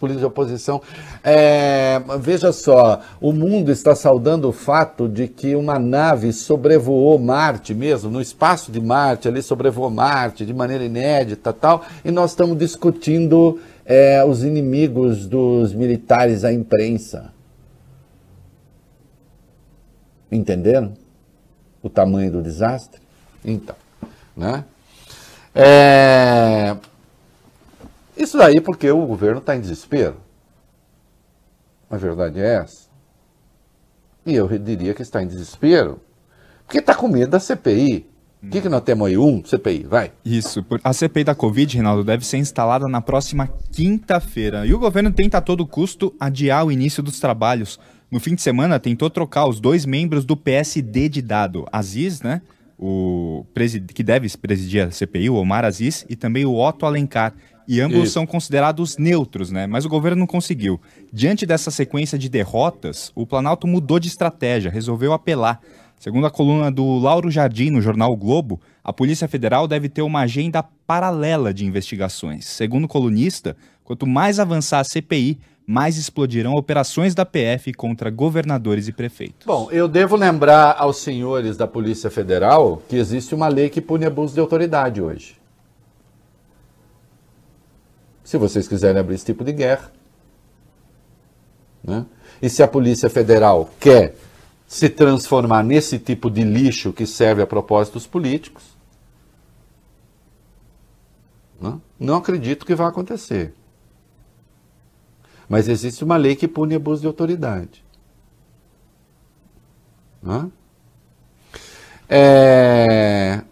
políticos 0.00 0.22
de 0.22 0.26
oposição. 0.26 0.80
É, 1.22 2.00
veja 2.18 2.50
só, 2.50 3.00
o 3.20 3.32
mundo 3.32 3.70
está 3.70 3.94
saudando 3.94 4.48
o 4.48 4.52
fato 4.52 5.06
de 5.06 5.28
que 5.28 5.54
uma 5.54 5.78
nave 5.78 6.32
sobrevoou 6.32 7.18
Marte 7.18 7.74
mesmo, 7.74 8.10
no 8.10 8.20
espaço 8.20 8.72
de 8.72 8.80
Marte, 8.80 9.28
ali 9.28 9.42
sobrevoou 9.42 9.90
Marte 9.90 10.46
de 10.46 10.54
maneira 10.54 10.82
inédita 10.82 11.52
tal, 11.52 11.84
e 12.02 12.10
nós 12.10 12.30
estamos 12.30 12.56
discutindo 12.56 13.60
é, 13.84 14.24
os 14.24 14.42
inimigos 14.42 15.26
dos 15.26 15.74
militares 15.74 16.44
à 16.44 16.52
imprensa. 16.52 17.32
Entenderam? 20.32 20.94
O 21.82 21.90
tamanho 21.90 22.30
do 22.30 22.42
desastre? 22.42 23.00
Então, 23.44 23.74
né? 24.36 24.64
É, 25.54 26.76
isso 28.22 28.38
daí 28.38 28.60
porque 28.60 28.90
o 28.90 29.06
governo 29.06 29.38
está 29.38 29.56
em 29.56 29.60
desespero. 29.60 30.16
A 31.88 31.96
verdade 31.96 32.40
é 32.40 32.56
essa. 32.56 32.88
E 34.24 34.34
eu 34.34 34.46
diria 34.58 34.94
que 34.94 35.02
está 35.02 35.22
em 35.22 35.26
desespero 35.26 36.00
porque 36.70 36.78
está 36.78 36.94
com 36.94 37.08
medo 37.08 37.32
da 37.32 37.40
CPI. 37.40 38.06
O 38.40 38.48
que, 38.48 38.60
que 38.60 38.68
nós 38.68 38.82
temos 38.82 39.08
aí? 39.08 39.18
Um 39.18 39.44
CPI, 39.44 39.84
vai. 39.88 40.12
Isso. 40.24 40.64
A 40.84 40.92
CPI 40.92 41.24
da 41.24 41.34
Covid, 41.34 41.74
Reinaldo, 41.74 42.04
deve 42.04 42.24
ser 42.24 42.38
instalada 42.38 42.86
na 42.86 43.00
próxima 43.00 43.48
quinta-feira. 43.72 44.64
E 44.64 44.72
o 44.72 44.78
governo 44.78 45.10
tenta 45.10 45.38
a 45.38 45.40
todo 45.40 45.66
custo 45.66 46.14
adiar 46.18 46.64
o 46.64 46.70
início 46.70 47.02
dos 47.02 47.18
trabalhos. 47.18 47.80
No 48.08 48.20
fim 48.20 48.36
de 48.36 48.40
semana, 48.40 48.78
tentou 48.78 49.10
trocar 49.10 49.46
os 49.46 49.58
dois 49.58 49.84
membros 49.84 50.24
do 50.24 50.36
PSD 50.36 51.08
de 51.08 51.20
dado. 51.20 51.66
Aziz, 51.72 52.22
né? 52.22 52.40
O 52.78 53.44
que 53.92 54.02
deve 54.04 54.28
presidir 54.38 54.86
a 54.86 54.90
CPI, 54.92 55.28
o 55.28 55.34
Omar 55.34 55.64
Aziz, 55.64 56.06
e 56.08 56.14
também 56.14 56.46
o 56.46 56.56
Otto 56.56 56.86
Alencar. 56.86 57.34
E 57.72 57.80
ambos 57.80 58.02
Isso. 58.02 58.14
são 58.14 58.26
considerados 58.26 58.98
neutros, 58.98 59.52
né? 59.52 59.64
Mas 59.64 59.84
o 59.84 59.88
governo 59.88 60.18
não 60.18 60.26
conseguiu. 60.26 60.80
Diante 61.12 61.46
dessa 61.46 61.70
sequência 61.70 62.18
de 62.18 62.28
derrotas, 62.28 63.12
o 63.14 63.24
Planalto 63.24 63.64
mudou 63.64 64.00
de 64.00 64.08
estratégia, 64.08 64.72
resolveu 64.72 65.12
apelar. 65.12 65.60
Segundo 65.96 66.26
a 66.26 66.32
coluna 66.32 66.68
do 66.68 66.98
Lauro 66.98 67.30
Jardim 67.30 67.70
no 67.70 67.80
jornal 67.80 68.10
o 68.10 68.16
Globo, 68.16 68.60
a 68.82 68.92
Polícia 68.92 69.28
Federal 69.28 69.68
deve 69.68 69.88
ter 69.88 70.02
uma 70.02 70.22
agenda 70.22 70.64
paralela 70.84 71.54
de 71.54 71.64
investigações. 71.64 72.44
Segundo 72.46 72.86
o 72.86 72.88
colunista, 72.88 73.56
quanto 73.84 74.04
mais 74.04 74.40
avançar 74.40 74.80
a 74.80 74.84
CPI, 74.84 75.38
mais 75.64 75.96
explodirão 75.96 76.56
operações 76.56 77.14
da 77.14 77.24
PF 77.24 77.72
contra 77.74 78.10
governadores 78.10 78.88
e 78.88 78.92
prefeitos. 78.92 79.46
Bom, 79.46 79.68
eu 79.70 79.86
devo 79.86 80.16
lembrar 80.16 80.74
aos 80.76 80.96
senhores 80.96 81.56
da 81.56 81.68
Polícia 81.68 82.10
Federal 82.10 82.82
que 82.88 82.96
existe 82.96 83.32
uma 83.32 83.46
lei 83.46 83.68
que 83.68 83.80
pune 83.80 84.06
abuso 84.06 84.34
de 84.34 84.40
autoridade 84.40 85.00
hoje. 85.00 85.39
Se 88.30 88.38
vocês 88.38 88.68
quiserem 88.68 89.00
abrir 89.00 89.16
esse 89.16 89.24
tipo 89.24 89.42
de 89.42 89.52
guerra. 89.52 89.90
Né? 91.82 92.06
E 92.40 92.48
se 92.48 92.62
a 92.62 92.68
Polícia 92.68 93.10
Federal 93.10 93.68
quer 93.80 94.14
se 94.68 94.88
transformar 94.88 95.64
nesse 95.64 95.98
tipo 95.98 96.30
de 96.30 96.44
lixo 96.44 96.92
que 96.92 97.08
serve 97.08 97.42
a 97.42 97.46
propósitos 97.46 98.06
políticos, 98.06 98.62
né? 101.60 101.76
não 101.98 102.14
acredito 102.14 102.64
que 102.64 102.72
vai 102.72 102.86
acontecer. 102.86 103.52
Mas 105.48 105.66
existe 105.66 106.04
uma 106.04 106.16
lei 106.16 106.36
que 106.36 106.46
pune 106.46 106.76
abuso 106.76 107.00
de 107.00 107.08
autoridade. 107.08 107.84
Né? 110.22 110.48
É... 112.08 113.42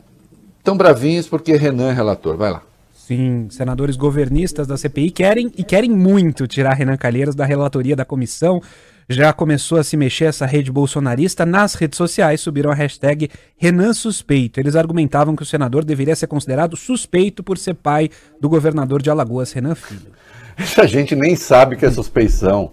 Tão 0.63 0.77
bravinhos 0.77 1.27
porque 1.27 1.57
Renan 1.57 1.91
é 1.91 1.93
relator. 1.93 2.37
Vai 2.37 2.53
lá. 2.53 2.68
Sim, 3.09 3.49
senadores 3.49 3.97
governistas 3.97 4.67
da 4.67 4.77
CPI 4.77 5.11
querem 5.11 5.51
e 5.57 5.65
querem 5.65 5.91
muito 5.91 6.47
tirar 6.47 6.75
Renan 6.75 6.99
Calheiros 6.99 7.35
da 7.35 7.47
relatoria 7.47 7.97
da 7.97 8.05
comissão. 8.05 8.61
Já 9.09 9.33
começou 9.33 9.79
a 9.79 9.83
se 9.83 9.97
mexer 9.97 10.27
essa 10.27 10.45
rede 10.45 10.71
bolsonarista. 10.71 11.47
Nas 11.47 11.73
redes 11.73 11.97
sociais 11.97 12.43
subiram 12.43 12.71
a 12.71 12.75
hashtag 12.75 13.31
Renan 13.57 13.95
Suspeito. 13.95 14.61
Eles 14.61 14.77
argumentavam 14.77 15.35
que 15.35 15.43
o 15.43 15.47
senador 15.47 15.87
deveria 15.87 16.15
ser 16.15 16.27
considerado 16.27 16.77
suspeito 16.77 17.43
por 17.43 17.57
ser 17.57 17.77
pai 17.77 18.11
do 18.39 18.47
governador 18.47 19.01
de 19.01 19.09
Alagoas, 19.09 19.53
Renan 19.53 19.75
Filho. 19.75 20.13
Essa 20.55 20.87
gente 20.87 21.17
nem 21.17 21.35
sabe 21.35 21.77
que 21.77 21.87
é 21.87 21.91
suspeição, 21.91 22.73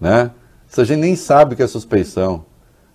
né? 0.00 0.32
Essa 0.68 0.84
gente 0.84 0.98
nem 0.98 1.14
sabe 1.14 1.54
que 1.54 1.62
é 1.62 1.68
suspeição. 1.68 2.44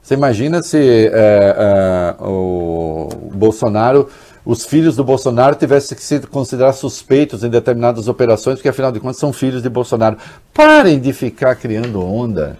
Você 0.08 0.14
imagina 0.14 0.64
se 0.64 0.78
é, 0.78 1.12
é, 1.14 2.24
o 2.24 3.10
Bolsonaro, 3.34 4.10
os 4.50 4.66
filhos 4.66 4.96
do 4.96 5.04
Bolsonaro 5.04 5.58
tivessem 5.58 5.98
que 5.98 6.02
se 6.02 6.22
considerar 6.22 6.72
suspeitos 6.72 7.44
em 7.44 7.50
determinadas 7.50 8.08
operações, 8.08 8.56
porque 8.56 8.70
afinal 8.70 8.94
de 8.94 9.00
contas 9.02 9.18
são 9.18 9.34
filhos 9.34 9.62
de 9.62 9.68
Bolsonaro. 9.68 10.18
Parem 10.54 11.02
de 11.02 11.12
ficar 11.12 11.54
criando 11.58 12.02
onda. 12.02 12.58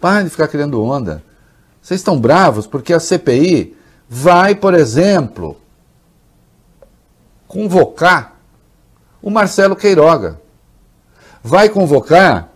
Parem 0.00 0.24
de 0.24 0.30
ficar 0.30 0.48
criando 0.48 0.82
onda. 0.82 1.22
Vocês 1.82 2.00
estão 2.00 2.18
bravos 2.18 2.66
porque 2.66 2.94
a 2.94 3.00
CPI 3.00 3.76
vai, 4.08 4.54
por 4.54 4.72
exemplo, 4.72 5.60
convocar 7.46 8.40
o 9.20 9.28
Marcelo 9.28 9.76
Queiroga. 9.76 10.40
Vai 11.44 11.68
convocar, 11.68 12.48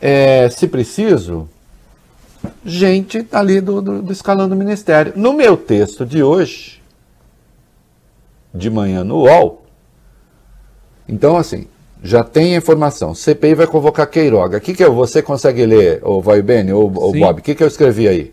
é, 0.00 0.48
se 0.48 0.66
preciso, 0.66 1.46
gente 2.64 3.28
ali 3.30 3.60
do, 3.60 3.82
do, 3.82 4.00
do 4.00 4.10
escalão 4.10 4.48
do 4.48 4.56
ministério. 4.56 5.12
No 5.16 5.34
meu 5.34 5.54
texto 5.58 6.06
de 6.06 6.22
hoje, 6.22 6.79
de 8.54 8.70
manhã 8.70 9.04
no 9.04 9.24
UOL, 9.24 9.64
então 11.08 11.36
assim, 11.36 11.66
já 12.02 12.24
tem 12.24 12.54
a 12.54 12.58
informação. 12.58 13.14
CPI 13.14 13.54
vai 13.54 13.66
convocar 13.66 14.06
Queiroga. 14.08 14.58
O 14.58 14.60
que, 14.60 14.74
que 14.74 14.84
eu, 14.84 14.94
você 14.94 15.20
consegue 15.20 15.66
ler, 15.66 16.00
o 16.02 16.20
Vai 16.20 16.40
Bene 16.40 16.72
ou 16.72 16.86
o 16.86 17.12
Bob? 17.12 17.40
O 17.40 17.42
que, 17.42 17.54
que 17.54 17.62
eu 17.62 17.68
escrevi 17.68 18.08
aí? 18.08 18.32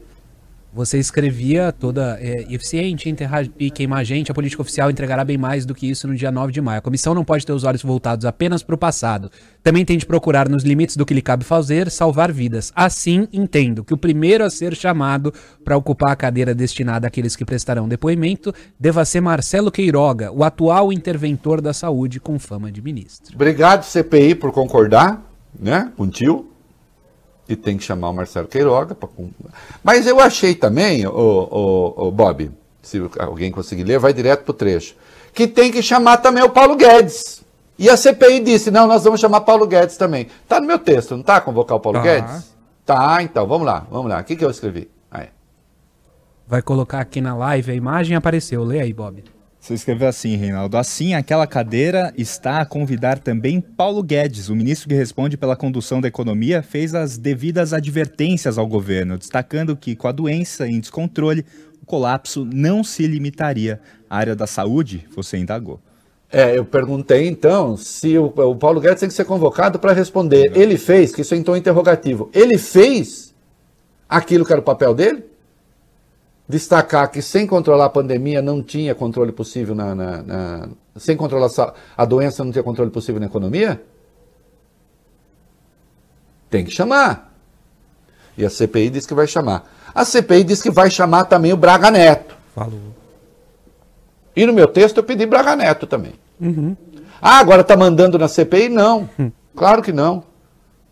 Você 0.74 1.00
escrevia 1.00 1.72
toda 1.72 2.18
é, 2.20 2.46
eficiente, 2.54 3.10
enterrar 3.10 3.48
e 3.58 3.72
queimar 3.72 4.06
gente, 4.06 4.32
a 4.32 4.34
política 4.34 4.62
oficial 4.62 4.92
entregará 4.92 5.24
bem 5.24 5.38
mais 5.38 5.66
do 5.66 5.74
que 5.74 5.90
isso 5.90 6.08
no 6.08 6.16
dia 6.16 6.32
9 6.32 6.52
de 6.52 6.62
maio. 6.62 6.80
A 6.80 6.82
comissão 6.82 7.16
não 7.16 7.24
pode 7.24 7.46
ter 7.46 7.54
os 7.54 7.64
olhos 7.64 7.82
voltados 7.82 8.26
apenas 8.26 8.62
para 8.62 8.76
o 8.76 8.78
passado. 8.78 9.32
Também 9.64 9.84
tem 9.84 9.98
de 9.98 10.06
procurar, 10.06 10.48
nos 10.48 10.64
limites 10.64 10.98
do 10.98 11.06
que 11.06 11.14
lhe 11.14 11.22
cabe 11.22 11.44
fazer, 11.44 11.90
salvar 11.90 12.32
vidas. 12.32 12.72
Assim, 12.76 13.28
entendo 13.34 13.84
que 13.84 13.94
o 13.94 13.98
primeiro 13.98 14.44
a 14.44 14.50
ser 14.50 14.76
chamado 14.76 15.34
para 15.64 15.78
ocupar 15.78 16.12
a 16.12 16.16
cadeira 16.16 16.54
destinada 16.54 17.08
àqueles 17.08 17.36
que 17.36 17.46
prestarão 17.46 17.88
depoimento 17.88 18.54
deva 18.80 19.04
ser 19.06 19.22
Marcelo 19.22 19.72
Queiroga, 19.72 20.32
o 20.32 20.44
atual 20.44 20.94
interventor 20.94 21.62
da 21.62 21.74
saúde 21.74 22.20
com 22.20 22.38
fama 22.38 22.72
de 22.72 22.82
ministro. 22.82 23.36
Obrigado, 23.36 23.84
CPI, 23.84 24.36
por 24.36 24.52
concordar 24.52 25.24
né, 25.60 25.92
com 25.96 26.04
o 26.04 26.08
tio 26.08 26.57
e 27.50 27.56
tem 27.56 27.78
que 27.78 27.84
chamar 27.84 28.10
o 28.10 28.14
Marcelo 28.14 28.48
Queiroga. 28.48 28.94
Pra... 28.94 29.10
Mas 29.84 30.06
eu 30.06 30.20
achei 30.20 30.54
também, 30.54 31.06
o, 31.06 31.12
o, 31.12 32.08
o, 32.08 32.12
Bob, 32.12 32.52
se 32.82 33.02
alguém 33.20 33.52
conseguir 33.52 33.84
ler, 33.84 34.00
vai 34.00 34.14
direto 34.14 34.44
para 34.44 34.52
o 34.52 34.54
trecho, 34.54 34.96
que 35.34 35.48
tem 35.48 35.72
que 35.72 35.82
chamar 35.82 36.18
também 36.18 36.44
o 36.44 36.50
Paulo 36.50 36.76
Guedes. 36.76 37.44
E 37.80 37.90
a 37.90 37.96
CPI 37.96 38.40
disse, 38.40 38.72
não, 38.72 38.88
nós 38.88 39.04
vamos 39.04 39.20
chamar 39.20 39.42
Paulo 39.42 39.68
Guedes 39.68 39.98
também. 39.98 40.28
Está 40.44 40.60
no 40.60 40.66
meu 40.66 40.80
texto, 40.80 41.12
não 41.12 41.22
está? 41.22 41.40
Convocar 41.40 41.78
o 41.78 41.80
Paulo 41.80 42.02
Guedes? 42.02 42.52
Tá, 42.86 43.22
então, 43.22 43.46
vamos 43.46 43.68
lá, 43.68 43.86
vamos 43.92 44.10
lá. 44.10 44.20
O 44.20 44.24
que, 44.24 44.36
que 44.36 44.44
eu 44.44 44.50
escrevi? 44.50 44.90
Aí. 45.12 45.28
Vai 46.48 46.62
colocar 46.62 47.00
aqui 47.00 47.22
na 47.22 47.36
live 47.36 47.72
a 47.72 47.76
imagem 47.76 48.16
apareceu. 48.16 48.64
Lê 48.64 48.80
aí, 48.80 48.94
Bob. 48.94 49.24
Você 49.68 49.74
escreveu 49.74 50.08
assim, 50.08 50.38
Reinaldo. 50.38 50.78
Assim, 50.78 51.14
aquela 51.14 51.46
cadeira 51.46 52.14
está 52.18 52.62
a 52.62 52.66
convidar 52.66 53.20
também 53.20 53.60
Paulo 53.60 54.02
Guedes, 54.02 54.48
o 54.48 54.56
ministro 54.56 54.88
que 54.88 54.96
responde 54.96 55.36
pela 55.36 55.58
condução 55.58 56.00
da 56.00 56.08
economia, 56.08 56.64
fez 56.64 56.96
as 56.96 57.18
devidas 57.18 57.74
advertências 57.74 58.58
ao 58.58 58.66
governo, 58.66 59.18
destacando 59.18 59.76
que, 59.76 59.94
com 59.94 60.08
a 60.08 60.14
doença 60.14 60.66
em 60.66 60.80
descontrole, 60.80 61.46
o 61.84 61.86
colapso 61.86 62.46
não 62.46 62.82
se 62.82 63.06
limitaria 63.06 63.82
à 64.10 64.16
área 64.16 64.38
da 64.38 64.48
saúde. 64.48 65.06
Você 65.14 65.38
indagou. 65.38 65.82
É, 66.32 66.58
eu 66.58 66.64
perguntei 66.64 67.28
então 67.28 67.76
se 67.76 68.18
o, 68.18 68.28
o 68.28 68.56
Paulo 68.56 68.80
Guedes 68.80 69.02
tem 69.02 69.10
que 69.10 69.16
ser 69.16 69.26
convocado 69.26 69.80
para 69.80 69.92
responder. 69.92 70.50
Ele 70.56 70.78
fez, 70.78 71.14
que 71.14 71.20
isso 71.20 71.34
é 71.34 71.38
então 71.38 71.58
interrogativo, 71.58 72.30
ele 72.34 72.58
fez 72.58 73.36
aquilo 74.08 74.46
que 74.46 74.54
era 74.54 74.62
o 74.62 74.64
papel 74.64 74.96
dele? 74.96 75.26
Destacar 76.48 77.12
que 77.12 77.22
sem 77.22 77.46
controlar 77.46 77.86
a 77.86 77.90
pandemia 77.90 78.42
não 78.42 78.62
tinha 78.62 78.96
controle 78.96 79.32
possível 79.32 79.76
na, 79.76 79.94
na, 79.94 80.24
na 80.24 80.70
sem 80.96 81.18
controlar 81.18 81.50
a 81.96 82.06
doença 82.06 82.44
não 82.44 82.52
tinha 82.52 82.64
controle 82.64 82.90
possível 82.90 83.20
na 83.20 83.28
economia? 83.28 83.82
Tem 86.50 86.64
que 86.64 86.72
chamar. 86.72 87.34
E 88.38 88.46
a 88.46 88.50
CPI 88.50 88.90
diz 88.90 89.06
que 89.06 89.14
vai 89.14 89.28
chamar. 89.28 89.70
A 89.94 90.06
CPI 90.06 90.44
diz 90.44 90.62
que 90.62 90.72
vai 90.72 90.90
chamar 90.90 91.26
também 91.26 91.52
o 91.52 91.58
Braga 91.58 91.92
Neto. 91.92 92.36
Falou. 92.56 92.96
E 94.36 94.46
no 94.46 94.54
meu 94.54 94.68
texto 94.68 94.98
eu 94.98 95.04
pedi 95.04 95.26
Braga 95.26 95.56
Neto 95.56 95.88
também. 95.88 96.14
Uhum. 96.40 96.78
Ah, 97.22 97.40
agora 97.40 97.62
está 97.62 97.76
mandando 97.76 98.18
na 98.18 98.28
CPI? 98.28 98.70
Não. 98.70 99.10
Claro 99.56 99.82
que 99.82 99.92
não. 99.92 100.24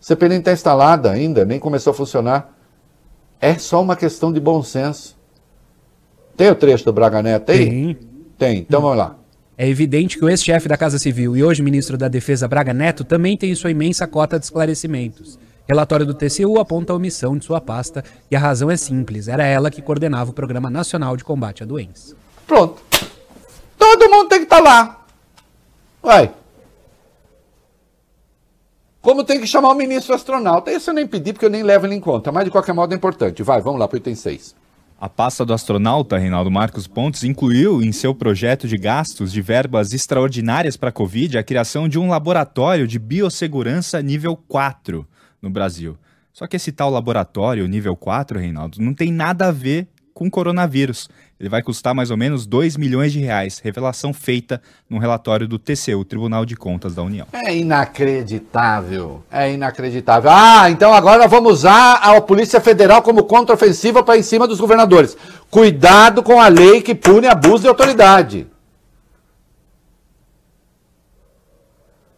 A 0.01 0.03
CPI 0.03 0.29
nem 0.29 0.39
está 0.39 0.51
instalada 0.51 1.11
ainda, 1.11 1.45
nem 1.45 1.59
começou 1.59 1.91
a 1.91 1.93
funcionar. 1.93 2.51
É 3.39 3.55
só 3.55 3.81
uma 3.81 3.95
questão 3.95 4.33
de 4.33 4.39
bom 4.39 4.63
senso. 4.63 5.14
Tem 6.35 6.49
o 6.49 6.55
trecho 6.55 6.85
do 6.85 6.93
Braga 6.93 7.21
Neto 7.21 7.51
aí? 7.51 7.65
Tem. 7.65 7.97
Tem, 8.37 8.57
então 8.59 8.81
vamos 8.81 8.97
lá. 8.97 9.15
É 9.57 9.67
evidente 9.67 10.17
que 10.17 10.25
o 10.25 10.29
ex-chefe 10.29 10.67
da 10.67 10.75
Casa 10.75 10.99
Civil 10.99 11.37
e 11.37 11.43
hoje 11.43 11.63
ministro 11.63 11.97
da 11.97 12.09
Defesa 12.09 12.47
Braga 12.47 12.73
Neto 12.73 13.05
também 13.05 13.37
tem 13.37 13.55
sua 13.55 13.71
imensa 13.71 14.05
cota 14.05 14.37
de 14.37 14.43
esclarecimentos. 14.43 15.39
Relatório 15.67 16.05
do 16.05 16.13
TCU 16.13 16.59
aponta 16.59 16.91
a 16.91 16.95
omissão 16.95 17.37
de 17.37 17.45
sua 17.45 17.61
pasta 17.61 18.03
e 18.29 18.35
a 18.35 18.39
razão 18.39 18.69
é 18.69 18.75
simples, 18.75 19.29
era 19.29 19.45
ela 19.45 19.71
que 19.71 19.81
coordenava 19.81 20.29
o 20.29 20.33
Programa 20.33 20.69
Nacional 20.69 21.15
de 21.15 21.23
Combate 21.23 21.63
à 21.63 21.65
Doença. 21.65 22.15
Pronto. 22.45 22.83
Todo 23.77 24.09
mundo 24.09 24.27
tem 24.27 24.39
que 24.39 24.45
estar 24.45 24.57
tá 24.57 24.63
lá. 24.63 25.05
Vai. 26.03 26.31
Como 29.01 29.23
tem 29.23 29.39
que 29.39 29.47
chamar 29.47 29.69
o 29.69 29.75
ministro 29.75 30.13
astronauta? 30.13 30.71
Isso 30.71 30.89
eu 30.89 30.93
nem 30.93 31.07
pedi 31.07 31.31
porque 31.31 31.45
eu 31.45 31.49
nem 31.49 31.63
levo 31.63 31.85
ele 31.85 31.95
em 31.95 31.99
conta, 31.99 32.31
mas 32.31 32.43
de 32.43 32.51
qualquer 32.51 32.73
modo 32.73 32.93
é 32.93 32.97
importante. 32.97 33.41
Vai, 33.41 33.61
vamos 33.61 33.79
lá 33.79 33.87
para 33.87 33.95
o 33.95 33.97
item 33.97 34.15
6. 34.15 34.64
A 34.97 35.09
pasta 35.09 35.45
do 35.45 35.53
astronauta 35.53 36.17
Reinaldo 36.17 36.49
Marcos 36.49 36.87
Pontes 36.87 37.25
incluiu 37.25 37.83
em 37.83 37.91
seu 37.91 38.15
projeto 38.15 38.65
de 38.65 38.77
gastos 38.77 39.29
de 39.29 39.41
verbas 39.41 39.91
extraordinárias 39.91 40.77
para 40.77 40.87
a 40.87 40.91
Covid 40.91 41.37
a 41.37 41.43
criação 41.43 41.89
de 41.89 41.99
um 41.99 42.07
laboratório 42.07 42.87
de 42.87 42.97
biossegurança 42.97 44.01
nível 44.01 44.37
4 44.47 45.05
no 45.41 45.49
Brasil. 45.49 45.97
Só 46.31 46.47
que 46.47 46.55
esse 46.55 46.71
tal 46.71 46.89
laboratório 46.89 47.67
nível 47.67 47.93
4, 47.95 48.39
Reinaldo, 48.39 48.81
não 48.81 48.93
tem 48.93 49.11
nada 49.11 49.49
a 49.49 49.51
ver 49.51 49.89
com 50.15 50.31
coronavírus. 50.31 51.09
Ele 51.37 51.49
vai 51.49 51.61
custar 51.61 51.93
mais 51.93 52.09
ou 52.09 52.15
menos 52.15 52.47
2 52.47 52.77
milhões 52.77 53.11
de 53.11 53.19
reais, 53.19 53.59
revelação 53.59 54.13
feita 54.13 54.61
no 54.89 54.97
relatório 54.97 55.45
do 55.45 55.59
TCU, 55.59 56.05
Tribunal 56.05 56.45
de 56.45 56.55
Contas 56.55 56.95
da 56.95 57.03
União. 57.03 57.27
É 57.33 57.53
inacreditável, 57.53 59.21
é 59.29 59.51
inacreditável. 59.51 60.31
Ah, 60.31 60.71
então 60.71 60.93
agora 60.93 61.27
vamos 61.27 61.51
usar 61.51 61.95
a 61.95 62.21
Polícia 62.21 62.61
Federal 62.61 63.01
como 63.01 63.25
contraofensiva 63.25 64.01
para 64.01 64.17
em 64.17 64.23
cima 64.23 64.47
dos 64.47 64.61
governadores. 64.61 65.17
Cuidado 65.51 66.23
com 66.23 66.39
a 66.39 66.47
lei 66.47 66.81
que 66.81 66.95
pune 66.95 67.27
abuso 67.27 67.63
de 67.63 67.67
autoridade. 67.67 68.47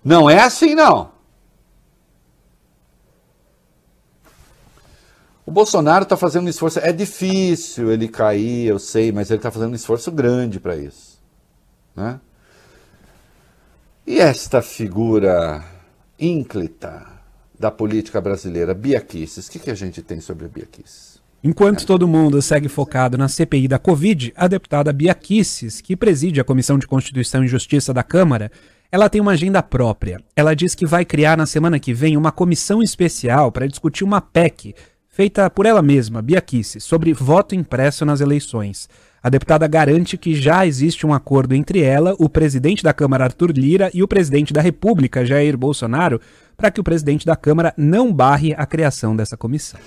Não 0.06 0.30
é 0.30 0.40
assim, 0.40 0.76
não. 0.76 1.17
O 5.48 5.52
Bolsonaro 5.52 6.04
está 6.04 6.18
fazendo 6.18 6.48
um 6.48 6.50
esforço. 6.50 6.78
É 6.80 6.92
difícil 6.92 7.90
ele 7.90 8.10
cair, 8.10 8.68
eu 8.68 8.78
sei, 8.78 9.14
mas 9.14 9.30
ele 9.30 9.38
está 9.38 9.50
fazendo 9.50 9.72
um 9.72 9.76
esforço 9.76 10.12
grande 10.12 10.60
para 10.60 10.76
isso. 10.76 11.22
Né? 11.96 12.20
E 14.06 14.20
esta 14.20 14.62
figura 14.62 15.64
ínclita 16.20 17.08
da 17.58 17.72
política 17.72 18.20
brasileira, 18.20 18.74
Bia 18.74 19.00
Kicis, 19.00 19.48
o 19.48 19.52
que, 19.52 19.60
que 19.60 19.72
a 19.72 19.74
gente 19.74 20.02
tem 20.02 20.20
sobre 20.20 20.46
a 20.46 20.50
Bia 20.50 20.68
Kicis? 20.70 21.22
Enquanto 21.42 21.86
todo 21.86 22.10
mundo 22.10 22.42
segue 22.42 22.68
focado 22.68 23.18
na 23.18 23.30
CPI 23.30 23.70
da 23.70 23.80
Covid, 23.80 24.34
a 24.36 24.50
deputada 24.50 24.92
Bia 24.92 25.16
Kicis, 25.16 25.80
que 25.80 25.96
preside 25.96 26.42
a 26.42 26.44
Comissão 26.44 26.78
de 26.78 26.86
Constituição 26.86 27.42
e 27.42 27.48
Justiça 27.48 27.94
da 27.94 28.04
Câmara, 28.04 28.52
ela 28.92 29.10
tem 29.10 29.22
uma 29.22 29.32
agenda 29.32 29.64
própria. 29.64 30.20
Ela 30.36 30.54
diz 30.54 30.76
que 30.76 30.86
vai 30.86 31.06
criar 31.06 31.38
na 31.38 31.46
semana 31.46 31.80
que 31.80 31.94
vem 31.94 32.18
uma 32.18 32.34
comissão 32.34 32.84
especial 32.84 33.50
para 33.50 33.66
discutir 33.66 34.04
uma 34.04 34.20
PEC 34.20 34.76
feita 35.18 35.50
por 35.50 35.66
ela 35.66 35.82
mesma, 35.82 36.22
Bia 36.22 36.40
Kicis, 36.40 36.84
sobre 36.84 37.12
voto 37.12 37.56
impresso 37.56 38.06
nas 38.06 38.22
eleições. 38.22 38.88
A 39.24 39.30
deputada 39.30 39.66
garante 39.66 40.16
que 40.16 40.36
já 40.36 40.64
existe 40.64 41.08
um 41.08 41.12
acordo 41.12 41.56
entre 41.56 41.82
ela, 41.82 42.16
o 42.20 42.30
presidente 42.30 42.84
da 42.84 42.94
Câmara 42.94 43.24
Arthur 43.24 43.50
Lira 43.50 43.90
e 43.96 44.04
o 44.04 44.08
presidente 44.08 44.54
da 44.54 44.62
República 44.62 45.26
Jair 45.26 45.58
Bolsonaro 45.58 46.22
para 46.56 46.70
que 46.70 46.80
o 46.80 46.84
presidente 46.84 47.26
da 47.26 47.36
Câmara 47.36 47.74
não 47.76 48.14
barre 48.14 48.54
a 48.56 48.64
criação 48.68 49.16
dessa 49.16 49.36
comissão. 49.36 49.80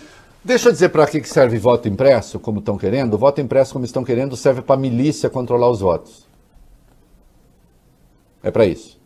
Deixa 0.45 0.69
eu 0.69 0.73
dizer 0.73 0.89
para 0.89 1.07
que 1.07 1.23
serve 1.23 1.59
voto 1.59 1.87
impresso, 1.87 2.41
como 2.41 2.59
estão 2.59 2.77
querendo. 2.77 3.17
Voto 3.17 3.41
impresso, 3.41 3.73
como 3.73 3.85
estão 3.85 4.03
querendo, 4.03 4.37
serve 4.37 4.63
para 4.63 4.75
a 4.75 4.79
milícia 4.81 5.31
controlar 5.31 5.71
os 5.71 5.79
votos. 5.79 6.27
É 8.43 8.51
para 8.51 8.67
isso. 8.67 8.99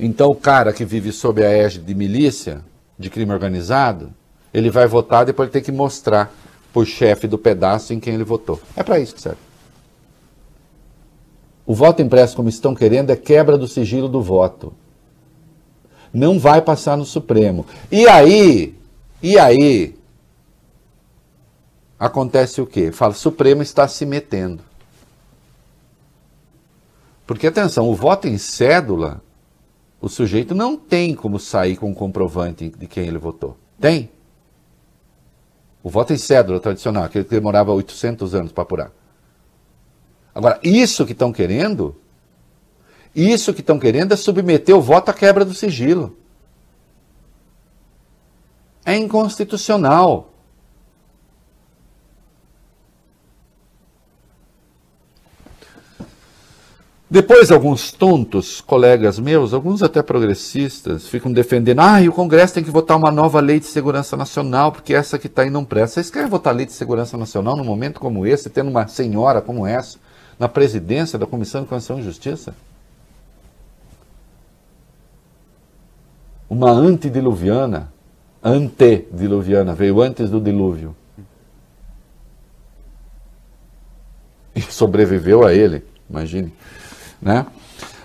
Então, 0.00 0.30
o 0.30 0.34
cara 0.34 0.72
que 0.72 0.86
vive 0.86 1.12
sob 1.12 1.44
a 1.44 1.50
égide 1.50 1.84
de 1.84 1.94
milícia, 1.94 2.64
de 2.98 3.10
crime 3.10 3.30
organizado, 3.30 4.14
ele 4.52 4.70
vai 4.70 4.86
votar, 4.86 5.24
depois 5.24 5.46
ele 5.46 5.52
tem 5.52 5.62
que 5.62 5.72
mostrar 5.72 6.32
para 6.72 6.82
o 6.82 6.86
chefe 6.86 7.26
do 7.26 7.38
pedaço 7.38 7.92
em 7.92 8.00
quem 8.00 8.14
ele 8.14 8.24
votou. 8.24 8.60
É 8.76 8.82
para 8.82 8.98
isso 8.98 9.14
que 9.14 9.20
serve. 9.20 9.38
O 11.66 11.74
voto 11.74 12.02
impresso, 12.02 12.36
como 12.36 12.48
estão 12.48 12.74
querendo, 12.74 13.10
é 13.10 13.16
quebra 13.16 13.56
do 13.56 13.68
sigilo 13.68 14.08
do 14.08 14.20
voto. 14.22 14.72
Não 16.12 16.38
vai 16.38 16.60
passar 16.60 16.96
no 16.96 17.04
Supremo. 17.04 17.64
E 17.90 18.06
aí, 18.06 18.74
e 19.22 19.38
aí, 19.38 19.94
acontece 21.98 22.60
o 22.60 22.66
quê? 22.66 22.90
Fala, 22.90 23.12
o 23.12 23.16
Supremo 23.16 23.62
está 23.62 23.86
se 23.86 24.04
metendo. 24.04 24.62
Porque, 27.26 27.46
atenção, 27.46 27.88
o 27.88 27.94
voto 27.94 28.26
em 28.26 28.36
cédula, 28.36 29.22
o 30.00 30.08
sujeito 30.08 30.54
não 30.54 30.76
tem 30.76 31.14
como 31.14 31.38
sair 31.38 31.76
com 31.76 31.90
um 31.90 31.94
comprovante 31.94 32.68
de 32.76 32.86
quem 32.86 33.06
ele 33.06 33.18
votou. 33.18 33.56
Tem? 33.80 34.10
O 35.82 35.90
voto 35.90 36.12
em 36.12 36.16
cédula 36.16 36.60
tradicional, 36.60 37.04
aquele 37.04 37.24
que 37.24 37.30
demorava 37.30 37.72
800 37.72 38.34
anos 38.34 38.52
para 38.52 38.62
apurar. 38.62 38.92
Agora, 40.34 40.58
isso 40.62 41.04
que 41.04 41.12
estão 41.12 41.32
querendo, 41.32 41.96
isso 43.14 43.52
que 43.52 43.60
estão 43.60 43.78
querendo 43.78 44.12
é 44.12 44.16
submeter 44.16 44.76
o 44.76 44.80
voto 44.80 45.10
à 45.10 45.14
quebra 45.14 45.44
do 45.44 45.54
sigilo. 45.54 46.16
É 48.84 48.96
inconstitucional. 48.96 50.31
Depois, 57.12 57.50
alguns 57.50 57.92
tontos, 57.92 58.62
colegas 58.62 59.18
meus, 59.18 59.52
alguns 59.52 59.82
até 59.82 60.02
progressistas, 60.02 61.06
ficam 61.06 61.30
defendendo: 61.30 61.80
ah, 61.80 62.00
o 62.08 62.10
Congresso 62.10 62.54
tem 62.54 62.64
que 62.64 62.70
votar 62.70 62.96
uma 62.96 63.10
nova 63.10 63.38
lei 63.38 63.60
de 63.60 63.66
segurança 63.66 64.16
nacional, 64.16 64.72
porque 64.72 64.94
essa 64.94 65.18
que 65.18 65.26
está 65.26 65.42
aí 65.42 65.50
não 65.50 65.62
presta. 65.62 65.96
Vocês 65.96 66.10
querem 66.10 66.26
votar 66.26 66.56
lei 66.56 66.64
de 66.64 66.72
segurança 66.72 67.18
nacional 67.18 67.54
num 67.54 67.64
momento 67.64 68.00
como 68.00 68.26
esse, 68.26 68.48
tendo 68.48 68.70
uma 68.70 68.88
senhora 68.88 69.42
como 69.42 69.66
essa 69.66 69.98
na 70.38 70.48
presidência 70.48 71.18
da 71.18 71.26
Comissão 71.26 71.60
de 71.60 71.68
Constituição 71.68 72.00
e 72.00 72.02
Justiça? 72.02 72.54
Uma 76.48 76.70
antediluviana, 76.70 77.92
antediluviana, 78.42 79.74
veio 79.74 80.00
antes 80.00 80.30
do 80.30 80.40
dilúvio. 80.40 80.96
E 84.56 84.62
sobreviveu 84.62 85.46
a 85.46 85.52
ele, 85.52 85.84
imagine. 86.08 86.50
Né? 87.22 87.46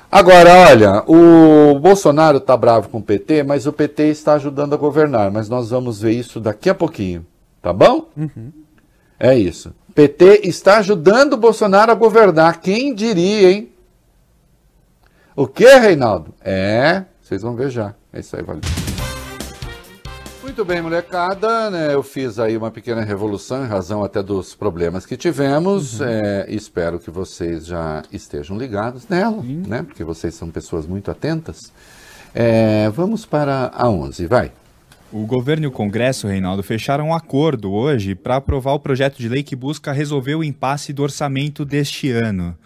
Agora, 0.10 0.54
olha, 0.70 1.04
o 1.06 1.78
Bolsonaro 1.80 2.38
está 2.38 2.56
bravo 2.56 2.88
com 2.90 3.00
o 3.00 3.04
PT, 3.04 3.44
mas 3.44 3.66
o 3.66 3.74
PT 3.74 4.04
está 4.04 4.34
ajudando 4.34 4.74
a 4.74 4.78
governar. 4.78 5.32
Mas 5.32 5.50
nós 5.50 5.72
vamos 5.72 6.02
ver 6.02 6.12
isso 6.12 6.40
daqui 6.40 6.70
a 6.70 6.76
pouquinho, 6.76 7.26
tá 7.62 7.74
bom? 7.74 8.08
Uhum. 8.16 8.52
É 9.20 9.38
isso. 9.38 9.74
PT 9.94 10.42
está 10.44 10.78
ajudando 10.78 11.34
o 11.34 11.38
Bolsonaro 11.38 11.92
a 11.92 11.96
governar. 11.96 12.62
Quem 12.62 12.94
diria, 12.94 13.52
hein? 13.52 13.72
O 15.36 15.48
que, 15.48 15.66
Reinaldo? 15.66 16.34
É, 16.40 17.04
vocês 17.22 17.42
vão 17.42 17.56
ver 17.56 17.70
já. 17.70 17.94
É 18.14 18.20
isso 18.20 18.36
aí, 18.36 18.44
valeu. 18.44 18.87
Muito 20.58 20.70
bem, 20.70 20.82
molecada, 20.82 21.70
né? 21.70 21.94
eu 21.94 22.02
fiz 22.02 22.40
aí 22.40 22.58
uma 22.58 22.72
pequena 22.72 23.04
revolução 23.04 23.64
em 23.64 23.68
razão 23.68 24.04
até 24.04 24.24
dos 24.24 24.56
problemas 24.56 25.06
que 25.06 25.16
tivemos. 25.16 26.00
Uhum. 26.00 26.08
É, 26.08 26.46
espero 26.50 26.98
que 26.98 27.12
vocês 27.12 27.68
já 27.68 28.02
estejam 28.12 28.58
ligados 28.58 29.08
nela, 29.08 29.38
uhum. 29.38 29.62
né? 29.68 29.84
Porque 29.84 30.04
vocês 30.04 30.34
são 30.34 30.50
pessoas 30.50 30.88
muito 30.88 31.12
atentas. 31.12 31.72
É, 32.34 32.90
vamos 32.90 33.24
para 33.24 33.70
a 33.72 33.88
11, 33.88 34.26
vai. 34.26 34.52
O 35.14 35.28
governo 35.28 35.66
e 35.66 35.68
o 35.68 35.72
Congresso, 35.72 36.28
Reinaldo, 36.28 36.64
fecharam 36.64 37.10
um 37.10 37.14
acordo 37.14 37.72
hoje 37.72 38.16
para 38.16 38.38
aprovar 38.38 38.74
o 38.74 38.80
projeto 38.80 39.20
de 39.20 39.30
lei 39.30 39.44
que 39.44 39.56
busca 39.56 39.92
resolver 39.92 40.34
o 40.34 40.44
impasse 40.44 40.92
do 40.92 41.04
orçamento 41.04 41.64
deste 41.64 42.10
ano. 42.10 42.58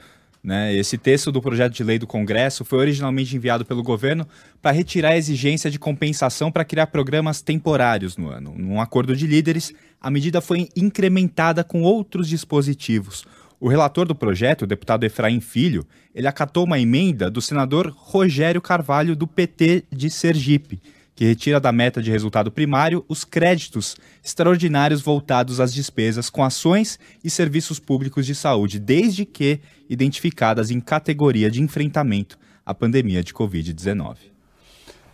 Né? 0.44 0.76
Esse 0.76 0.98
texto 0.98 1.32
do 1.32 1.42
projeto 1.42 1.74
de 1.74 1.84
lei 1.84 2.00
do 2.00 2.08
Congresso 2.08 2.66
foi 2.66 2.80
originalmente 2.80 3.36
enviado 3.36 3.64
pelo 3.64 3.84
governo 3.84 4.28
para 4.62 4.72
retirar 4.72 5.10
a 5.10 5.18
exigência 5.18 5.70
de 5.70 5.78
compensação 5.78 6.52
para 6.52 6.66
criar 6.66 6.88
programas 6.88 7.42
temporários 7.42 8.18
no 8.18 8.30
ano. 8.30 8.56
Num 8.58 8.82
acordo 8.82 9.16
de 9.16 9.28
líderes, 9.28 9.74
a 10.00 10.10
medida 10.10 10.42
foi 10.42 10.68
incrementada 10.76 11.64
com 11.64 11.84
outros 11.84 12.28
dispositivos. 12.28 13.26
O 13.60 13.68
relator 13.68 14.08
do 14.08 14.16
projeto, 14.16 14.64
o 14.64 14.68
deputado 14.68 15.04
Efraim 15.04 15.40
Filho, 15.40 15.86
ele 16.16 16.28
acatou 16.28 16.66
uma 16.66 16.80
emenda 16.80 17.30
do 17.30 17.40
senador 17.40 17.94
Rogério 17.96 18.60
Carvalho, 18.60 19.16
do 19.16 19.28
PT 19.28 19.84
de 19.92 20.10
Sergipe 20.10 20.82
que 21.22 21.26
retira 21.26 21.60
da 21.60 21.72
meta 21.72 22.02
de 22.02 22.10
resultado 22.10 22.52
primário 22.52 23.06
os 23.08 23.24
créditos 23.24 23.96
extraordinários 24.26 25.04
voltados 25.04 25.60
às 25.60 25.72
despesas 25.72 26.32
com 26.32 26.44
ações 26.44 26.98
e 27.24 27.30
serviços 27.30 27.78
públicos 27.78 28.26
de 28.26 28.34
saúde, 28.34 28.80
desde 28.80 29.24
que 29.24 29.60
identificadas 29.88 30.72
em 30.72 30.80
categoria 30.80 31.52
de 31.52 31.62
enfrentamento 31.62 32.40
à 32.66 32.74
pandemia 32.74 33.24
de 33.24 33.36
Covid-19. 33.36 34.16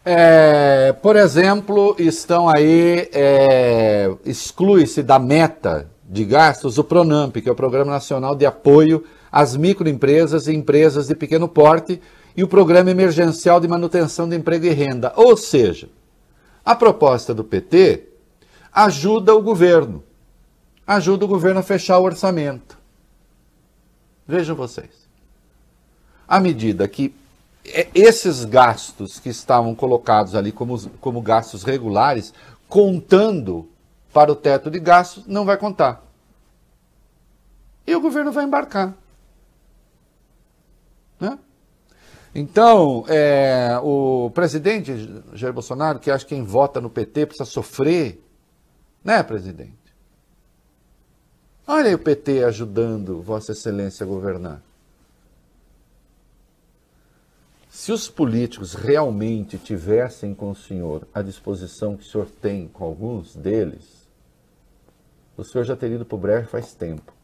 É, 0.05 0.95
por 1.01 1.17
exemplo, 1.17 1.93
estão 1.99 2.47
aí, 2.47 3.09
é, 3.11 4.09
exclui-se 4.25 5.03
da 5.03 5.19
meta 5.19 5.91
de 6.09 6.23
gastos 6.23 6.77
o 6.77 6.85
PRONAMP, 6.85 7.41
que 7.41 7.49
é 7.49 7.51
o 7.51 7.55
Programa 7.55 7.91
Nacional 7.91 8.33
de 8.33 8.45
Apoio 8.45 9.03
às 9.29 9.57
Microempresas 9.57 10.47
e 10.47 10.55
Empresas 10.55 11.07
de 11.07 11.15
Pequeno 11.15 11.49
Porte, 11.49 11.99
e 12.37 12.43
o 12.45 12.47
Programa 12.47 12.91
Emergencial 12.91 13.59
de 13.59 13.67
Manutenção 13.67 14.29
de 14.29 14.37
Emprego 14.37 14.67
e 14.67 14.69
Renda. 14.69 15.11
Ou 15.17 15.35
seja, 15.35 15.89
a 16.67 16.75
proposta 16.75 17.33
do 17.33 17.45
PT 17.45 18.09
ajuda 18.73 19.33
o 19.33 19.41
governo, 19.41 20.03
ajuda 20.85 21.23
o 21.23 21.27
governo 21.27 21.61
a 21.61 21.63
fechar 21.63 21.97
o 21.97 22.03
orçamento. 22.03 22.77
Vejam 24.27 24.53
vocês. 24.53 25.07
À 26.27 26.41
medida 26.41 26.85
que 26.85 27.15
esses 27.95 28.43
gastos 28.43 29.17
que 29.17 29.29
estavam 29.29 29.73
colocados 29.73 30.35
ali 30.35 30.51
como, 30.51 30.77
como 30.99 31.21
gastos 31.21 31.63
regulares, 31.63 32.33
contando 32.67 33.69
para 34.11 34.29
o 34.29 34.35
teto 34.35 34.69
de 34.69 34.81
gastos, 34.81 35.25
não 35.25 35.45
vai 35.45 35.55
contar. 35.55 36.03
E 37.87 37.95
o 37.95 38.01
governo 38.01 38.33
vai 38.33 38.43
embarcar. 38.43 38.93
Né? 41.17 41.39
Então, 42.39 43.03
é, 43.07 43.79
o 43.81 44.29
presidente 44.29 44.93
Jair 45.33 45.51
Bolsonaro, 45.51 45.97
que 45.97 46.11
acha 46.11 46.23
que 46.23 46.35
quem 46.35 46.43
vota 46.43 46.79
no 46.79 46.87
PT 46.87 47.25
precisa 47.25 47.49
sofrer, 47.49 48.23
né, 49.03 49.23
presidente? 49.23 49.73
Olha 51.65 51.87
aí 51.87 51.95
o 51.95 51.99
PT 51.99 52.43
ajudando 52.43 53.23
Vossa 53.23 53.53
Excelência 53.53 54.03
a 54.03 54.07
governar. 54.07 54.61
Se 57.71 57.91
os 57.91 58.07
políticos 58.07 58.75
realmente 58.75 59.57
tivessem 59.57 60.35
com 60.35 60.51
o 60.51 60.55
senhor 60.55 61.07
a 61.11 61.23
disposição 61.23 61.97
que 61.97 62.03
o 62.03 62.07
senhor 62.07 62.29
tem 62.29 62.67
com 62.67 62.83
alguns 62.83 63.35
deles, 63.35 64.07
o 65.35 65.43
senhor 65.43 65.63
já 65.63 65.75
teria 65.75 65.95
ido 65.95 66.05
para 66.05 66.15
o 66.15 66.19
breve 66.19 66.45
faz 66.45 66.75
tempo. 66.75 67.16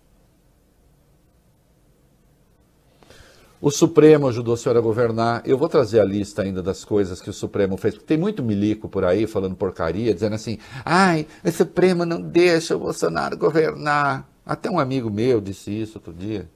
O 3.64 3.72
Supremo 3.72 4.28
ajudou 4.28 4.56
a 4.56 4.58
senhora 4.58 4.80
a 4.80 4.82
governar. 4.82 5.42
Eu 5.46 5.58
vou 5.58 5.70
trazer 5.70 6.02
a 6.02 6.04
lista 6.04 6.42
ainda 6.42 6.62
das 6.62 6.84
coisas 6.84 7.22
que 7.22 7.30
o 7.30 7.34
Supremo 7.34 7.78
fez, 7.78 7.98
tem 7.98 8.18
muito 8.18 8.44
milico 8.44 8.90
por 8.90 9.06
aí 9.06 9.26
falando 9.26 9.56
porcaria, 9.56 10.14
dizendo 10.14 10.36
assim: 10.36 10.58
ai, 10.84 11.26
o 11.42 11.50
Supremo 11.50 12.06
não 12.06 12.22
deixa 12.22 12.76
o 12.76 12.80
Bolsonaro 12.80 13.38
governar. 13.38 14.28
Até 14.46 14.70
um 14.70 14.78
amigo 14.78 15.10
meu 15.10 15.40
disse 15.40 15.72
isso 15.72 15.98
outro 15.98 16.12
dia, 16.12 16.50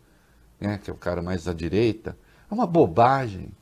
né, 0.60 0.82
que 0.84 0.89
é 0.89 0.93
o 0.93 0.97
cara 0.97 1.22
mais 1.22 1.47
à 1.47 1.53
direita. 1.53 2.18
É 2.51 2.53
uma 2.53 2.68
bobagem. 2.68 3.53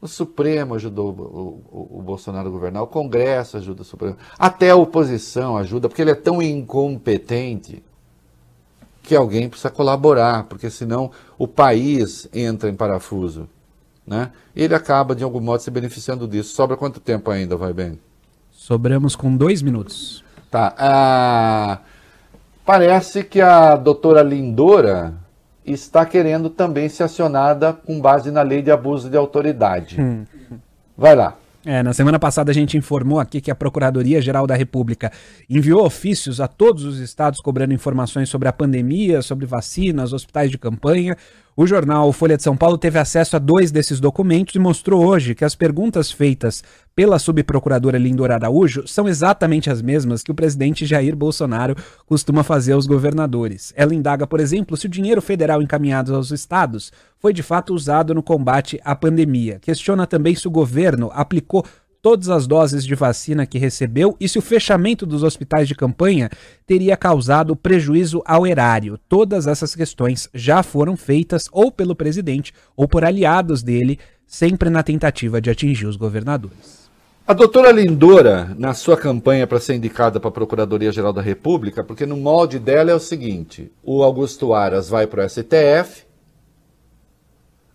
O 0.00 0.06
Supremo 0.06 0.76
ajudou 0.76 1.10
o, 1.10 1.96
o, 1.96 1.98
o, 1.98 2.00
Bolsonaro 2.00 2.46
a 2.46 2.52
governar, 2.52 2.84
o 2.84 2.86
Congresso 2.86 3.56
ajuda 3.56 3.82
o 3.82 3.84
Supremo, 3.84 4.16
até 4.38 4.70
a 4.70 4.76
oposição 4.76 5.56
ajuda, 5.56 5.88
porque 5.88 6.00
ele 6.00 6.12
é 6.12 6.14
tão 6.14 6.40
incompetente 6.40 7.82
que 9.02 9.16
alguém 9.16 9.48
precisa 9.48 9.70
colaborar, 9.70 10.44
porque 10.44 10.70
senão 10.70 11.10
o 11.38 11.48
país 11.48 12.28
entra 12.32 12.68
em 12.68 12.74
parafuso. 12.74 13.48
Né? 14.06 14.30
Ele 14.54 14.74
acaba, 14.74 15.14
de 15.14 15.22
algum 15.22 15.40
modo, 15.40 15.60
se 15.60 15.70
beneficiando 15.70 16.26
disso. 16.26 16.54
Sobra 16.54 16.76
quanto 16.76 17.00
tempo 17.00 17.30
ainda, 17.30 17.56
vai 17.56 17.72
bem? 17.72 17.98
Sobramos 18.50 19.14
com 19.16 19.36
dois 19.36 19.62
minutos. 19.62 20.24
Tá. 20.50 20.74
Ah, 20.76 21.78
parece 22.64 23.22
que 23.22 23.40
a 23.40 23.76
doutora 23.76 24.22
Lindora 24.22 25.14
está 25.64 26.04
querendo 26.04 26.50
também 26.50 26.88
ser 26.88 27.04
acionada 27.04 27.72
com 27.72 28.00
base 28.00 28.30
na 28.30 28.42
lei 28.42 28.62
de 28.62 28.70
abuso 28.70 29.08
de 29.08 29.16
autoridade. 29.16 30.00
Hum. 30.00 30.24
Vai 30.96 31.14
lá. 31.14 31.36
É, 31.64 31.82
na 31.82 31.92
semana 31.92 32.18
passada 32.18 32.50
a 32.50 32.54
gente 32.54 32.78
informou 32.78 33.20
aqui 33.20 33.38
que 33.38 33.50
a 33.50 33.54
Procuradoria-Geral 33.54 34.46
da 34.46 34.54
República 34.54 35.12
enviou 35.48 35.84
ofícios 35.84 36.40
a 36.40 36.48
todos 36.48 36.84
os 36.84 36.98
estados 36.98 37.38
cobrando 37.40 37.74
informações 37.74 38.30
sobre 38.30 38.48
a 38.48 38.52
pandemia, 38.52 39.20
sobre 39.20 39.44
vacinas, 39.44 40.14
hospitais 40.14 40.50
de 40.50 40.56
campanha. 40.56 41.16
O 41.60 41.66
jornal 41.66 42.10
Folha 42.10 42.38
de 42.38 42.42
São 42.42 42.56
Paulo 42.56 42.78
teve 42.78 42.98
acesso 42.98 43.36
a 43.36 43.38
dois 43.38 43.70
desses 43.70 44.00
documentos 44.00 44.54
e 44.54 44.58
mostrou 44.58 45.04
hoje 45.04 45.34
que 45.34 45.44
as 45.44 45.54
perguntas 45.54 46.10
feitas 46.10 46.64
pela 46.96 47.18
subprocuradora 47.18 47.98
Lindor 47.98 48.30
Araújo 48.30 48.88
são 48.88 49.06
exatamente 49.06 49.68
as 49.68 49.82
mesmas 49.82 50.22
que 50.22 50.30
o 50.30 50.34
presidente 50.34 50.86
Jair 50.86 51.14
Bolsonaro 51.14 51.76
costuma 52.06 52.42
fazer 52.42 52.72
aos 52.72 52.86
governadores. 52.86 53.74
Ela 53.76 53.94
indaga, 53.94 54.26
por 54.26 54.40
exemplo, 54.40 54.74
se 54.74 54.86
o 54.86 54.88
dinheiro 54.88 55.20
federal 55.20 55.60
encaminhado 55.60 56.14
aos 56.14 56.30
estados 56.30 56.90
foi 57.18 57.34
de 57.34 57.42
fato 57.42 57.74
usado 57.74 58.14
no 58.14 58.22
combate 58.22 58.80
à 58.82 58.96
pandemia. 58.96 59.58
Questiona 59.60 60.06
também 60.06 60.34
se 60.34 60.48
o 60.48 60.50
governo 60.50 61.10
aplicou 61.12 61.62
todas 62.02 62.28
as 62.28 62.46
doses 62.46 62.84
de 62.84 62.94
vacina 62.94 63.46
que 63.46 63.58
recebeu 63.58 64.16
e 64.18 64.28
se 64.28 64.38
o 64.38 64.42
fechamento 64.42 65.04
dos 65.04 65.22
hospitais 65.22 65.68
de 65.68 65.74
campanha 65.74 66.30
teria 66.66 66.96
causado 66.96 67.54
prejuízo 67.54 68.22
ao 68.24 68.46
erário. 68.46 68.98
Todas 69.08 69.46
essas 69.46 69.74
questões 69.74 70.28
já 70.34 70.62
foram 70.62 70.96
feitas 70.96 71.44
ou 71.52 71.70
pelo 71.70 71.94
presidente 71.94 72.52
ou 72.76 72.88
por 72.88 73.04
aliados 73.04 73.62
dele, 73.62 73.98
sempre 74.26 74.70
na 74.70 74.82
tentativa 74.82 75.40
de 75.40 75.50
atingir 75.50 75.86
os 75.86 75.96
governadores. 75.96 76.80
A 77.26 77.32
doutora 77.32 77.70
Lindora, 77.70 78.56
na 78.58 78.74
sua 78.74 78.96
campanha 78.96 79.46
para 79.46 79.60
ser 79.60 79.74
indicada 79.74 80.18
para 80.18 80.30
a 80.30 80.32
Procuradoria-Geral 80.32 81.12
da 81.12 81.22
República, 81.22 81.84
porque 81.84 82.04
no 82.04 82.16
molde 82.16 82.58
dela 82.58 82.90
é 82.90 82.94
o 82.94 82.98
seguinte: 82.98 83.70
o 83.84 84.02
Augusto 84.02 84.52
Aras 84.52 84.88
vai 84.88 85.06
para 85.06 85.24
o 85.24 85.28
STF. 85.28 86.09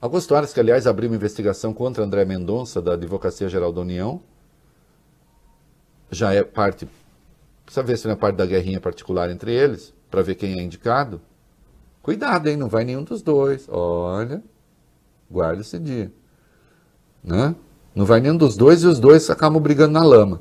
Augusto 0.06 0.36
Aras, 0.36 0.54
que 0.54 0.60
aliás 0.60 0.86
abriu 0.86 1.10
uma 1.10 1.16
investigação 1.16 1.74
contra 1.74 2.04
André 2.04 2.26
Mendonça, 2.26 2.80
da 2.80 2.94
Advocacia 2.94 3.50
Geral 3.50 3.74
da 3.74 3.82
União, 3.82 4.22
já 6.12 6.32
é 6.32 6.44
parte. 6.44 6.88
Precisa 7.66 7.82
ver 7.82 7.98
se 7.98 8.06
não 8.06 8.14
é 8.14 8.16
parte 8.16 8.36
da 8.36 8.46
guerrinha 8.46 8.80
particular 8.80 9.32
entre 9.32 9.52
eles, 9.52 9.92
para 10.12 10.22
ver 10.22 10.36
quem 10.36 10.60
é 10.60 10.62
indicado. 10.62 11.20
Cuidado, 12.04 12.48
hein? 12.48 12.56
Não 12.56 12.70
vai 12.70 12.84
nenhum 12.84 13.04
dos 13.04 13.24
dois. 13.24 13.68
Olha, 13.68 14.44
guarda 15.30 15.62
esse 15.62 15.80
dia. 15.80 16.12
Né? 17.24 17.56
Não 17.96 18.06
vai 18.06 18.20
nenhum 18.20 18.38
dos 18.38 18.56
dois 18.56 18.84
e 18.84 18.88
os 18.88 19.00
dois 19.00 19.28
acabam 19.32 19.60
brigando 19.60 19.94
na 19.94 20.04
lama. 20.04 20.40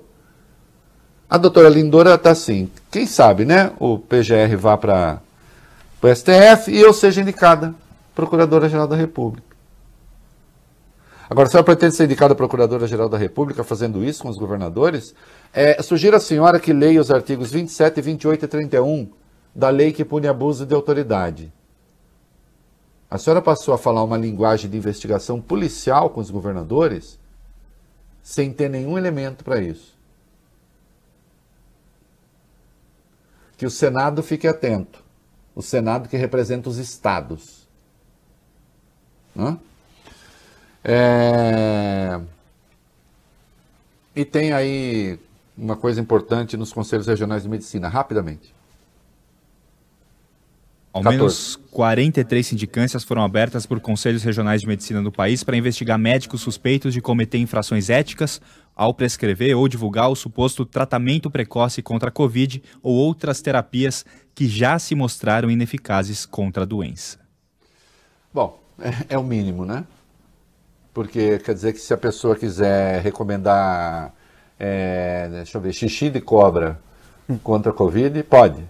A 1.26 1.38
doutora 1.38 1.70
Lindora 1.70 2.16
está 2.16 2.32
assim, 2.32 2.70
quem 2.90 3.06
sabe, 3.06 3.46
né? 3.46 3.72
O 3.80 3.98
PGR 3.98 4.54
vá 4.58 4.76
para 4.76 5.22
o 6.02 6.14
STF 6.14 6.70
e 6.70 6.78
eu 6.78 6.92
seja 6.92 7.22
indicada 7.22 7.74
Procuradora-Geral 8.14 8.86
da 8.86 8.94
República. 8.94 9.53
Agora, 11.28 11.48
se 11.48 11.56
ela 11.56 11.64
pretende 11.64 11.94
ser 11.94 12.04
indicada 12.04 12.34
Procuradora-Geral 12.34 13.08
da 13.08 13.16
República 13.16 13.64
fazendo 13.64 14.04
isso 14.04 14.22
com 14.22 14.28
os 14.28 14.36
governadores, 14.36 15.14
é, 15.52 15.82
sugiro 15.82 16.16
à 16.16 16.20
senhora 16.20 16.60
que 16.60 16.72
leia 16.72 17.00
os 17.00 17.10
artigos 17.10 17.50
27, 17.50 18.00
28 18.00 18.44
e 18.44 18.48
31 18.48 19.10
da 19.54 19.70
lei 19.70 19.92
que 19.92 20.04
pune 20.04 20.28
abuso 20.28 20.66
de 20.66 20.74
autoridade. 20.74 21.52
A 23.10 23.16
senhora 23.16 23.40
passou 23.40 23.72
a 23.72 23.78
falar 23.78 24.02
uma 24.02 24.16
linguagem 24.16 24.68
de 24.68 24.76
investigação 24.76 25.40
policial 25.40 26.10
com 26.10 26.20
os 26.20 26.30
governadores 26.30 27.18
sem 28.22 28.52
ter 28.52 28.68
nenhum 28.68 28.98
elemento 28.98 29.44
para 29.44 29.60
isso. 29.60 29.94
Que 33.56 33.64
o 33.64 33.70
Senado 33.70 34.22
fique 34.22 34.48
atento. 34.48 35.02
O 35.54 35.62
Senado 35.62 36.08
que 36.08 36.16
representa 36.16 36.68
os 36.68 36.78
estados. 36.78 37.68
Né? 39.34 39.56
É... 40.85 42.20
E 44.14 44.24
tem 44.24 44.53
aí 44.53 45.18
uma 45.57 45.76
coisa 45.76 46.01
importante 46.01 46.57
nos 46.57 46.72
conselhos 46.72 47.07
regionais 47.07 47.45
de 47.45 47.49
medicina, 47.49 47.89
rapidamente. 47.89 48.55
Ao 50.93 51.03
14. 51.03 51.18
menos 51.18 51.57
43 51.72 52.47
sindicâncias 52.47 53.03
foram 53.03 53.24
abertas 53.24 53.66
por 53.66 53.80
conselhos 53.80 54.22
regionais 54.22 54.61
de 54.61 54.68
medicina 54.68 55.03
do 55.03 55.11
país 55.11 55.43
para 55.43 55.57
investigar 55.57 55.99
médicos 55.99 56.41
suspeitos 56.41 56.93
de 56.93 57.01
cometer 57.01 57.39
infrações 57.39 57.91
éticas 57.91 58.41
ao 58.76 58.95
prescrever 58.95 59.57
ou 59.57 59.66
divulgar 59.66 60.09
o 60.09 60.14
suposto 60.14 60.64
tratamento 60.64 61.28
precoce 61.28 61.82
contra 61.82 62.11
a 62.11 62.12
Covid 62.12 62.62
ou 62.80 62.95
outras 62.95 63.43
terapias 63.43 64.05
que 64.35 64.47
já 64.47 64.78
se 64.78 64.95
mostraram 64.95 65.51
ineficazes 65.51 66.24
contra 66.24 66.62
a 66.62 66.66
doença. 66.66 67.18
Bom, 68.32 68.61
é, 68.78 69.14
é 69.14 69.18
o 69.18 69.24
mínimo, 69.24 69.64
né? 69.64 69.85
Porque 70.95 71.38
quer 71.40 71.55
dizer 71.55 71.72
que 71.72 71.80
se 71.80 71.92
a 71.92 71.97
pessoa 71.97 72.36
quiser 72.36 73.03
recomendar, 73.03 74.14
é, 74.59 75.28
deixa 75.28 75.59
eu 75.59 75.61
ver, 75.61 75.72
xixi 75.72 76.09
de 76.09 76.20
cobra 76.20 76.78
contra 77.42 77.72
a 77.72 77.74
Covid, 77.74 78.22
pode. 78.22 78.64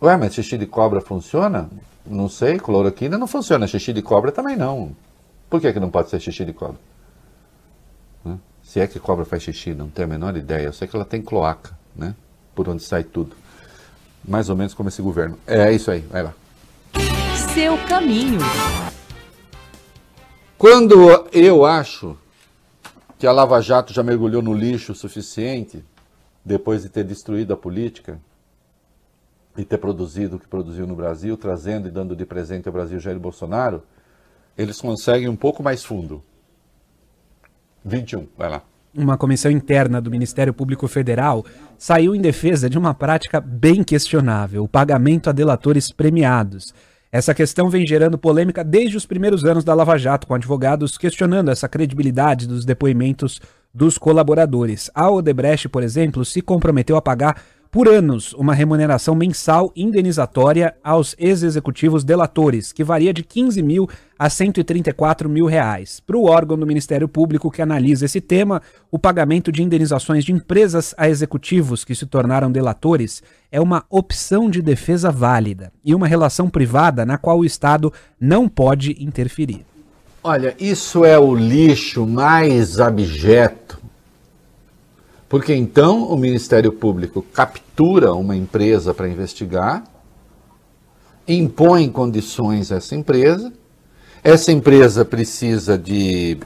Ué, 0.00 0.16
mas 0.16 0.34
xixi 0.34 0.58
de 0.58 0.66
cobra 0.66 1.00
funciona? 1.00 1.68
Não 2.06 2.28
sei, 2.28 2.58
cloroquina 2.58 3.18
não 3.18 3.26
funciona, 3.26 3.66
xixi 3.66 3.92
de 3.92 4.02
cobra 4.02 4.30
também 4.30 4.56
não. 4.56 4.94
Por 5.48 5.60
que, 5.60 5.72
que 5.72 5.80
não 5.80 5.90
pode 5.90 6.10
ser 6.10 6.20
xixi 6.20 6.44
de 6.44 6.52
cobra? 6.52 6.78
Se 8.68 8.80
é 8.80 8.86
que 8.86 9.00
cobra 9.00 9.24
faz 9.24 9.42
xixi, 9.42 9.72
não 9.72 9.88
tenho 9.88 10.06
a 10.06 10.10
menor 10.10 10.36
ideia. 10.36 10.66
Eu 10.66 10.74
sei 10.74 10.86
que 10.86 10.94
ela 10.94 11.04
tem 11.06 11.22
cloaca, 11.22 11.70
né? 11.96 12.14
Por 12.54 12.68
onde 12.68 12.82
sai 12.82 13.02
tudo. 13.02 13.34
Mais 14.22 14.50
ou 14.50 14.56
menos 14.56 14.74
como 14.74 14.90
esse 14.90 15.00
governo. 15.00 15.38
É 15.46 15.72
isso 15.72 15.90
aí, 15.90 16.00
vai 16.00 16.22
lá. 16.22 16.34
Seu 17.54 17.78
caminho. 17.88 18.40
Quando 20.58 21.08
eu 21.32 21.64
acho 21.64 22.16
que 23.16 23.28
a 23.28 23.32
Lava 23.32 23.60
Jato 23.60 23.92
já 23.92 24.02
mergulhou 24.02 24.42
no 24.42 24.52
lixo 24.52 24.90
o 24.90 24.94
suficiente, 24.94 25.84
depois 26.44 26.82
de 26.82 26.88
ter 26.88 27.04
destruído 27.04 27.52
a 27.52 27.56
política, 27.56 28.18
e 29.56 29.64
ter 29.64 29.78
produzido 29.78 30.34
o 30.34 30.38
que 30.38 30.48
produziu 30.48 30.84
no 30.84 30.96
Brasil, 30.96 31.36
trazendo 31.36 31.86
e 31.86 31.92
dando 31.92 32.16
de 32.16 32.26
presente 32.26 32.66
ao 32.66 32.72
Brasil 32.72 32.98
Jair 32.98 33.20
Bolsonaro, 33.20 33.84
eles 34.56 34.80
conseguem 34.80 35.28
um 35.28 35.36
pouco 35.36 35.62
mais 35.62 35.84
fundo. 35.84 36.22
21, 37.84 38.26
vai 38.36 38.50
lá. 38.50 38.62
Uma 38.92 39.16
comissão 39.16 39.52
interna 39.52 40.00
do 40.00 40.10
Ministério 40.10 40.52
Público 40.52 40.88
Federal 40.88 41.44
saiu 41.78 42.16
em 42.16 42.20
defesa 42.20 42.68
de 42.68 42.76
uma 42.76 42.94
prática 42.94 43.40
bem 43.40 43.84
questionável, 43.84 44.64
o 44.64 44.68
pagamento 44.68 45.30
a 45.30 45.32
delatores 45.32 45.92
premiados. 45.92 46.74
Essa 47.10 47.34
questão 47.34 47.70
vem 47.70 47.86
gerando 47.86 48.18
polêmica 48.18 48.62
desde 48.62 48.96
os 48.96 49.06
primeiros 49.06 49.42
anos 49.44 49.64
da 49.64 49.72
Lava 49.72 49.96
Jato, 49.96 50.26
com 50.26 50.34
advogados 50.34 50.98
questionando 50.98 51.50
essa 51.50 51.66
credibilidade 51.66 52.46
dos 52.46 52.66
depoimentos 52.66 53.40
dos 53.72 53.96
colaboradores. 53.96 54.90
A 54.94 55.10
Odebrecht, 55.10 55.70
por 55.70 55.82
exemplo, 55.82 56.22
se 56.24 56.42
comprometeu 56.42 56.96
a 56.96 57.02
pagar 57.02 57.42
por 57.70 57.86
anos 57.86 58.32
uma 58.32 58.54
remuneração 58.54 59.14
mensal 59.14 59.70
indenizatória 59.76 60.74
aos 60.82 61.14
ex-executivos 61.18 62.02
delatores, 62.02 62.72
que 62.72 62.82
varia 62.82 63.12
de 63.12 63.22
15 63.22 63.62
mil 63.62 63.88
a 64.18 64.30
134 64.30 65.28
mil 65.28 65.46
reais. 65.46 66.00
Para 66.00 66.16
o 66.16 66.24
órgão 66.24 66.58
do 66.58 66.66
Ministério 66.66 67.06
Público 67.06 67.50
que 67.50 67.62
analisa 67.62 68.06
esse 68.06 68.20
tema, 68.20 68.62
o 68.90 68.98
pagamento 68.98 69.52
de 69.52 69.62
indenizações 69.62 70.24
de 70.24 70.32
empresas 70.32 70.94
a 70.96 71.08
executivos 71.08 71.84
que 71.84 71.94
se 71.94 72.06
tornaram 72.06 72.50
delatores 72.50 73.22
é 73.52 73.60
uma 73.60 73.84
opção 73.90 74.48
de 74.50 74.62
defesa 74.62 75.10
válida 75.10 75.70
e 75.84 75.94
uma 75.94 76.06
relação 76.06 76.48
privada 76.48 77.04
na 77.04 77.18
qual 77.18 77.38
o 77.38 77.44
Estado 77.44 77.92
não 78.20 78.48
pode 78.48 78.96
interferir. 78.98 79.64
Olha, 80.22 80.54
isso 80.58 81.04
é 81.04 81.18
o 81.18 81.34
lixo 81.34 82.06
mais 82.06 82.80
abjeto 82.80 83.77
porque 85.28 85.54
então 85.54 86.04
o 86.04 86.16
Ministério 86.16 86.72
Público 86.72 87.22
captura 87.22 88.14
uma 88.14 88.34
empresa 88.34 88.94
para 88.94 89.08
investigar, 89.08 89.84
impõe 91.26 91.90
condições 91.90 92.72
a 92.72 92.76
essa 92.76 92.94
empresa, 92.94 93.52
essa 94.24 94.50
empresa 94.50 95.04
precisa 95.04 95.76
de 95.76 96.38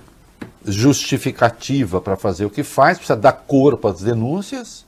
justificativa 0.64 2.00
para 2.00 2.16
fazer 2.16 2.44
o 2.44 2.50
que 2.50 2.62
faz, 2.62 2.98
precisa 2.98 3.16
dar 3.16 3.32
corpo 3.32 3.88
às 3.88 4.00
denúncias. 4.00 4.84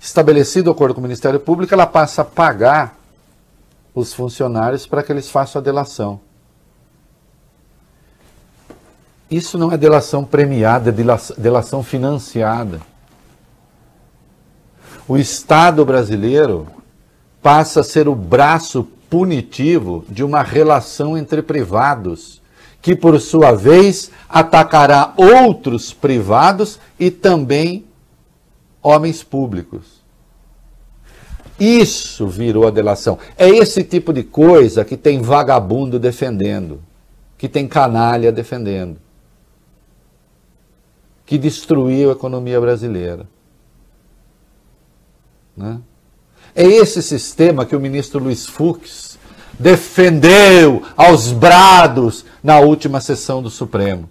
Estabelecido 0.00 0.68
o 0.68 0.72
acordo 0.72 0.94
com 0.94 1.00
o 1.00 1.02
Ministério 1.02 1.40
Público, 1.40 1.72
ela 1.72 1.86
passa 1.86 2.22
a 2.22 2.24
pagar 2.24 2.98
os 3.94 4.12
funcionários 4.12 4.86
para 4.86 5.02
que 5.02 5.12
eles 5.12 5.30
façam 5.30 5.60
a 5.60 5.64
delação. 5.64 6.20
Isso 9.30 9.58
não 9.58 9.72
é 9.72 9.76
delação 9.76 10.24
premiada, 10.24 10.90
é 10.90 11.40
delação 11.40 11.82
financiada. 11.82 12.80
O 15.08 15.16
Estado 15.16 15.84
brasileiro 15.84 16.68
passa 17.42 17.80
a 17.80 17.84
ser 17.84 18.08
o 18.08 18.14
braço 18.14 18.84
punitivo 19.10 20.04
de 20.08 20.22
uma 20.22 20.42
relação 20.42 21.18
entre 21.18 21.42
privados, 21.42 22.40
que 22.80 22.94
por 22.94 23.20
sua 23.20 23.52
vez 23.52 24.10
atacará 24.28 25.12
outros 25.16 25.92
privados 25.92 26.78
e 26.98 27.10
também 27.10 27.84
homens 28.80 29.24
públicos. 29.24 30.04
Isso 31.58 32.28
virou 32.28 32.66
a 32.66 32.70
delação. 32.70 33.18
É 33.36 33.48
esse 33.48 33.82
tipo 33.82 34.12
de 34.12 34.22
coisa 34.22 34.84
que 34.84 34.96
tem 34.96 35.20
vagabundo 35.20 35.98
defendendo, 35.98 36.80
que 37.36 37.48
tem 37.48 37.66
canalha 37.66 38.30
defendendo 38.30 39.05
que 41.26 41.36
destruiu 41.36 42.10
a 42.10 42.12
economia 42.12 42.60
brasileira. 42.60 43.26
Né? 45.56 45.80
É 46.54 46.64
esse 46.64 47.02
sistema 47.02 47.66
que 47.66 47.74
o 47.74 47.80
ministro 47.80 48.22
Luiz 48.22 48.46
Fux 48.46 49.18
defendeu 49.58 50.82
aos 50.96 51.32
brados 51.32 52.24
na 52.42 52.60
última 52.60 53.00
sessão 53.00 53.42
do 53.42 53.50
Supremo. 53.50 54.08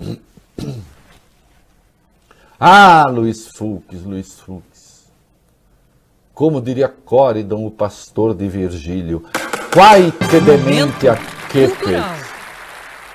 Ah, 2.66 3.06
Luiz 3.10 3.48
Fux, 3.48 3.84
Luiz 4.04 4.40
Fux. 4.40 4.64
Como 6.32 6.62
diria 6.62 6.88
Córidon, 6.88 7.66
o 7.66 7.70
pastor 7.70 8.32
de 8.32 8.48
Virgílio. 8.48 9.24
Quai 9.70 10.10
que 10.12 10.40
demência 10.40 11.18
que, 11.50 11.68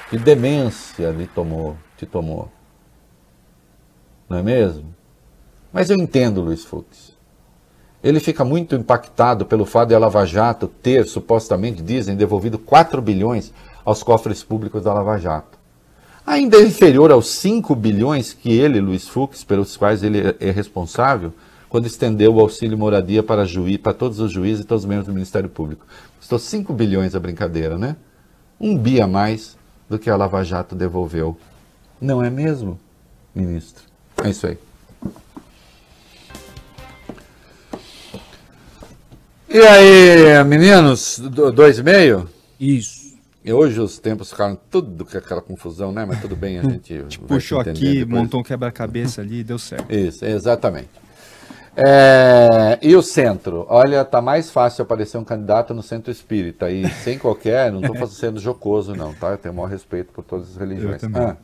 que 0.10 0.18
demência 0.18 1.10
lhe 1.10 1.26
tomou, 1.26 1.76
te 1.98 2.06
tomou 2.06 2.52
não 4.30 4.38
é 4.38 4.44
mesmo? 4.44 4.94
Mas 5.74 5.90
eu 5.90 5.98
entendo 5.98 6.42
Luiz 6.42 6.64
Fux. 6.64 7.18
Ele 8.02 8.20
fica 8.20 8.46
muito 8.46 8.76
impactado 8.76 9.46
pelo 9.46 9.66
fato 9.66 9.90
de 9.90 9.96
a 9.96 10.00
Lava 10.00 10.26
Jato 10.26 10.68
ter, 10.68 11.06
supostamente, 11.06 11.82
dizem, 11.82 12.16
devolvido 12.16 12.58
4 12.58 13.02
bilhões 13.02 13.52
aos 13.84 14.04
cofres 14.04 14.44
públicos 14.44 14.84
da 14.84 14.94
Lava 14.94 15.18
Jato. 15.18 15.58
ainda 16.26 16.58
é 16.58 16.64
inferior 16.64 17.12
aos 17.12 17.28
5 17.30 17.76
bilhões 17.76 18.32
que 18.34 18.52
ele, 18.52 18.80
Luiz 18.80 19.08
Fux, 19.08 19.44
pelos 19.44 19.76
quais 19.76 20.04
ele 20.04 20.36
é 20.40 20.52
responsável, 20.52 21.34
quando 21.68 21.88
estendeu 21.88 22.36
o 22.36 22.40
auxílio 22.40 22.78
moradia 22.78 23.22
para, 23.22 23.46
juiz, 23.46 23.78
para 23.78 23.94
todos 23.94 24.20
os 24.20 24.32
juízes 24.32 24.64
e 24.64 24.68
todos 24.68 24.84
os 24.84 24.90
membros 24.90 25.08
do 25.08 25.14
Ministério 25.14 25.50
Público. 25.50 25.86
Custou 26.20 26.40
5 26.40 26.72
bilhões 26.74 27.16
a 27.16 27.20
brincadeira, 27.20 27.78
né? 27.78 27.96
Um 28.60 28.78
bi 28.78 29.02
a 29.02 29.08
mais 29.08 29.58
do 29.90 29.98
que 30.00 30.10
a 30.10 30.16
Lava 30.16 30.44
Jato 30.44 30.76
devolveu. 30.76 31.38
Não 32.00 32.24
é 32.24 32.30
mesmo, 32.30 32.80
ministro? 33.34 33.89
É 34.24 34.30
isso 34.30 34.48
aí. 34.48 34.58
E 39.52 39.60
aí, 39.60 40.44
meninos, 40.44 41.20
dois 41.56 41.80
e 41.80 41.84
meio? 41.84 42.30
Isso. 42.60 43.18
E 43.44 43.52
hoje 43.52 43.80
os 43.80 43.98
tempos 43.98 44.30
ficaram 44.30 44.58
tudo 44.70 45.06
com 45.06 45.18
aquela 45.18 45.42
confusão, 45.42 45.92
né? 45.92 46.06
Mas 46.06 46.22
tudo 46.22 46.36
bem, 46.36 46.60
a 46.60 46.62
gente. 46.70 47.04
Te 47.08 47.18
puxou 47.20 47.60
aqui, 47.60 48.00
depois. 48.00 48.08
montou 48.08 48.42
um 48.42 48.44
quebra-cabeça 48.44 49.22
ali 49.22 49.40
e 49.40 49.44
deu 49.44 49.58
certo. 49.58 49.90
Isso, 49.94 50.24
exatamente. 50.24 50.90
É, 51.76 52.78
e 52.82 52.96
o 52.96 53.02
centro? 53.02 53.66
Olha, 53.70 54.04
tá 54.04 54.22
mais 54.22 54.52
fácil 54.52 54.84
aparecer 54.84 55.18
um 55.18 55.24
candidato 55.24 55.74
no 55.74 55.82
centro 55.82 56.12
espírita. 56.12 56.70
E 56.70 56.88
sem 56.90 57.18
qualquer, 57.18 57.72
não 57.72 57.82
estou 57.94 58.08
sendo 58.08 58.40
jocoso, 58.40 58.94
não, 58.94 59.14
tá? 59.14 59.30
Eu 59.32 59.38
tenho 59.38 59.54
o 59.54 59.58
maior 59.58 59.70
respeito 59.70 60.12
por 60.12 60.24
todas 60.24 60.50
as 60.50 60.58
religiões. 60.58 61.02
Ah. 61.16 61.38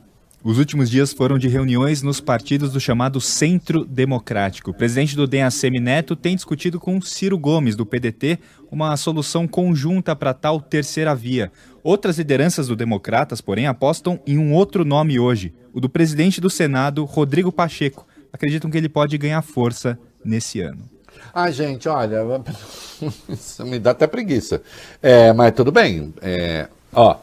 Os 0.46 0.58
últimos 0.58 0.88
dias 0.88 1.12
foram 1.12 1.38
de 1.38 1.48
reuniões 1.48 2.02
nos 2.02 2.20
partidos 2.20 2.70
do 2.70 2.78
chamado 2.78 3.20
Centro 3.20 3.84
Democrático. 3.84 4.70
O 4.70 4.74
presidente 4.74 5.16
do 5.16 5.26
DEM, 5.26 5.42
Neto, 5.80 6.14
tem 6.14 6.36
discutido 6.36 6.78
com 6.78 7.00
Ciro 7.00 7.36
Gomes, 7.36 7.74
do 7.74 7.84
PDT, 7.84 8.38
uma 8.70 8.96
solução 8.96 9.48
conjunta 9.48 10.14
para 10.14 10.32
tal 10.32 10.60
terceira 10.60 11.16
via. 11.16 11.50
Outras 11.82 12.18
lideranças 12.18 12.68
do 12.68 12.76
Democratas, 12.76 13.40
porém, 13.40 13.66
apostam 13.66 14.20
em 14.24 14.38
um 14.38 14.52
outro 14.52 14.84
nome 14.84 15.18
hoje, 15.18 15.52
o 15.72 15.80
do 15.80 15.88
presidente 15.88 16.40
do 16.40 16.48
Senado, 16.48 17.04
Rodrigo 17.04 17.50
Pacheco. 17.50 18.06
Acreditam 18.32 18.70
que 18.70 18.78
ele 18.78 18.88
pode 18.88 19.18
ganhar 19.18 19.42
força 19.42 19.98
nesse 20.24 20.60
ano. 20.60 20.88
Ah, 21.34 21.50
gente, 21.50 21.88
olha, 21.88 22.20
isso 23.28 23.66
me 23.66 23.80
dá 23.80 23.90
até 23.90 24.06
preguiça. 24.06 24.62
É, 25.02 25.32
mas 25.32 25.52
tudo 25.56 25.72
bem. 25.72 26.14
É, 26.22 26.68
ó, 26.92 27.16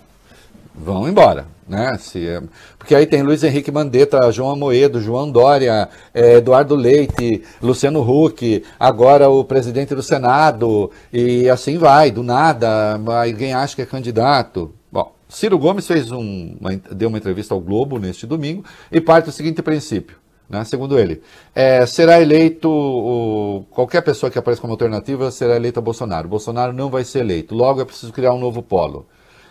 vão 0.75 1.07
embora. 1.07 1.52
Né? 1.67 1.95
Se, 1.97 2.27
é, 2.27 2.41
porque 2.77 2.93
aí 2.93 3.05
tem 3.05 3.23
Luiz 3.23 3.43
Henrique 3.43 3.71
Mandetta, 3.71 4.31
João 4.31 4.51
Amoedo, 4.51 5.01
João 5.01 5.31
Dória, 5.31 5.87
é, 6.13 6.35
Eduardo 6.35 6.75
Leite, 6.75 7.43
Luciano 7.61 8.01
Huck, 8.01 8.63
agora 8.79 9.29
o 9.29 9.43
presidente 9.43 9.95
do 9.95 10.03
Senado, 10.03 10.91
e 11.11 11.49
assim 11.49 11.77
vai, 11.77 12.11
do 12.11 12.21
nada, 12.21 12.99
alguém 13.21 13.53
acha 13.53 13.75
que 13.75 13.81
é 13.81 13.85
candidato. 13.85 14.73
Bom, 14.91 15.13
Ciro 15.29 15.57
Gomes 15.57 15.87
fez 15.87 16.11
um, 16.11 16.57
uma, 16.59 16.75
deu 16.91 17.09
uma 17.09 17.17
entrevista 17.17 17.53
ao 17.53 17.61
Globo 17.61 17.97
neste 17.97 18.27
domingo 18.27 18.63
e 18.91 18.99
parte 18.99 19.25
do 19.25 19.31
seguinte 19.31 19.61
princípio. 19.61 20.17
Né? 20.49 20.63
Segundo 20.65 20.99
ele, 20.99 21.21
é, 21.55 21.85
será 21.85 22.21
eleito 22.21 22.69
o, 22.69 23.65
qualquer 23.71 24.01
pessoa 24.01 24.29
que 24.29 24.37
apareça 24.37 24.61
como 24.61 24.73
alternativa 24.73 25.31
será 25.31 25.55
eleita 25.55 25.79
Bolsonaro. 25.79 26.27
Bolsonaro 26.27 26.73
não 26.73 26.89
vai 26.89 27.03
ser 27.03 27.19
eleito. 27.19 27.55
Logo 27.55 27.81
é 27.81 27.85
preciso 27.85 28.11
criar 28.11 28.33
um 28.33 28.39
novo 28.39 28.61
polo. 28.61 29.07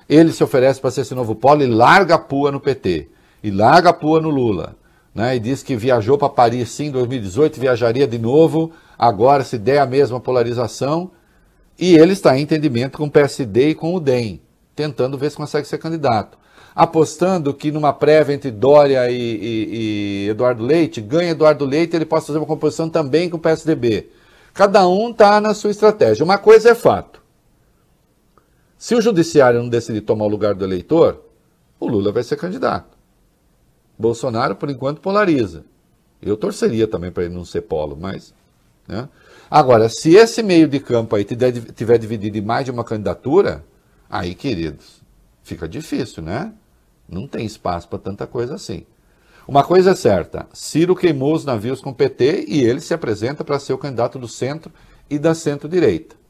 Ele 0.08 0.32
se 0.32 0.42
oferece 0.42 0.80
para 0.80 0.90
ser 0.90 1.02
esse 1.02 1.14
novo 1.14 1.34
polo 1.34 1.62
e 1.62 1.66
larga 1.66 2.16
a 2.16 2.18
pua 2.18 2.50
no 2.50 2.60
PT. 2.60 3.08
E 3.42 3.50
larga 3.50 3.90
a 3.90 3.92
pua 3.92 4.20
no 4.20 4.30
Lula. 4.30 4.76
Né? 5.14 5.36
E 5.36 5.40
diz 5.40 5.62
que 5.62 5.76
viajou 5.76 6.16
para 6.16 6.28
Paris 6.28 6.70
sim 6.70 6.86
em 6.86 6.90
2018, 6.90 7.60
viajaria 7.60 8.06
de 8.06 8.18
novo, 8.18 8.72
agora 8.98 9.44
se 9.44 9.58
der 9.58 9.78
a 9.78 9.86
mesma 9.86 10.20
polarização. 10.20 11.10
E 11.78 11.94
ele 11.94 12.12
está 12.12 12.36
em 12.38 12.42
entendimento 12.42 12.98
com 12.98 13.04
o 13.04 13.10
PSD 13.10 13.70
e 13.70 13.74
com 13.74 13.94
o 13.94 14.00
DEM, 14.00 14.40
tentando 14.74 15.18
ver 15.18 15.30
se 15.30 15.36
consegue 15.36 15.66
ser 15.66 15.78
candidato. 15.78 16.38
Apostando 16.74 17.52
que 17.52 17.70
numa 17.70 17.92
prévia 17.92 18.34
entre 18.34 18.50
Dória 18.50 19.10
e, 19.10 19.14
e, 19.14 20.26
e 20.26 20.28
Eduardo 20.30 20.64
Leite, 20.64 21.00
ganha 21.00 21.30
Eduardo 21.30 21.66
Leite, 21.66 21.94
ele 21.96 22.06
possa 22.06 22.28
fazer 22.28 22.38
uma 22.38 22.46
composição 22.46 22.88
também 22.88 23.28
com 23.28 23.36
o 23.36 23.40
PSDB. 23.40 24.10
Cada 24.54 24.86
um 24.86 25.10
está 25.10 25.40
na 25.40 25.54
sua 25.54 25.70
estratégia. 25.70 26.24
Uma 26.24 26.38
coisa 26.38 26.70
é 26.70 26.74
fato. 26.74 27.21
Se 28.82 28.96
o 28.96 29.00
judiciário 29.00 29.62
não 29.62 29.68
decidir 29.68 30.00
tomar 30.00 30.24
o 30.24 30.28
lugar 30.28 30.56
do 30.56 30.64
eleitor, 30.64 31.22
o 31.78 31.86
Lula 31.86 32.10
vai 32.10 32.24
ser 32.24 32.34
candidato. 32.34 32.98
Bolsonaro, 33.96 34.56
por 34.56 34.68
enquanto, 34.68 35.00
polariza. 35.00 35.64
Eu 36.20 36.36
torceria 36.36 36.88
também 36.88 37.12
para 37.12 37.22
ele 37.22 37.32
não 37.32 37.44
ser 37.44 37.60
polo, 37.60 37.96
mas. 37.96 38.34
Né? 38.88 39.08
Agora, 39.48 39.88
se 39.88 40.16
esse 40.16 40.42
meio 40.42 40.66
de 40.66 40.80
campo 40.80 41.14
aí 41.14 41.24
tiver, 41.24 41.96
dividido 41.96 42.36
em 42.36 42.40
mais 42.40 42.64
de 42.64 42.72
uma 42.72 42.82
candidatura, 42.82 43.64
aí, 44.10 44.34
queridos, 44.34 45.00
fica 45.44 45.68
difícil, 45.68 46.20
né? 46.20 46.52
Não 47.08 47.28
tem 47.28 47.46
espaço 47.46 47.88
para 47.88 48.00
tanta 48.00 48.26
coisa 48.26 48.56
assim. 48.56 48.84
Uma 49.46 49.62
coisa 49.62 49.92
é 49.92 49.94
certa: 49.94 50.48
Ciro 50.52 50.96
queimou 50.96 51.36
os 51.36 51.44
navios 51.44 51.80
com 51.80 51.90
o 51.90 51.94
PT 51.94 52.46
e 52.48 52.64
ele 52.64 52.80
se 52.80 52.92
apresenta 52.92 53.44
para 53.44 53.60
ser 53.60 53.74
o 53.74 53.78
candidato 53.78 54.18
do 54.18 54.26
centro 54.26 54.72
e 55.08 55.20
da 55.20 55.36
centro-direita. 55.36 56.20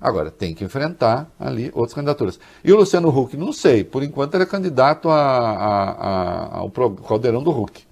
Agora, 0.00 0.30
tem 0.30 0.54
que 0.54 0.64
enfrentar 0.64 1.30
ali 1.38 1.70
outras 1.74 1.94
candidaturas. 1.94 2.38
E 2.62 2.72
o 2.72 2.76
Luciano 2.76 3.08
Huck, 3.08 3.36
não 3.36 3.52
sei, 3.52 3.82
por 3.82 4.02
enquanto 4.02 4.34
ele 4.34 4.42
é 4.42 4.46
candidato 4.46 5.08
a, 5.08 5.16
a, 5.16 5.90
a, 5.90 6.58
ao 6.58 6.70
caldeirão 6.70 7.42
do 7.42 7.50
Huck. 7.50 7.84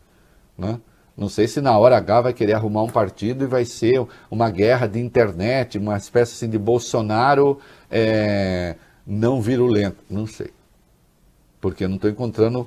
Né? 0.59 0.79
Não 1.17 1.29
sei 1.29 1.47
se 1.47 1.61
na 1.61 1.77
hora 1.79 1.97
H 1.97 2.21
vai 2.23 2.33
querer 2.33 2.55
arrumar 2.55 2.83
um 2.83 2.89
partido 2.89 3.45
e 3.45 3.47
vai 3.47 3.65
ser 3.65 4.05
uma 4.31 4.51
guerra 4.51 4.87
de 4.87 4.99
internet, 4.99 5.79
uma 5.79 5.97
espécie 5.97 6.35
assim, 6.35 6.51
de 6.51 6.59
Bolsonaro 6.59 7.59
é, 7.91 8.77
não 9.07 9.41
virulento. 9.41 9.99
Não 10.09 10.27
sei. 10.27 10.51
Porque 11.61 11.85
eu 11.85 11.89
não 11.89 11.97
estou 11.97 12.11
encontrando 12.11 12.67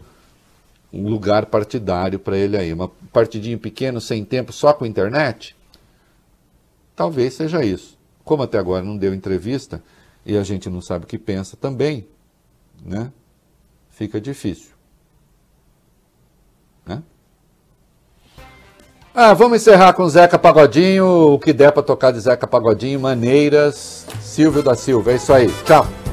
um 0.94 1.10
lugar 1.10 1.48
partidário 1.48 2.20
para 2.20 2.38
ele 2.38 2.56
aí. 2.56 2.74
Um 2.74 2.88
partidinho 3.12 3.60
pequeno, 3.60 4.00
sem 4.00 4.24
tempo, 4.24 4.54
só 4.54 4.74
com 4.74 4.86
internet? 4.86 5.56
Talvez 6.96 7.34
seja 7.34 7.64
isso. 7.64 7.95
Como 8.26 8.44
até 8.44 8.58
agora 8.58 8.84
não 8.84 8.98
deu 8.98 9.14
entrevista 9.14 9.82
e 10.26 10.36
a 10.36 10.44
gente 10.44 10.70
não 10.70 10.82
sabe 10.82 11.06
o 11.06 11.08
que 11.08 11.20
pensa 11.20 11.56
também, 11.56 12.08
né? 12.84 13.12
Fica 13.92 14.20
difícil. 14.20 14.72
Né? 16.86 17.02
Ah, 19.14 19.34
vamos 19.34 19.62
encerrar 19.62 19.94
com 19.94 20.10
Zeca 20.10 20.38
Pagodinho, 20.38 21.06
o 21.06 21.40
que 21.40 21.54
der 21.54 21.72
para 21.72 21.84
tocar 21.84 22.12
de 22.12 22.20
Zeca 22.20 22.46
Pagodinho, 22.48 23.00
Maneiras, 23.00 24.06
Silvio 24.20 24.62
da 24.62 24.76
Silva. 24.76 25.14
É 25.14 25.16
isso 25.16 25.32
aí. 25.32 25.48
Tchau. 25.64 26.05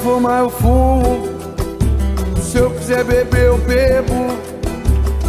Fumar, 0.00 0.40
eu 0.40 0.50
fumo. 0.50 1.22
Se 2.40 2.58
eu 2.58 2.70
quiser 2.70 3.04
beber, 3.04 3.46
eu 3.46 3.58
bebo. 3.58 4.50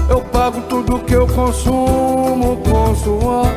Eu 0.10 0.22
pago 0.22 0.61
tudo 0.61 0.99
que 0.99 1.14
eu 1.14 1.27
consumo 1.27 2.57
com 2.57 2.95
suor 2.95 3.48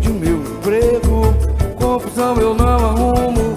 de 0.00 0.08
meu 0.10 0.38
emprego. 0.38 1.34
Confusão 1.76 2.36
eu 2.38 2.54
não 2.54 2.66
arrumo, 2.66 3.56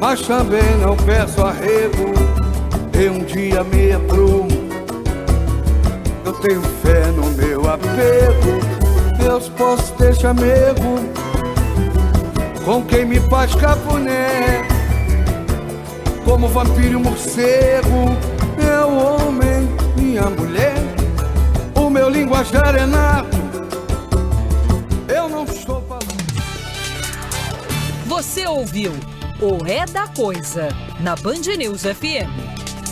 mas 0.00 0.20
também 0.26 0.76
não 0.82 0.96
peço 0.96 1.42
arrego. 1.42 2.12
E 2.98 3.08
um 3.08 3.24
dia 3.24 3.62
me 3.64 3.92
aprumo. 3.92 4.68
Eu 6.24 6.32
tenho 6.34 6.62
fé 6.82 7.06
no 7.12 7.30
meu 7.30 7.60
apego. 7.70 8.58
Deus 9.18 9.48
posso 9.50 9.92
ter 9.94 10.14
chamego 10.14 10.98
com 12.64 12.82
quem 12.84 13.06
me 13.06 13.18
faz 13.20 13.54
cafuné. 13.54 14.77
Como 16.28 16.46
vampiro 16.46 17.00
e 17.00 17.02
morcego, 17.02 18.04
meu 18.58 18.90
homem, 18.98 19.66
minha 19.96 20.28
mulher, 20.28 20.76
o 21.74 21.88
meu 21.88 22.10
linguajar 22.10 22.76
é 22.76 22.84
nato. 22.84 23.38
Eu 25.08 25.26
não 25.30 25.44
estou 25.44 25.80
falando. 25.88 26.04
Você 28.06 28.46
ouviu 28.46 28.92
o 29.40 29.66
É 29.66 29.86
da 29.86 30.06
Coisa, 30.06 30.68
na 31.00 31.16
Band 31.16 31.56
News 31.56 31.84
FM. 31.84 32.57